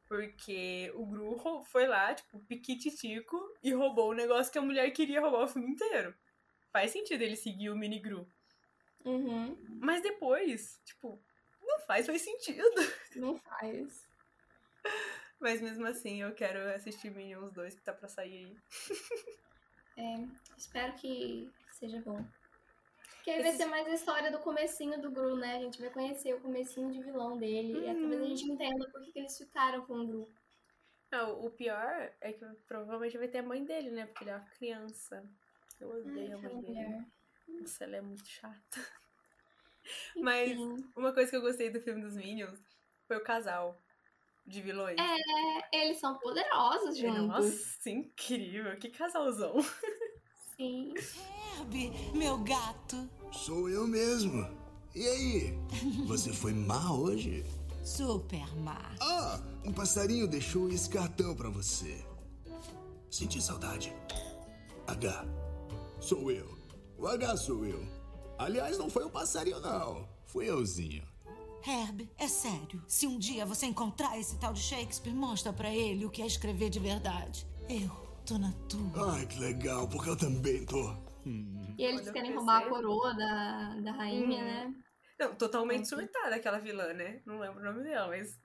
porque 0.09 0.91
o 0.95 1.05
Gru 1.05 1.63
foi 1.71 1.87
lá, 1.87 2.15
tipo, 2.15 2.41
piquititico, 2.47 3.39
e 3.63 3.73
roubou 3.73 4.11
o 4.11 4.15
negócio 4.15 4.51
que 4.51 4.59
a 4.59 4.63
mulher 4.63 4.91
queria 4.93 5.21
roubar 5.21 5.45
o 5.45 5.49
filme 5.49 5.71
inteiro. 5.71 6.15
Faz 6.73 6.91
sentido 6.91 7.21
ele 7.21 7.37
seguir 7.37 7.69
o 7.69 7.77
Mini 7.77 8.01
Gru. 8.01 8.27
Uhum. 9.05 9.57
Mas 9.81 10.03
depois, 10.03 10.81
tipo, 10.85 11.23
não 11.79 11.87
faz 11.87 12.07
mais 12.09 12.23
sentido. 12.23 12.63
Não 13.17 13.37
faz. 13.39 14.09
Mas 15.41 15.61
mesmo 15.61 15.87
assim, 15.87 16.23
eu 16.23 16.35
quero 16.35 16.59
assistir 16.75 17.11
Minions 17.11 17.53
2 17.53 17.75
que 17.75 17.83
tá 17.83 17.93
pra 17.93 18.09
sair 18.09 18.47
aí. 18.47 18.57
É, 19.99 20.27
espero 20.57 20.93
que 20.95 21.51
seja 21.73 22.01
bom. 22.03 22.25
Porque 23.17 23.31
aí 23.31 23.39
vai 23.41 23.49
Esses- 23.49 23.57
ser 23.63 23.67
mais 23.67 23.87
a 23.87 23.95
história 23.95 24.31
do 24.31 24.39
comecinho 24.41 25.01
do 25.01 25.11
Gru, 25.11 25.37
né? 25.37 25.57
A 25.57 25.61
gente 25.61 25.81
vai 25.81 25.91
conhecer 25.91 26.35
o 26.35 26.41
comecinho 26.41 26.91
de 26.93 27.03
vilão 27.03 27.37
dele. 27.37 27.73
E 27.81 27.89
aí 27.89 27.95
talvez 28.01 28.21
a 28.21 28.25
Uhum. 28.25 28.29
gente 28.37 28.51
entenda 28.53 28.91
por 28.91 29.03
que, 29.03 29.19
eles 29.19 29.37
ficaram 29.37 29.85
com 29.87 29.95
o 30.01 30.07
Gru. 30.07 30.29
Não, 31.11 31.45
o 31.45 31.51
pior 31.51 32.13
é 32.21 32.33
que 32.33 32.45
provavelmente 32.69 33.19
vai 33.19 33.29
ter 33.29 33.39
a 33.39 33.43
mãe 33.43 33.65
dele, 33.65 33.91
né? 33.91 34.07
Porque 34.07 34.25
ele 34.25 34.31
é 34.31 34.37
uma 34.37 34.45
criança. 34.51 35.25
Eu 35.81 35.91
odeio 35.91 36.35
a 36.35 36.39
aquela 36.39 36.55
mãe 36.55 36.63
dele. 36.63 37.07
Nossa, 37.49 37.85
ela 37.85 37.97
é 37.97 38.01
muito 38.01 38.27
chata. 38.29 38.81
Mas 40.21 40.53
Enfim. 40.53 40.85
uma 40.97 41.13
coisa 41.13 41.31
que 41.31 41.37
eu 41.37 41.43
gostei 41.43 41.71
do 41.71 41.81
filme 41.81 42.03
dos 42.03 42.17
Minions 42.17 42.59
foi 43.07 43.17
o 43.17 43.25
casal 43.25 43.77
de 44.47 44.61
vilões. 44.61 44.97
É, 44.99 45.83
eles 45.83 45.99
são 45.99 46.19
poderosos 46.19 46.97
juntos. 46.97 47.27
Nossa, 47.27 47.91
incrível. 47.91 48.77
Que 48.79 48.91
casalzão. 48.91 49.57
Sim. 50.57 50.95
Herbie, 51.59 51.93
meu 52.15 52.39
gato. 52.39 53.09
Sou 53.33 53.69
eu 53.69 53.87
mesmo. 53.87 54.47
E 54.95 55.07
aí? 55.07 55.59
Você 56.07 56.33
foi 56.33 56.53
má 56.53 56.93
hoje? 56.93 57.45
Super 57.85 58.47
má. 58.57 58.95
Ah, 59.01 59.41
um 59.65 59.73
passarinho 59.73 60.27
deixou 60.27 60.71
esse 60.71 60.89
cartão 60.89 61.37
pra 61.37 61.51
você. 61.51 62.05
Senti 63.11 63.41
saudade. 63.43 63.93
H. 64.87 65.25
Sou 66.01 66.31
eu. 66.31 66.57
O 66.97 67.07
H 67.07 67.37
sou 67.37 67.67
eu. 67.67 67.96
Aliás, 68.39 68.79
não 68.79 68.91
foi 68.91 69.05
um 69.05 69.11
passarinho, 69.11 69.61
não. 69.61 70.09
Fui 70.27 70.49
euzinho. 70.49 71.07
Herb, 71.67 72.09
é 72.19 72.29
sério. 72.29 72.83
Se 72.87 73.07
um 73.07 73.19
dia 73.19 73.45
você 73.45 73.67
encontrar 73.67 74.19
esse 74.19 74.39
tal 74.39 74.53
de 74.53 74.61
Shakespeare, 74.61 75.15
mostra 75.15 75.53
pra 75.53 75.69
ele 75.75 76.05
o 76.05 76.11
que 76.11 76.23
é 76.23 76.27
escrever 76.27 76.71
de 76.71 76.79
verdade. 76.79 77.47
Eu 77.69 77.91
tô 78.25 78.39
na 78.39 78.53
tua. 78.69 79.15
Ai, 79.15 79.27
que 79.27 79.39
legal, 79.41 79.89
porque 79.89 80.11
eu 80.11 80.17
também 80.17 80.65
tô. 80.65 80.95
E 81.25 81.85
eles 81.85 82.07
eu 82.07 82.13
querem 82.13 82.33
roubar 82.35 82.63
a 82.63 82.69
coroa 82.69 83.13
da, 83.15 83.75
da 83.81 83.93
rainha, 83.93 84.39
Uhum. 84.39 84.45
né? 84.45 84.75
Não, 85.19 85.35
totalmente 85.35 85.89
surtada 85.89 86.37
aquela 86.37 86.59
vilã, 86.59 86.93
né? 86.93 87.21
Não 87.27 87.41
lembro 87.41 87.61
o 87.61 87.65
nome 87.65 87.83
dela, 87.83 88.09
mas. 88.09 88.39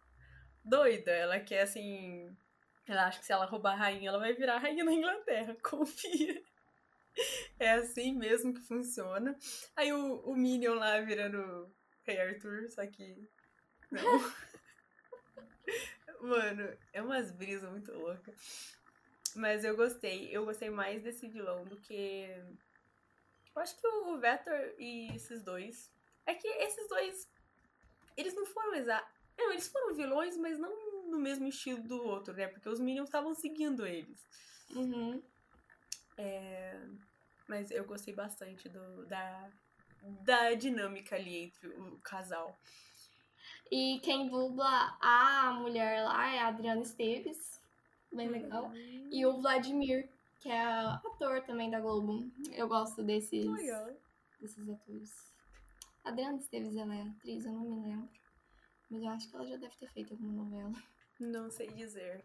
Doida. 0.63 1.11
Ela 1.11 1.39
quer 1.39 1.61
assim. 1.63 2.27
Ela 2.87 3.07
acha 3.07 3.19
que 3.19 3.25
se 3.25 3.31
ela 3.33 3.45
roubar 3.45 3.73
a 3.73 3.75
rainha, 3.77 4.09
ela 4.09 4.17
vai 4.17 4.33
virar 4.33 4.55
a 4.55 4.59
rainha 4.59 4.83
da 4.83 4.91
Inglaterra. 4.91 5.55
Confia. 5.63 6.41
É 7.59 7.73
assim 7.73 8.15
mesmo 8.15 8.53
que 8.53 8.61
funciona. 8.61 9.37
Aí 9.75 9.93
o, 9.93 10.21
o 10.21 10.35
Minion 10.35 10.75
lá 10.75 10.99
virando 11.01 11.71
Rei 12.03 12.19
Arthur, 12.19 12.69
só 12.69 12.85
que. 12.87 13.29
Não. 13.91 14.01
Mano, 16.21 16.77
é 16.93 17.01
umas 17.01 17.31
brisas 17.31 17.69
muito 17.69 17.91
loucas. 17.91 18.35
Mas 19.35 19.63
eu 19.63 19.75
gostei. 19.75 20.35
Eu 20.35 20.45
gostei 20.45 20.69
mais 20.69 21.03
desse 21.03 21.27
vilão 21.27 21.65
do 21.65 21.79
que. 21.79 22.27
Eu 23.55 23.61
acho 23.61 23.79
que 23.79 23.87
o 23.87 24.19
Vector 24.19 24.75
e 24.79 25.13
esses 25.15 25.43
dois. 25.43 25.91
É 26.25 26.33
que 26.33 26.47
esses 26.47 26.87
dois. 26.87 27.29
Eles 28.15 28.35
não 28.35 28.45
foram 28.45 28.75
exa... 28.75 29.03
Não, 29.37 29.51
eles 29.51 29.69
foram 29.69 29.95
vilões, 29.95 30.37
mas 30.37 30.59
não 30.59 31.09
no 31.09 31.19
mesmo 31.19 31.47
estilo 31.47 31.81
do 31.83 32.03
outro, 32.03 32.33
né? 32.33 32.47
Porque 32.47 32.69
os 32.69 32.79
Minions 32.79 33.07
estavam 33.07 33.33
seguindo 33.33 33.85
eles. 33.85 34.25
Uhum. 34.75 35.21
É, 36.21 36.79
Mas 37.47 37.71
eu 37.71 37.83
gostei 37.83 38.13
bastante 38.13 38.69
do, 38.69 39.05
da, 39.07 39.49
da 40.23 40.53
dinâmica 40.53 41.15
ali 41.15 41.45
entre 41.45 41.67
o 41.67 41.97
casal. 41.99 42.55
E 43.71 43.99
quem 44.03 44.29
dubla 44.29 44.97
a 45.01 45.51
mulher 45.53 46.03
lá 46.03 46.31
é 46.31 46.39
a 46.39 46.47
Adriana 46.47 46.81
Esteves. 46.81 47.59
Bem 48.13 48.27
legal. 48.27 48.71
E 48.75 49.25
o 49.25 49.41
Vladimir, 49.41 50.09
que 50.39 50.49
é 50.49 50.61
ator 50.61 51.41
também 51.43 51.71
da 51.71 51.79
Globo. 51.79 52.29
Eu 52.51 52.67
gosto 52.67 53.01
desses, 53.01 53.45
Legal. 53.45 53.89
desses 54.39 54.69
atores. 54.69 55.33
A 56.03 56.09
Adriana 56.09 56.37
Esteves, 56.37 56.75
ela 56.75 56.95
é 56.95 57.01
atriz, 57.01 57.45
eu 57.45 57.51
não 57.53 57.61
me 57.61 57.87
lembro. 57.87 58.09
Mas 58.89 59.01
eu 59.01 59.09
acho 59.09 59.29
que 59.29 59.35
ela 59.35 59.47
já 59.47 59.55
deve 59.57 59.75
ter 59.77 59.87
feito 59.87 60.13
alguma 60.13 60.43
novela. 60.43 60.73
Não 61.19 61.49
sei 61.49 61.67
dizer. 61.69 62.23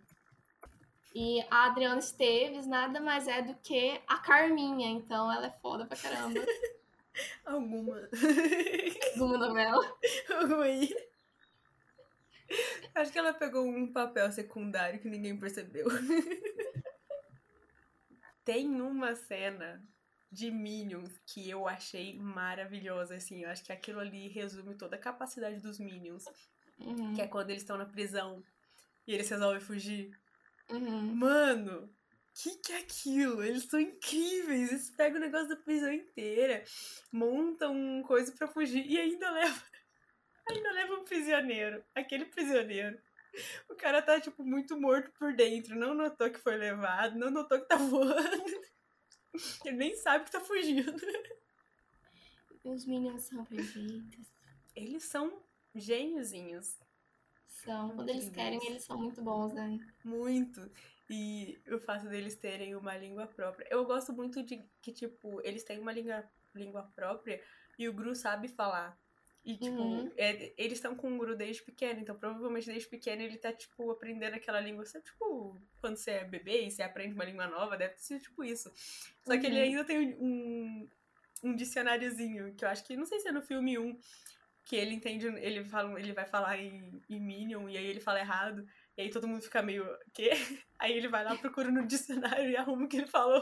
E 1.18 1.40
a 1.50 1.64
Adriana 1.64 1.98
Esteves 1.98 2.66
nada 2.66 3.00
mais 3.00 3.26
é 3.26 3.40
do 3.40 3.54
que 3.54 3.98
a 4.06 4.18
Carminha, 4.18 4.90
então 4.90 5.32
ela 5.32 5.46
é 5.46 5.50
foda 5.50 5.86
pra 5.86 5.96
caramba. 5.96 6.44
Alguma. 7.42 8.06
Alguma 9.14 9.38
novela. 9.38 9.96
Alguma 10.38 10.64
aí. 10.64 10.94
Acho 12.94 13.10
que 13.10 13.18
ela 13.18 13.32
pegou 13.32 13.66
um 13.66 13.90
papel 13.90 14.30
secundário 14.30 15.00
que 15.00 15.08
ninguém 15.08 15.34
percebeu. 15.38 15.86
Tem 18.44 18.78
uma 18.78 19.16
cena 19.16 19.82
de 20.30 20.50
Minions 20.50 21.18
que 21.24 21.48
eu 21.48 21.66
achei 21.66 22.14
maravilhosa, 22.18 23.14
assim. 23.14 23.42
Eu 23.42 23.48
acho 23.48 23.64
que 23.64 23.72
aquilo 23.72 24.00
ali 24.00 24.28
resume 24.28 24.74
toda 24.74 24.96
a 24.96 24.98
capacidade 24.98 25.60
dos 25.60 25.78
Minions. 25.78 26.26
Uhum. 26.78 27.14
Que 27.14 27.22
é 27.22 27.26
quando 27.26 27.48
eles 27.48 27.62
estão 27.62 27.78
na 27.78 27.86
prisão 27.86 28.44
e 29.06 29.14
eles 29.14 29.30
resolvem 29.30 29.62
fugir. 29.62 30.10
Uhum. 30.70 31.14
Mano, 31.14 31.88
que 32.34 32.56
que 32.56 32.72
é 32.72 32.78
aquilo? 32.78 33.42
Eles 33.42 33.64
são 33.64 33.80
incríveis. 33.80 34.70
Eles 34.70 34.90
pegam 34.90 35.18
o 35.18 35.20
negócio 35.20 35.48
da 35.48 35.56
prisão 35.56 35.92
inteira, 35.92 36.64
montam 37.12 37.74
um 37.74 38.02
coisa 38.02 38.32
pra 38.32 38.48
fugir 38.48 38.86
e 38.86 38.98
ainda 38.98 39.30
leva. 39.30 39.62
Ainda 40.48 40.70
leva 40.70 40.94
um 40.94 41.04
prisioneiro. 41.04 41.84
Aquele 41.92 42.24
prisioneiro. 42.26 42.96
O 43.68 43.74
cara 43.74 44.00
tá, 44.00 44.20
tipo, 44.20 44.44
muito 44.44 44.80
morto 44.80 45.10
por 45.18 45.34
dentro. 45.34 45.74
Não 45.74 45.92
notou 45.92 46.30
que 46.30 46.38
foi 46.38 46.56
levado, 46.56 47.18
não 47.18 47.32
notou 47.32 47.60
que 47.60 47.66
tá 47.66 47.74
voando. 47.76 48.44
Ele 49.64 49.76
nem 49.76 49.96
sabe 49.96 50.24
que 50.24 50.30
tá 50.30 50.40
fugindo. 50.40 50.94
Os 52.64 52.86
Minions 52.86 53.24
são 53.24 53.44
perfeitos. 53.44 54.32
Eles 54.74 55.02
são 55.02 55.42
gêniozinhos. 55.74 56.76
São. 57.66 57.90
Quando 57.96 58.08
eles 58.08 58.30
querem, 58.30 58.64
eles 58.66 58.84
são 58.84 58.96
muito 58.98 59.20
bons, 59.22 59.52
né? 59.52 59.78
Muito. 60.04 60.70
E 61.10 61.58
o 61.68 61.78
fato 61.78 62.08
deles 62.08 62.34
terem 62.36 62.74
uma 62.74 62.96
língua 62.96 63.26
própria. 63.26 63.66
Eu 63.70 63.84
gosto 63.84 64.12
muito 64.12 64.42
de 64.42 64.64
que, 64.80 64.92
tipo, 64.92 65.40
eles 65.44 65.62
têm 65.64 65.78
uma 65.78 65.92
língua, 65.92 66.24
língua 66.54 66.82
própria 66.94 67.40
e 67.78 67.88
o 67.88 67.92
Gru 67.92 68.14
sabe 68.14 68.48
falar. 68.48 68.98
E, 69.44 69.56
tipo, 69.56 69.76
Uhum. 69.80 70.10
é- 70.16 70.52
eles 70.56 70.78
estão 70.78 70.96
com 70.96 71.14
o 71.14 71.18
Gru 71.18 71.36
desde 71.36 71.62
pequeno, 71.62 72.00
então 72.00 72.16
provavelmente 72.18 72.66
desde 72.66 72.88
pequeno 72.88 73.22
ele 73.22 73.36
tá, 73.38 73.52
tipo, 73.52 73.88
aprendendo 73.92 74.34
aquela 74.34 74.58
língua. 74.60 74.84
Sabe, 74.84 75.04
tipo, 75.04 75.56
quando 75.80 75.96
você 75.96 76.12
é 76.12 76.24
bebê 76.24 76.66
e 76.66 76.70
você 76.70 76.82
aprende 76.82 77.14
uma 77.14 77.24
língua 77.24 77.46
nova, 77.46 77.76
deve 77.76 77.94
ser 77.96 78.18
tipo 78.20 78.42
isso. 78.42 78.72
Só 79.24 79.38
que 79.38 79.46
ele 79.46 79.56
Uhum. 79.56 79.62
ainda 79.62 79.84
tem 79.84 80.14
um, 80.18 80.88
um 81.44 81.54
dicionáriozinho, 81.54 82.54
que 82.56 82.64
eu 82.64 82.68
acho 82.68 82.84
que, 82.84 82.96
não 82.96 83.06
sei 83.06 83.20
se 83.20 83.28
é 83.28 83.32
no 83.32 83.42
filme 83.42 83.78
1, 83.78 83.96
que 84.66 84.74
ele 84.74 84.94
entende, 84.94 85.26
ele, 85.26 85.64
fala, 85.64 85.98
ele 85.98 86.12
vai 86.12 86.26
falar 86.26 86.58
em, 86.58 87.00
em 87.08 87.20
Minion, 87.20 87.68
e 87.68 87.78
aí 87.78 87.86
ele 87.86 88.00
fala 88.00 88.18
errado, 88.18 88.66
e 88.96 89.02
aí 89.02 89.10
todo 89.10 89.28
mundo 89.28 89.40
fica 89.40 89.62
meio, 89.62 89.86
quê? 90.12 90.30
Aí 90.78 90.92
ele 90.92 91.08
vai 91.08 91.24
lá, 91.24 91.34
procura 91.38 91.70
no 91.70 91.86
dicionário 91.86 92.50
e 92.50 92.56
arruma 92.56 92.84
o 92.84 92.88
que 92.88 92.98
ele 92.98 93.06
falou. 93.06 93.40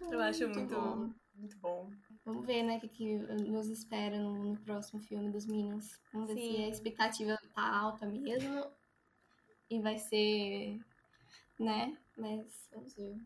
Eu 0.00 0.20
acho 0.20 0.44
Muito 0.44 0.60
muito, 0.60 0.74
bom. 0.76 1.14
muito 1.34 1.58
bom. 1.58 1.90
Vamos 2.24 2.46
ver, 2.46 2.62
né, 2.62 2.76
o 2.76 2.80
que, 2.80 2.88
que 2.88 3.16
nos 3.16 3.66
espera 3.68 4.16
no, 4.16 4.52
no 4.52 4.60
próximo 4.60 5.00
filme 5.00 5.30
dos 5.32 5.46
Minions. 5.46 5.98
Vamos 6.12 6.28
ver 6.28 6.36
se 6.36 6.46
Sim. 6.46 6.64
a 6.64 6.68
expectativa 6.68 7.38
tá 7.52 7.76
alta 7.76 8.06
mesmo. 8.06 8.70
E 9.68 9.80
vai 9.80 9.98
ser. 9.98 10.78
Né? 11.58 11.98
Mas 12.16 12.68
vamos 12.70 12.94
ver. 12.94 13.16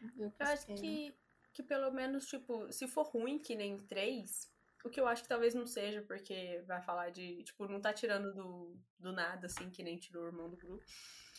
Vamos 0.00 0.16
ver 0.16 0.26
o 0.26 0.30
que 0.32 0.42
Eu 0.42 0.46
acho 0.48 0.66
que, 0.66 1.14
que 1.52 1.62
pelo 1.62 1.92
menos, 1.92 2.26
tipo, 2.26 2.72
se 2.72 2.88
for 2.88 3.04
ruim 3.06 3.38
que 3.38 3.54
nem 3.54 3.74
o 3.74 3.82
3, 3.82 4.50
o 4.84 4.90
que 4.90 5.00
eu 5.00 5.06
acho 5.08 5.22
que 5.22 5.28
talvez 5.28 5.54
não 5.54 5.66
seja, 5.66 6.02
porque 6.02 6.62
vai 6.66 6.80
falar 6.80 7.10
de, 7.10 7.42
tipo, 7.42 7.66
não 7.66 7.80
tá 7.80 7.92
tirando 7.92 8.32
do, 8.32 8.76
do 8.98 9.12
nada, 9.12 9.46
assim, 9.46 9.70
que 9.70 9.82
nem 9.82 9.98
tirou 9.98 10.24
o 10.24 10.26
irmão 10.26 10.48
do 10.48 10.56
grupo. 10.56 10.84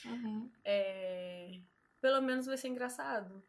Uhum. 0.06 0.52
É, 0.64 1.60
pelo 2.02 2.22
menos 2.22 2.46
vai 2.46 2.58
ser 2.58 2.68
engraçado. 2.68 3.44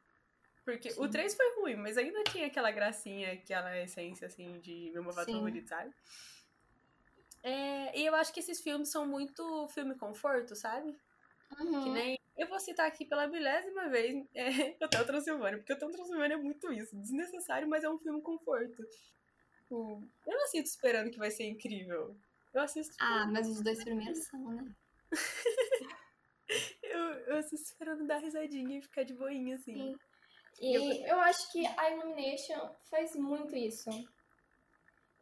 Porque 0.64 0.88
o 0.98 1.04
Sim. 1.04 1.10
3 1.10 1.34
foi 1.34 1.54
ruim, 1.56 1.76
mas 1.76 1.96
ainda 1.96 2.22
tinha 2.24 2.46
aquela 2.46 2.70
gracinha, 2.70 3.32
aquela 3.32 3.76
essência, 3.78 4.26
assim, 4.26 4.60
de 4.60 4.90
meu 4.92 5.02
Sim. 5.12 5.32
favorito, 5.32 5.68
sabe? 5.68 5.94
É, 7.42 7.98
e 7.98 8.04
eu 8.04 8.14
acho 8.14 8.32
que 8.32 8.40
esses 8.40 8.60
filmes 8.60 8.90
são 8.90 9.06
muito 9.06 9.66
filme 9.68 9.94
conforto, 9.94 10.54
sabe? 10.54 10.94
Uhum. 11.58 11.82
Que 11.82 11.90
nem. 11.90 12.18
Eu 12.36 12.46
vou 12.46 12.60
citar 12.60 12.86
aqui 12.86 13.04
pela 13.04 13.26
milésima 13.26 13.88
vez 13.88 14.26
é, 14.34 14.76
Hotel 14.84 15.06
Transilvânia, 15.06 15.58
porque 15.58 15.72
Hotel 15.72 15.90
Transilvânia 15.90 16.34
é 16.34 16.38
muito 16.38 16.72
isso. 16.72 16.96
Desnecessário, 16.96 17.68
mas 17.68 17.82
é 17.82 17.90
um 17.90 17.98
filme 17.98 18.20
conforto. 18.20 18.84
Tipo, 19.68 20.02
Eu 20.26 20.34
não 20.34 20.44
assisto 20.44 20.70
esperando 20.70 21.10
que 21.10 21.18
vai 21.18 21.30
ser 21.30 21.44
incrível. 21.44 22.16
Eu 22.54 22.62
assisto. 22.62 22.96
Ah, 22.98 23.26
mas 23.30 23.46
os 23.48 23.60
dois 23.62 23.84
primeiros 23.84 24.24
são, 24.24 24.40
né? 24.54 24.74
eu, 26.82 27.00
eu 27.00 27.36
assisto 27.36 27.66
esperando 27.68 28.06
dar 28.06 28.18
risadinha 28.18 28.78
e 28.78 28.82
ficar 28.82 29.02
de 29.02 29.12
boinha, 29.14 29.56
assim. 29.56 29.74
Sim. 29.74 29.98
E 30.60 31.06
eu... 31.08 31.20
acho 31.20 31.52
que 31.52 31.64
a 31.66 31.90
Illumination 31.92 32.74
faz 32.90 33.14
muito 33.14 33.54
isso. 33.54 33.90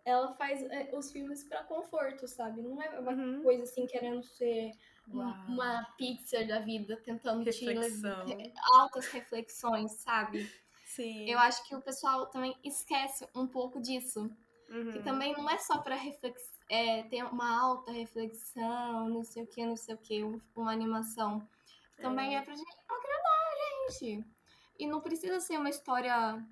Ela 0.05 0.33
faz 0.35 0.63
é, 0.63 0.91
os 0.97 1.11
filmes 1.11 1.43
pra 1.45 1.65
conforto, 1.65 2.29
sabe? 2.29 2.63
Não 2.63 2.81
é 2.81 2.99
uma 3.01 3.13
Uhum. 3.13 3.43
coisa 3.43 3.65
assim 3.65 3.85
querendo 3.87 4.23
ser 4.23 4.71
Uau. 5.13 5.27
uma 5.49 5.85
Pixar 5.99 6.47
da 6.47 6.61
vida, 6.61 6.97
tentando 7.05 7.43
te 7.51 7.65
Reflexão. 7.65 8.25
levar- 8.25 8.53
altas 8.75 9.07
reflexões, 9.09 9.93
sabe? 10.01 10.49
Sim. 10.97 11.31
Eu 11.31 11.39
acho 11.39 11.63
que 11.69 11.75
o 11.77 11.81
pessoal 11.83 12.27
também 12.27 12.57
esquece 12.65 13.29
um 13.35 13.47
pouco 13.47 13.81
disso. 13.81 14.31
Uhum. 14.69 14.93
Que 14.93 15.03
também 15.03 15.33
não 15.35 15.49
é 15.49 15.59
só 15.59 15.79
pra 15.79 15.95
reflex... 15.95 16.43
é, 16.69 17.05
ter 17.05 17.23
uma 17.25 17.61
alta 17.61 17.93
reflexão, 17.93 19.09
não 19.09 19.23
sei 19.23 19.45
o 19.45 19.47
que, 19.47 19.65
não 19.65 19.77
sei 19.77 19.95
o 19.95 19.99
que, 19.99 20.23
uma 20.57 20.73
animação. 20.73 21.47
Também 21.99 22.35
é, 22.35 22.39
É. 22.39 22.43
pra 22.43 22.55
gente 22.55 22.77
agradar 22.89 23.33
a 23.33 23.91
gente. 23.93 24.27
E 24.79 24.87
não 24.87 25.01
precisa 25.01 25.39
ser 25.41 25.57
uma 25.59 25.71
história 25.71 26.45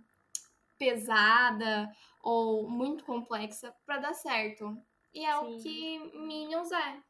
pesada 0.78 1.94
ou 2.22 2.68
muito 2.68 3.04
complexa 3.04 3.74
pra 3.84 3.98
dar 3.98 4.14
certo. 4.14 4.76
E 5.12 5.24
é 5.24 5.38
o 5.38 5.58
Sim. 5.58 5.62
que 5.62 6.18
Minions 6.18 6.70
é. 6.72 7.02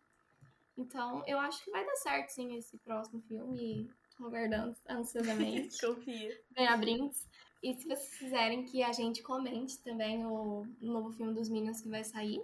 Então, 0.77 1.23
eu 1.27 1.39
acho 1.39 1.63
que 1.65 1.71
vai 1.71 1.85
dar 1.87 1.95
certo, 1.97 2.31
sim, 2.31 2.57
esse 2.57 2.77
próximo 2.79 3.21
filme. 3.23 3.89
Aguardando 4.21 4.77
ansiosamente 4.89 5.79
Confia. 5.85 6.41
ganhar 6.53 6.77
brindes. 6.77 7.27
E 7.63 7.75
se 7.75 7.87
vocês 7.87 8.19
quiserem 8.19 8.65
que 8.65 8.83
a 8.83 8.93
gente 8.93 9.23
comente 9.23 9.79
também 9.83 10.25
o 10.27 10.67
novo 10.81 11.11
filme 11.13 11.35
dos 11.35 11.49
Minions 11.49 11.81
que 11.81 11.89
vai 11.89 12.05
sair, 12.05 12.41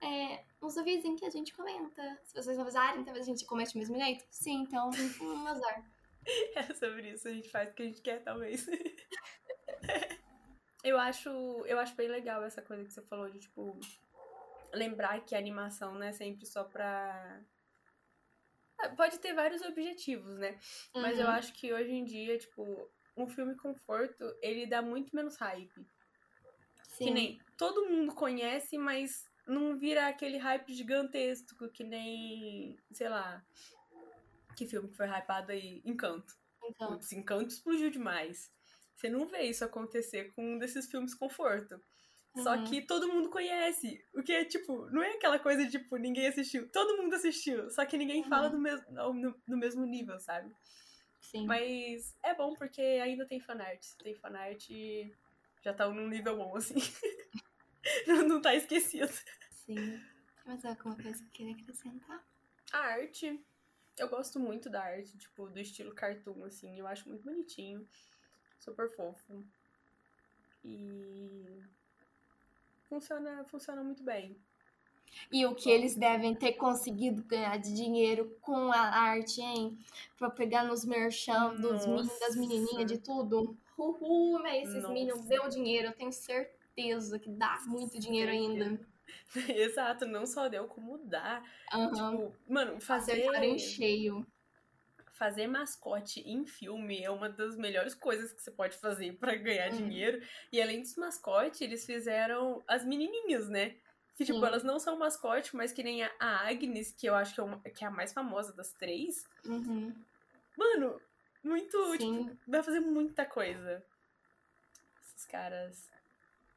é, 0.00 0.44
nos 0.60 0.76
avisem 0.76 1.16
que 1.16 1.24
a 1.24 1.30
gente 1.30 1.54
comenta. 1.54 2.20
Se 2.24 2.34
vocês 2.34 2.56
não 2.56 2.64
avisarem, 2.64 3.04
talvez 3.04 3.26
a 3.26 3.30
gente 3.30 3.46
comente 3.46 3.72
do 3.72 3.78
mesmo 3.78 3.96
jeito. 3.96 4.24
Sim, 4.30 4.62
então, 4.62 4.90
um 5.20 5.46
azar. 5.46 5.84
É 6.56 6.74
sobre 6.74 7.12
isso, 7.12 7.26
a 7.26 7.32
gente 7.32 7.48
faz 7.48 7.70
o 7.70 7.74
que 7.74 7.82
a 7.82 7.86
gente 7.86 8.02
quer, 8.02 8.22
talvez. 8.22 8.66
eu 10.84 10.98
acho, 10.98 11.30
eu 11.64 11.78
acho 11.78 11.94
bem 11.96 12.08
legal 12.08 12.44
essa 12.44 12.60
coisa 12.60 12.84
que 12.84 12.92
você 12.92 13.00
falou 13.00 13.30
de, 13.30 13.38
tipo, 13.38 13.80
lembrar 14.74 15.24
que 15.24 15.34
a 15.34 15.38
animação 15.38 15.94
não 15.94 16.02
é 16.02 16.12
sempre 16.12 16.44
só 16.44 16.64
pra. 16.64 17.40
Pode 18.96 19.18
ter 19.18 19.34
vários 19.34 19.62
objetivos, 19.62 20.36
né? 20.38 20.58
Mas 20.94 21.18
eu 21.18 21.26
Uhum. 21.26 21.32
acho 21.32 21.52
que 21.52 21.72
hoje 21.72 21.90
em 21.92 22.04
dia, 22.04 22.38
tipo, 22.38 22.90
um 23.16 23.26
filme 23.28 23.56
conforto, 23.56 24.24
ele 24.42 24.66
dá 24.66 24.80
muito 24.82 25.14
menos 25.14 25.36
hype. 25.36 25.86
Que 27.00 27.10
Sim. 27.10 27.14
nem 27.14 27.38
todo 27.56 27.86
mundo 27.88 28.14
conhece, 28.14 28.76
mas 28.78 29.24
não 29.46 29.76
vira 29.76 30.06
aquele 30.08 30.36
hype 30.36 30.72
gigantesco 30.74 31.68
que 31.70 31.82
nem, 31.84 32.76
sei 32.92 33.08
lá, 33.08 33.44
que 34.56 34.66
filme 34.66 34.88
que 34.88 34.96
foi 34.96 35.06
hypado 35.06 35.52
aí? 35.52 35.80
Encanto. 35.84 36.34
Putz, 36.78 37.12
Encanto 37.12 37.48
explodiu 37.52 37.90
demais. 37.90 38.50
Você 38.96 39.08
não 39.08 39.26
vê 39.26 39.42
isso 39.42 39.64
acontecer 39.64 40.32
com 40.32 40.54
um 40.54 40.58
desses 40.58 40.90
filmes 40.90 41.14
conforto. 41.14 41.80
Só 42.42 42.54
Uhum. 42.56 42.64
que 42.64 42.82
todo 42.82 43.08
mundo 43.12 43.30
conhece. 43.30 44.04
O 44.14 44.22
que 44.22 44.32
é, 44.32 44.44
tipo, 44.44 44.86
não 44.90 45.02
é 45.02 45.12
aquela 45.12 45.38
coisa 45.38 45.64
de, 45.64 45.70
tipo, 45.78 45.96
ninguém 45.96 46.26
assistiu. 46.26 46.68
Todo 46.70 46.96
mundo 47.02 47.14
assistiu. 47.14 47.70
Só 47.70 47.84
que 47.86 47.96
ninguém 47.96 48.22
fala 48.24 48.46
Uhum. 48.46 48.52
do 48.52 48.58
mesmo, 48.60 48.90
no, 48.92 49.40
no 49.46 49.56
mesmo 49.56 49.84
nível, 49.86 50.18
sabe? 50.20 50.54
sim. 51.20 51.46
Mas 51.46 52.16
é 52.22 52.34
bom 52.34 52.54
porque 52.54 52.80
ainda 52.80 53.26
tem 53.26 53.38
fanart. 53.40 53.84
Tem 54.02 54.14
fanart, 54.14 54.66
já 55.62 55.74
tá 55.74 55.86
num 55.88 56.08
nível 56.08 56.36
bom, 56.36 56.56
assim. 56.56 56.74
não, 58.06 58.40
tá 58.40 58.54
esquecido. 58.54 59.12
Sim. 59.50 60.00
Mas 60.46 60.64
alguma 60.64 60.96
coisa 60.96 61.18
que 61.18 61.24
eu 61.26 61.30
queria 61.32 61.52
acrescentar? 61.54 62.24
A 62.72 62.78
arte, 62.78 63.44
eu 63.98 64.08
gosto 64.08 64.40
muito 64.40 64.70
da 64.70 64.82
arte, 64.82 65.18
tipo, 65.18 65.48
do 65.50 65.58
estilo 65.58 65.94
cartoon, 65.94 66.44
assim, 66.44 66.78
eu 66.78 66.86
acho 66.86 67.06
muito 67.08 67.24
bonitinho, 67.24 67.86
super 68.58 68.88
fofo. 68.94 69.44
E 70.64 71.62
funciona, 72.88 73.44
funciona 73.44 73.82
muito 73.82 74.02
bem. 74.02 74.36
E 75.32 75.44
o 75.46 75.54
que 75.54 75.70
eles 75.70 75.96
devem 75.96 76.34
ter 76.34 76.52
conseguido 76.52 77.22
ganhar 77.24 77.56
de 77.58 77.74
dinheiro 77.74 78.36
com 78.40 78.72
a 78.72 78.78
arte, 78.78 79.40
hein? 79.40 79.78
Pra 80.16 80.30
pegar 80.30 80.64
nos 80.64 80.84
merchan 80.84 81.54
dos 81.56 81.86
meninos, 81.86 82.18
das 82.20 82.36
menininhas, 82.36 82.90
de 82.90 82.98
tudo. 82.98 83.56
Uhul, 83.76 84.40
mas 84.42 84.68
esses 84.68 84.88
meninos 84.88 85.20
deu 85.22 85.48
dinheiro, 85.48 85.88
eu 85.88 85.92
tenho 85.92 86.12
certeza 86.12 87.18
que 87.18 87.30
dá 87.30 87.58
muito 87.66 87.98
dinheiro 87.98 88.30
ainda. 88.30 88.80
Exato, 89.48 90.06
não 90.06 90.26
só 90.26 90.48
deu 90.48 90.66
como 90.66 90.98
dá. 90.98 91.42
Aham. 91.72 92.10
Tipo, 92.10 92.36
mano, 92.48 92.80
fazer, 92.80 93.12
Acertaram 93.12 93.44
em 93.44 93.58
cheio. 93.58 94.26
Fazer 95.18 95.46
mascote 95.46 96.20
em 96.20 96.46
filme 96.46 97.02
é 97.02 97.10
uma 97.10 97.28
das 97.28 97.56
melhores 97.56 97.94
coisas 97.94 98.32
que 98.32 98.40
você 98.40 98.50
pode 98.50 98.76
fazer 98.78 99.18
pra 99.18 99.34
ganhar 99.34 99.72
Hum. 99.72 99.76
dinheiro. 99.76 100.22
E 100.52 100.62
além 100.62 100.80
dos 100.80 100.94
mascotes, 100.96 101.60
eles 101.60 101.84
fizeram 101.84 102.62
as 102.68 102.84
menininhas, 102.84 103.48
né? 103.48 103.76
Que, 104.16 104.24
tipo, 104.24 104.38
Sim. 104.40 104.46
elas 104.46 104.62
não 104.64 104.78
são 104.78 104.98
mascote, 104.98 105.54
mas 105.54 105.72
que 105.72 105.82
nem 105.82 106.02
a 106.02 106.10
Agnes, 106.48 106.92
que 106.92 107.06
eu 107.06 107.14
acho 107.14 107.34
que 107.34 107.40
é, 107.40 107.42
uma- 107.44 107.60
que 107.60 107.84
é 107.84 107.86
a 107.86 107.90
mais 107.90 108.12
famosa 108.12 108.52
das 108.52 108.72
três. 108.72 109.24
Uhum. 109.44 109.94
Mano, 110.56 111.00
muito. 111.42 111.76
Sim. 111.96 112.28
Tipo, 112.28 112.38
vai 112.50 112.62
fazer 112.62 112.80
muita 112.80 113.24
coisa. 113.24 113.84
Esses 115.02 115.24
caras 115.26 115.88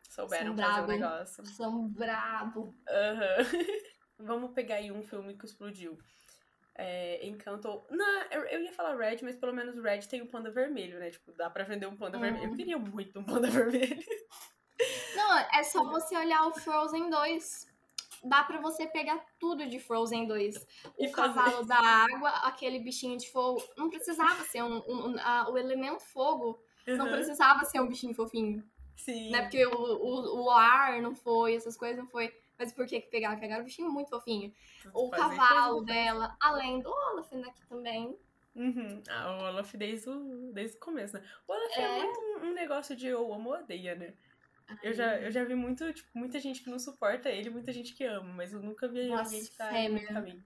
souberam 0.09 0.55
São 0.55 0.65
fazer 0.65 0.81
o 0.81 0.91
hein? 0.91 0.99
negócio. 0.99 1.45
São 1.45 1.87
brabo. 1.89 2.75
Aham. 2.89 3.37
Vamos 4.19 4.53
pegar 4.53 4.75
aí 4.75 4.91
um 4.91 5.03
filme 5.03 5.35
que 5.35 5.45
explodiu. 5.45 5.97
É, 6.81 7.25
Encanto. 7.25 7.83
Não, 7.89 8.21
eu 8.31 8.41
eu 8.45 8.61
ia 8.61 8.71
falar 8.73 8.95
Red, 8.97 9.17
mas 9.21 9.35
pelo 9.35 9.53
menos 9.53 9.75
Red 9.77 9.99
tem 10.01 10.21
um 10.21 10.27
panda 10.27 10.49
vermelho, 10.51 10.99
né? 10.99 11.11
Tipo, 11.11 11.31
dá 11.33 11.49
pra 11.49 11.63
vender 11.63 11.87
um 11.87 11.95
panda 11.95 12.17
Uhum. 12.17 12.23
vermelho. 12.23 12.45
Eu 12.51 12.55
queria 12.55 12.77
muito 12.77 13.19
um 13.19 13.23
panda 13.23 13.47
vermelho. 13.51 14.03
Não, 15.15 15.37
é 15.53 15.63
só 15.63 15.83
você 15.83 16.17
olhar 16.17 16.47
o 16.47 16.53
Frozen 16.53 17.09
2. 17.09 17.67
Dá 18.23 18.43
pra 18.43 18.59
você 18.59 18.85
pegar 18.87 19.19
tudo 19.39 19.67
de 19.67 19.79
Frozen 19.79 20.27
2. 20.27 20.55
O 20.97 21.05
E 21.05 21.09
cavalo 21.11 21.65
da 21.65 21.77
água, 21.79 22.29
aquele 22.47 22.79
bichinho 22.79 23.17
de 23.17 23.29
fogo. 23.31 23.63
Não 23.77 23.89
precisava 23.89 24.43
ser 24.43 24.63
um. 24.63 24.77
um- 24.87 25.09
um- 25.11 25.19
a- 25.19 25.49
o 25.49 25.57
elemento 25.57 26.03
fogo 26.03 26.63
não 26.87 27.05
Uhum. 27.05 27.11
precisava 27.11 27.63
ser 27.65 27.79
um 27.79 27.87
bichinho 27.87 28.13
fofinho. 28.13 28.63
Sim. 28.95 29.31
Né? 29.31 29.41
Porque 29.41 29.65
o, 29.65 29.71
o, 29.73 30.43
o 30.45 30.49
ar 30.51 31.01
não 31.01 31.15
foi, 31.15 31.55
essas 31.55 31.75
coisas 31.75 31.97
não 31.97 32.07
foi. 32.07 32.31
Mas 32.61 32.71
por 32.71 32.85
que 32.85 33.01
que 33.01 33.09
pegaram? 33.09 33.39
Pegaram 33.39 33.63
um 33.63 33.65
bichinho 33.65 33.89
muito 33.91 34.09
fofinho. 34.11 34.53
O 34.93 35.09
Fazer 35.09 35.35
cavalo 35.35 35.81
dela, 35.81 36.37
além 36.39 36.79
do 36.79 36.89
Olaf 36.91 37.33
aqui 37.33 37.65
também. 37.67 38.15
Uhum. 38.55 39.01
Ah, 39.09 39.31
o 39.39 39.43
Olaf 39.45 39.73
desde 39.73 40.07
o, 40.09 40.51
desde 40.53 40.77
o 40.77 40.79
começo, 40.79 41.15
né? 41.15 41.23
O 41.47 41.51
Olaf 41.53 41.75
é, 41.75 41.81
É. 41.81 42.03
muito 42.03 42.19
um, 42.19 42.49
um 42.49 42.53
negócio 42.53 42.95
de 42.95 43.07
eu 43.07 43.33
amo 43.33 43.49
ou 43.49 43.55
odeia, 43.55 43.95
né? 43.95 44.13
Eu 44.83 44.93
já, 44.93 45.19
eu 45.19 45.31
já 45.31 45.43
vi 45.43 45.55
muito, 45.55 45.91
tipo, 45.91 46.09
muita 46.13 46.39
gente 46.39 46.61
que 46.63 46.69
não 46.69 46.77
suporta 46.77 47.29
ele, 47.29 47.49
muita 47.49 47.73
gente 47.73 47.95
que 47.95 48.03
ama, 48.03 48.31
mas 48.35 48.53
eu 48.53 48.61
nunca 48.61 48.87
vi 48.87 49.11
alguém 49.11 49.43
que 49.43 49.51
tá 49.57 49.71
no 49.89 50.03
caminho. 50.05 50.43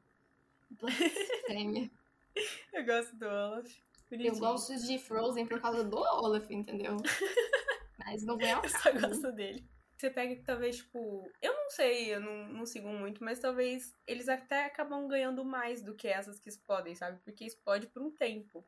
Blasfêmia. 0.72 1.92
Eu 2.74 2.86
gosto 2.86 3.16
do 3.18 3.26
Olaf. 3.26 3.68
Eu 4.12 4.18
Bonitinho. 4.18 4.40
gosto 4.40 4.76
de 4.78 4.98
Frozen 5.00 5.46
por 5.48 5.60
causa 5.62 5.84
do 5.84 5.98
Olaf, 5.98 6.50
entendeu? 6.52 6.96
Mas 7.98 8.24
não 8.24 8.40
é 8.40 8.56
o 8.58 8.64
Eu 8.64 8.70
só 8.70 8.92
caso. 8.92 9.08
gosto 9.10 9.32
dele. 9.32 9.66
Você 9.98 10.10
pega 10.10 10.36
que 10.36 10.44
talvez, 10.44 10.78
tipo. 10.78 11.30
Eu 11.42 11.54
não 11.54 11.70
sei, 11.70 12.14
eu 12.14 12.20
não, 12.20 12.48
não 12.50 12.66
sigo 12.66 12.90
muito, 12.90 13.24
mas 13.24 13.40
talvez 13.40 13.94
eles 14.06 14.28
até 14.28 14.66
acabam 14.66 15.08
ganhando 15.08 15.44
mais 15.46 15.82
do 15.82 15.96
que 15.96 16.08
essas 16.08 16.38
que 16.40 16.50
explodem, 16.50 16.94
sabe? 16.96 17.20
Porque 17.24 17.46
explode 17.46 17.88
por 17.88 18.02
um 18.02 18.12
tempo. 18.12 18.66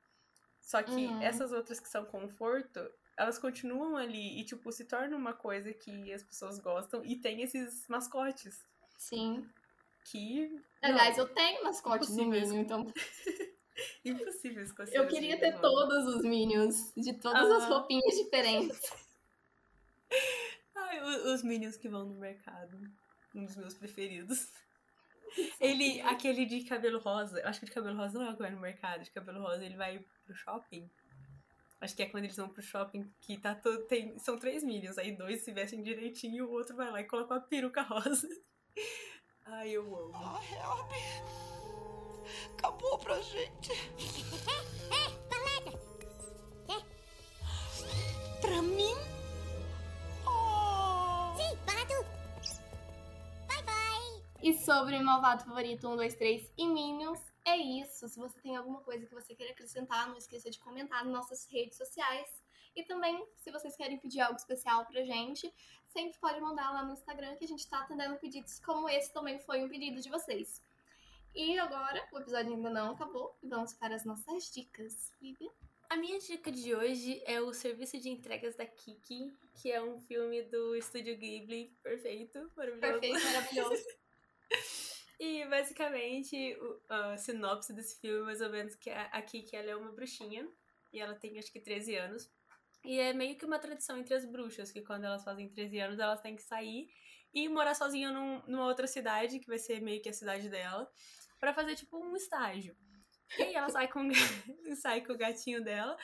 Só 0.62 0.82
que 0.84 0.92
Uhum. 0.92 1.22
essas 1.22 1.52
outras 1.52 1.80
que 1.80 1.90
são 1.90 2.06
conforto, 2.06 2.80
elas 3.18 3.38
continuam 3.40 3.96
ali 3.98 4.40
e, 4.40 4.44
tipo, 4.46 4.72
se 4.72 4.86
torna 4.86 5.16
uma 5.18 5.34
coisa 5.34 5.74
que 5.74 6.12
as 6.14 6.24
pessoas 6.24 6.60
gostam 6.60 7.04
e 7.04 7.16
tem 7.18 7.42
esses 7.42 7.86
mascotes. 7.88 8.66
Sim. 8.98 9.46
Que. 10.06 10.62
Aliás, 10.82 11.18
não, 11.18 11.26
eu 11.26 11.34
tenho 11.34 11.64
mascote 11.64 12.06
do 12.08 12.14
Impossíveis. 12.14 12.50
Minion, 12.52 12.62
então 12.64 12.94
Impossível 14.06 14.64
escolher. 14.64 14.96
eu 14.96 15.08
queria 15.08 15.38
ter 15.40 15.60
todos 15.60 16.16
os 16.16 16.22
Minions, 16.24 16.94
de 16.96 17.14
todas 17.14 17.50
as 17.52 17.64
Ah. 17.64 17.68
roupinhas 17.68 18.16
diferentes. 18.16 18.80
Os 21.02 21.44
Minions 21.44 21.78
que 21.78 21.90
vão 21.90 22.06
no 22.06 22.16
mercado. 22.16 22.80
Um 23.36 23.46
dos 23.46 23.56
meus 23.56 23.74
preferidos. 23.74 24.50
Ele, 25.60 26.02
aquele 26.02 26.46
de 26.46 26.64
cabelo 26.64 27.00
rosa, 27.00 27.40
eu 27.40 27.48
acho 27.48 27.60
que 27.60 27.66
de 27.66 27.72
cabelo 27.72 27.98
rosa 27.98 28.18
não 28.18 28.28
é 28.28 28.30
o 28.32 28.34
que 28.34 28.42
vai 28.42 28.52
no 28.52 28.60
mercado, 28.60 29.04
de 29.04 29.12
cabelo 29.12 29.42
rosa 29.42 29.64
ele 29.64 29.76
vai 29.76 30.04
pro 30.26 30.34
shopping. 30.34 30.90
Acho 31.80 31.96
que 31.96 32.04
é 32.04 32.08
quando 32.08 32.24
eles 32.24 32.38
vão 32.38 32.50
pro 32.50 32.62
shopping 32.62 33.12
que 33.22 33.38
tá 33.38 33.54
todo. 33.54 33.86
Tem, 33.86 34.18
são 34.18 34.40
três 34.40 34.64
Minions, 34.64 34.98
aí 34.98 35.12
dois 35.16 35.42
se 35.42 35.52
vestem 35.52 35.84
direitinho 35.84 36.36
e 36.36 36.42
o 36.42 36.50
outro 36.50 36.76
vai 36.76 36.90
lá 36.90 37.02
e 37.02 37.06
coloca 37.06 37.36
uma 37.36 37.42
peruca 37.42 37.82
rosa. 37.82 38.28
Ai, 39.46 39.70
eu 39.70 39.84
amo. 39.84 40.12
Ah, 40.16 40.42
help! 40.52 40.92
Acabou 42.58 42.98
pra 42.98 43.22
gente. 43.22 43.72
Pra 48.42 48.62
mim? 48.62 48.97
E 54.42 54.54
sobre 54.54 55.00
Malvado 55.00 55.44
Favorito 55.44 55.88
1, 55.88 55.96
2, 55.96 56.16
3 56.16 56.52
e 56.58 56.68
Minions, 56.68 57.20
é 57.44 57.58
isso. 57.58 58.08
Se 58.08 58.20
você 58.20 58.40
tem 58.40 58.56
alguma 58.56 58.82
coisa 58.82 59.06
que 59.06 59.14
você 59.14 59.34
queira 59.34 59.52
acrescentar, 59.52 60.08
não 60.08 60.16
esqueça 60.16 60.52
de 60.52 60.60
comentar 60.60 61.04
nas 61.04 61.12
nossas 61.12 61.48
redes 61.50 61.76
sociais. 61.78 62.30
E 62.76 62.84
também, 62.84 63.26
se 63.38 63.52
vocês 63.52 63.76
querem 63.76 63.98
pedir 63.98 64.22
algo 64.22 64.38
especial 64.38 64.86
pra 64.86 65.04
gente, 65.04 65.52
sempre 65.88 66.20
pode 66.20 66.40
mandar 66.40 66.72
lá 66.72 66.84
no 66.84 66.94
Instagram 66.94 67.36
que 67.36 67.46
a 67.46 67.48
gente 67.48 67.68
tá 67.68 67.82
atendendo 67.82 68.18
pedidos 68.18 68.60
como 68.60 68.88
esse 68.88 69.12
também 69.12 69.40
foi 69.40 69.64
um 69.64 69.70
pedido 69.70 70.00
de 70.00 70.10
vocês. 70.10 70.62
E 71.34 71.58
agora, 71.58 72.08
o 72.12 72.20
episódio 72.20 72.54
ainda 72.54 72.70
não 72.70 72.92
acabou, 72.92 73.36
e 73.42 73.48
vamos 73.48 73.74
para 73.74 73.96
as 73.96 74.06
nossas 74.06 74.52
dicas. 74.52 75.12
Vivian? 75.20 75.50
A 75.90 75.96
minha 75.96 76.20
dica 76.20 76.52
de 76.52 76.76
hoje 76.76 77.24
é 77.26 77.42
o 77.42 77.54
Serviço 77.54 78.00
de 78.00 78.10
Entregas 78.10 78.56
da 78.56 78.66
Kiki, 78.66 79.34
que 79.56 79.72
é 79.72 79.82
um 79.82 80.00
filme 80.02 80.44
do 80.44 80.76
Estúdio 80.76 81.18
Ghibli 81.18 81.76
perfeito, 81.82 82.52
maravilhoso. 82.56 83.00
Perfeito, 83.00 83.26
maravilhoso. 83.26 83.86
E 85.20 85.46
basicamente 85.46 86.56
o- 86.62 86.80
a 86.90 87.18
sinopse 87.18 87.74
desse 87.74 88.00
filme 88.00 88.20
é 88.22 88.26
mais 88.26 88.42
ou 88.42 88.50
menos 88.50 88.76
que 88.76 88.90
a, 88.90 89.06
a 89.06 89.22
Kiki 89.22 89.56
ela 89.56 89.72
é 89.72 89.76
uma 89.76 89.92
bruxinha 89.92 90.48
e 90.94 91.00
ela 91.00 91.16
tem 91.16 91.40
acho 91.40 91.52
que 91.52 91.60
13 91.60 91.96
anos. 91.96 92.30
E 92.86 93.00
é 93.00 93.14
meio 93.14 93.36
que 93.38 93.46
uma 93.46 93.60
tradição 93.60 93.98
entre 93.98 94.14
as 94.14 94.26
bruxas, 94.26 94.72
que 94.72 94.82
quando 94.82 95.06
elas 95.06 95.24
fazem 95.24 95.50
13 95.50 95.80
anos 95.80 96.00
elas 96.00 96.22
têm 96.22 96.36
que 96.36 96.44
sair 96.44 96.88
e 97.34 97.50
morar 97.50 97.76
sozinha 97.76 98.12
num- 98.12 98.42
numa 98.48 98.66
outra 98.66 98.88
cidade, 98.88 99.40
que 99.40 99.48
vai 99.48 99.58
ser 99.60 99.82
meio 99.82 100.02
que 100.02 100.10
a 100.10 100.14
cidade 100.14 100.50
dela, 100.50 100.90
pra 101.40 101.54
fazer 101.54 101.76
tipo 101.76 101.98
um 101.98 102.16
estágio. 102.16 102.76
E 103.38 103.44
aí 103.44 103.56
ela 103.56 103.70
sai 103.70 103.88
com, 103.88 104.10
sai 104.82 105.02
com 105.02 105.14
o 105.14 105.18
gatinho 105.18 105.64
dela 105.64 105.98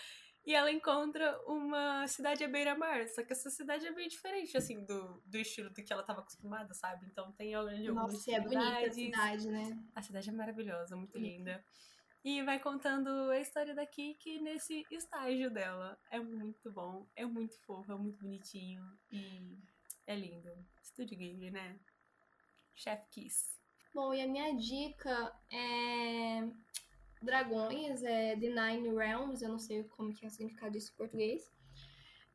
e 0.45 0.53
ela 0.53 0.71
encontra 0.71 1.39
uma 1.47 2.05
cidade 2.07 2.43
à 2.43 2.47
beira-mar. 2.47 3.07
Só 3.07 3.23
que 3.23 3.31
essa 3.31 3.49
cidade 3.49 3.85
é 3.87 3.91
bem 3.91 4.07
diferente, 4.07 4.57
assim, 4.57 4.83
do, 4.83 5.21
do 5.25 5.37
estilo 5.37 5.69
do 5.69 5.83
que 5.83 5.91
ela 5.91 6.01
estava 6.01 6.19
acostumada, 6.19 6.73
sabe? 6.73 7.05
Então 7.05 7.31
tem 7.31 7.55
ali 7.55 7.87
algumas 7.87 8.13
Nossa, 8.13 8.31
é 8.31 8.41
bonita 8.41 8.87
a 8.87 8.91
cidade, 8.91 9.47
né? 9.49 9.83
A 9.95 10.01
cidade 10.01 10.29
é 10.29 10.33
maravilhosa, 10.33 10.95
muito 10.95 11.13
Bonita. 11.13 11.37
linda. 11.37 11.65
E 12.25 12.41
vai 12.41 12.59
contando 12.59 13.09
a 13.31 13.39
história 13.39 13.73
da 13.73 13.85
Kiki 13.85 14.39
nesse 14.39 14.85
estágio 14.91 15.51
dela. 15.51 15.97
É 16.09 16.19
muito 16.19 16.71
bom, 16.71 17.05
é 17.15 17.25
muito 17.25 17.59
fofo, 17.61 17.91
é 17.91 17.95
muito 17.95 18.21
bonitinho 18.21 18.81
e 19.11 19.57
é 20.07 20.15
lindo. 20.15 20.49
Estúdio 20.81 21.17
Ghibli, 21.17 21.51
né? 21.51 21.77
Chef 22.75 23.07
Kiss. 23.09 23.53
Bom, 23.93 24.13
e 24.13 24.21
a 24.21 24.27
minha 24.27 24.55
dica 24.55 25.33
é 25.51 26.49
Dragões, 27.23 28.03
é 28.03 28.35
The 28.35 28.49
Nine 28.49 28.95
Realms, 28.95 29.41
eu 29.43 29.49
não 29.49 29.59
sei 29.59 29.83
como 29.83 30.13
que 30.13 30.25
é 30.25 30.27
o 30.27 30.31
significado 30.31 30.71
disso 30.73 30.91
em 30.93 30.97
português. 30.97 31.51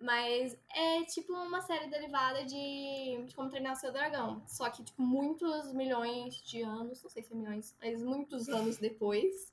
Mas 0.00 0.56
é 0.72 1.02
tipo 1.04 1.32
uma 1.32 1.60
série 1.60 1.88
derivada 1.88 2.44
de, 2.44 3.24
de 3.26 3.34
como 3.34 3.50
treinar 3.50 3.72
o 3.72 3.76
seu 3.76 3.92
dragão. 3.92 4.42
Só 4.46 4.70
que, 4.70 4.84
tipo, 4.84 5.02
muitos 5.02 5.72
milhões 5.72 6.36
de 6.42 6.62
anos, 6.62 7.02
não 7.02 7.10
sei 7.10 7.22
se 7.22 7.32
é 7.32 7.36
milhões, 7.36 7.76
mas 7.82 8.02
muitos 8.02 8.48
anos 8.48 8.78
depois 8.78 9.52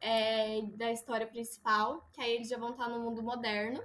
é, 0.00 0.62
da 0.74 0.90
história 0.90 1.26
principal, 1.26 2.08
que 2.12 2.20
aí 2.20 2.32
eles 2.34 2.48
já 2.48 2.58
vão 2.58 2.70
estar 2.70 2.88
no 2.88 2.98
mundo 3.00 3.22
moderno. 3.22 3.80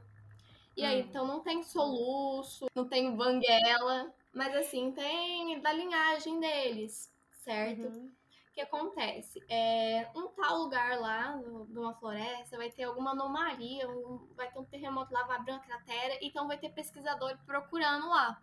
E 0.76 0.84
aí, 0.84 1.02
Hum. 1.04 1.06
então 1.08 1.28
não 1.28 1.42
tem 1.42 1.62
soluço, 1.62 2.66
não 2.74 2.88
tem 2.88 3.16
banguela, 3.16 4.12
mas 4.34 4.56
assim, 4.56 4.92
tem 4.92 5.60
da 5.62 5.72
linhagem 5.72 6.40
deles, 6.40 7.14
certo? 7.44 7.88
Uhum. 7.88 8.12
Que 8.54 8.62
acontece? 8.62 9.44
É, 9.50 10.12
um 10.16 10.28
tal 10.28 10.58
lugar 10.60 11.00
lá, 11.00 11.36
no- 11.36 11.66
numa 11.66 11.96
floresta, 11.96 12.56
vai 12.56 12.70
ter 12.70 12.84
alguma 12.84 13.12
anomalia, 13.12 13.90
um- 13.90 14.28
vai 14.36 14.52
ter 14.52 14.60
um 14.60 14.66
terremoto 14.66 15.12
lá, 15.12 15.24
vai 15.24 15.38
abrir 15.38 15.54
uma 15.54 15.60
cratera, 15.60 16.20
então 16.22 16.48
vai 16.48 16.58
ter 16.60 16.70
pesquisador 16.70 17.36
procurando 17.48 18.08
lá. 18.10 18.40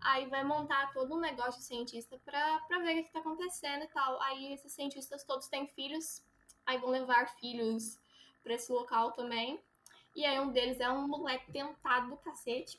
Aí 0.00 0.26
vai 0.28 0.42
montar 0.42 0.92
todo 0.94 1.14
um 1.14 1.20
negócio 1.20 1.60
de 1.60 1.66
cientista 1.66 2.18
pra 2.24 2.58
ver 2.78 2.92
o 2.92 2.96
que, 2.96 3.02
que 3.02 3.12
tá 3.12 3.18
acontecendo 3.20 3.84
e 3.84 3.88
tal. 3.88 4.18
Aí 4.22 4.50
esses 4.54 4.72
cientistas 4.72 5.24
todos 5.24 5.46
têm 5.48 5.66
filhos, 5.68 6.24
aí 6.64 6.78
vão 6.78 6.88
levar 6.88 7.28
filhos 7.38 7.98
pra 8.42 8.54
esse 8.54 8.72
local 8.72 9.12
também. 9.12 9.60
E 10.16 10.24
aí 10.24 10.40
um 10.40 10.50
deles 10.50 10.80
é 10.80 10.88
um 10.90 11.06
moleque 11.06 11.52
tentado 11.52 12.08
do 12.08 12.16
cacete, 12.16 12.78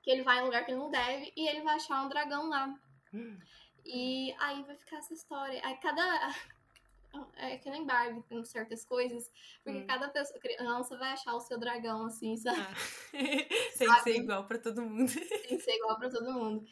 que 0.00 0.10
ele 0.12 0.22
vai 0.22 0.38
em 0.38 0.42
um 0.42 0.44
lugar 0.44 0.64
que 0.64 0.70
ele 0.70 0.78
não 0.78 0.90
deve, 0.92 1.32
e 1.36 1.48
ele 1.48 1.62
vai 1.62 1.74
achar 1.74 2.04
um 2.04 2.08
dragão 2.08 2.48
lá. 2.48 2.72
E 3.86 4.34
aí 4.38 4.62
vai 4.64 4.76
ficar 4.76 4.98
essa 4.98 5.14
história. 5.14 5.60
Aí 5.64 5.76
cada. 5.76 6.34
É 7.36 7.56
que 7.56 7.70
nem 7.70 7.86
Barbie 7.86 8.22
tem 8.28 8.44
certas 8.44 8.84
coisas, 8.84 9.30
porque 9.64 9.78
Hum. 9.78 9.86
cada 9.86 10.08
pessoa, 10.10 10.38
criança 10.38 10.98
vai 10.98 11.12
achar 11.12 11.34
o 11.34 11.40
seu 11.40 11.58
dragão, 11.58 12.04
assim, 12.04 12.36
sabe? 12.36 12.58
Ah. 13.88 13.96
Que 13.96 14.02
ser 14.02 14.16
igual 14.16 14.44
pra 14.46 14.58
todo 14.58 14.82
mundo. 14.82 15.10
Que 15.48 15.58
ser 15.60 15.76
igual 15.76 15.98
pra 15.98 16.10
todo 16.10 16.30
mundo. 16.32 16.66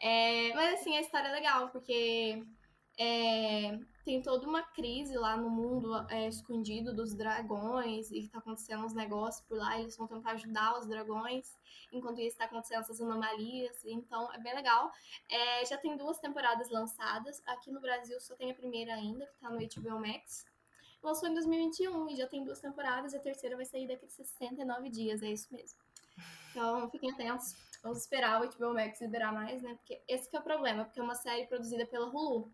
É, 0.00 0.52
mas 0.54 0.80
assim, 0.80 0.96
a 0.96 1.00
história 1.00 1.28
é 1.28 1.32
legal, 1.32 1.68
porque 1.70 2.42
é, 2.98 3.78
tem 4.04 4.20
toda 4.20 4.46
uma 4.46 4.62
crise 4.62 5.16
lá 5.16 5.34
no 5.34 5.48
mundo 5.48 5.94
é, 6.10 6.28
escondido 6.28 6.94
dos 6.94 7.14
dragões 7.14 8.10
e 8.10 8.28
tá 8.28 8.38
acontecendo 8.38 8.84
uns 8.84 8.92
negócios 8.92 9.42
por 9.46 9.56
lá, 9.56 9.80
eles 9.80 9.96
vão 9.96 10.06
tentar 10.06 10.32
ajudar 10.32 10.78
os 10.78 10.86
dragões, 10.86 11.56
enquanto 11.90 12.20
isso 12.20 12.36
tá 12.36 12.44
acontecendo 12.44 12.80
essas 12.80 13.00
anomalias, 13.00 13.82
então 13.84 14.30
é 14.34 14.38
bem 14.38 14.54
legal. 14.54 14.92
É, 15.28 15.64
já 15.64 15.78
tem 15.78 15.96
duas 15.96 16.18
temporadas 16.18 16.70
lançadas, 16.70 17.42
aqui 17.46 17.70
no 17.70 17.80
Brasil 17.80 18.20
só 18.20 18.34
tem 18.34 18.50
a 18.50 18.54
primeira 18.54 18.94
ainda, 18.94 19.26
que 19.26 19.38
tá 19.40 19.48
no 19.48 19.58
HBO 19.58 19.98
Max. 19.98 20.44
Lançou 21.02 21.28
em 21.28 21.34
2021 21.34 22.10
e 22.10 22.16
já 22.16 22.26
tem 22.26 22.44
duas 22.44 22.60
temporadas, 22.60 23.14
e 23.14 23.16
a 23.16 23.20
terceira 23.20 23.56
vai 23.56 23.64
sair 23.64 23.88
daqui 23.88 24.04
a 24.04 24.08
69 24.08 24.90
dias, 24.90 25.22
é 25.22 25.30
isso 25.30 25.50
mesmo. 25.50 25.78
Então 26.50 26.90
fiquem 26.90 27.10
atentos, 27.10 27.54
vamos 27.82 28.00
esperar 28.00 28.42
o 28.42 28.50
HBO 28.50 28.74
Max 28.74 29.00
liberar 29.00 29.32
mais, 29.32 29.62
né? 29.62 29.74
Porque 29.76 30.02
esse 30.06 30.28
que 30.28 30.36
é 30.36 30.40
o 30.40 30.42
problema, 30.42 30.84
porque 30.84 31.00
é 31.00 31.02
uma 31.02 31.14
série 31.14 31.46
produzida 31.46 31.86
pela 31.86 32.06
Hulu. 32.06 32.52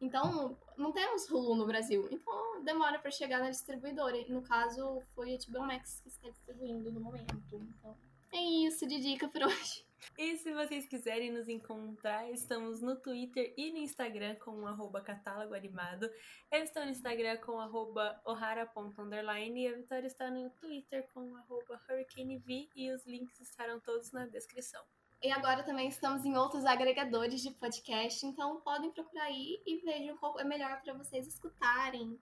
Então, 0.00 0.56
não 0.76 0.92
temos 0.92 1.28
Hulu 1.28 1.56
no 1.56 1.66
Brasil. 1.66 2.08
Então, 2.10 2.62
demora 2.62 2.98
para 2.98 3.10
chegar 3.10 3.40
na 3.40 3.50
distribuidora. 3.50 4.16
No 4.28 4.42
caso, 4.42 5.02
foi 5.14 5.34
a 5.34 5.38
HBO 5.38 5.66
Max 5.66 6.00
que 6.00 6.08
está 6.08 6.28
distribuindo 6.28 6.92
no 6.92 7.00
momento. 7.00 7.34
Então, 7.52 7.96
é 8.32 8.40
isso 8.66 8.86
de 8.86 9.00
dica 9.00 9.28
por 9.28 9.42
hoje. 9.42 9.86
E 10.16 10.36
se 10.36 10.52
vocês 10.52 10.86
quiserem 10.86 11.32
nos 11.32 11.48
encontrar, 11.48 12.30
estamos 12.30 12.80
no 12.80 12.96
Twitter 12.96 13.52
e 13.56 13.72
no 13.72 13.78
Instagram 13.78 14.36
com 14.36 14.66
arroba 14.66 15.00
catálogo 15.00 15.54
animado. 15.54 16.08
Eu 16.50 16.62
estou 16.62 16.84
no 16.84 16.90
Instagram 16.90 17.36
com 17.38 17.60
arroba 17.60 18.20
ohara.underline 18.24 19.60
e 19.60 19.68
a 19.68 19.76
Vitória 19.76 20.06
está 20.06 20.30
no 20.30 20.50
Twitter 20.50 21.08
com 21.12 21.34
arroba 21.36 21.80
hurricanev 21.88 22.68
e 22.74 22.90
os 22.92 23.04
links 23.06 23.40
estarão 23.40 23.80
todos 23.80 24.12
na 24.12 24.26
descrição. 24.26 24.82
E 25.22 25.32
agora 25.32 25.64
também 25.64 25.88
estamos 25.88 26.24
em 26.24 26.36
outros 26.36 26.64
agregadores 26.64 27.42
de 27.42 27.50
podcast, 27.50 28.24
então 28.24 28.60
podem 28.60 28.92
procurar 28.92 29.24
aí 29.24 29.60
e 29.66 29.80
vejam 29.84 30.16
qual 30.18 30.38
é 30.38 30.44
melhor 30.44 30.80
para 30.82 30.94
vocês 30.94 31.26
escutarem. 31.26 32.18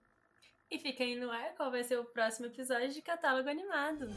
E 0.71 0.79
aí 1.03 1.15
no 1.15 1.29
ar 1.29 1.53
qual 1.55 1.69
vai 1.69 1.83
ser 1.83 1.99
o 1.99 2.05
próximo 2.05 2.47
episódio 2.47 2.89
de 2.89 3.01
Catálogo 3.01 3.49
Animado. 3.49 4.07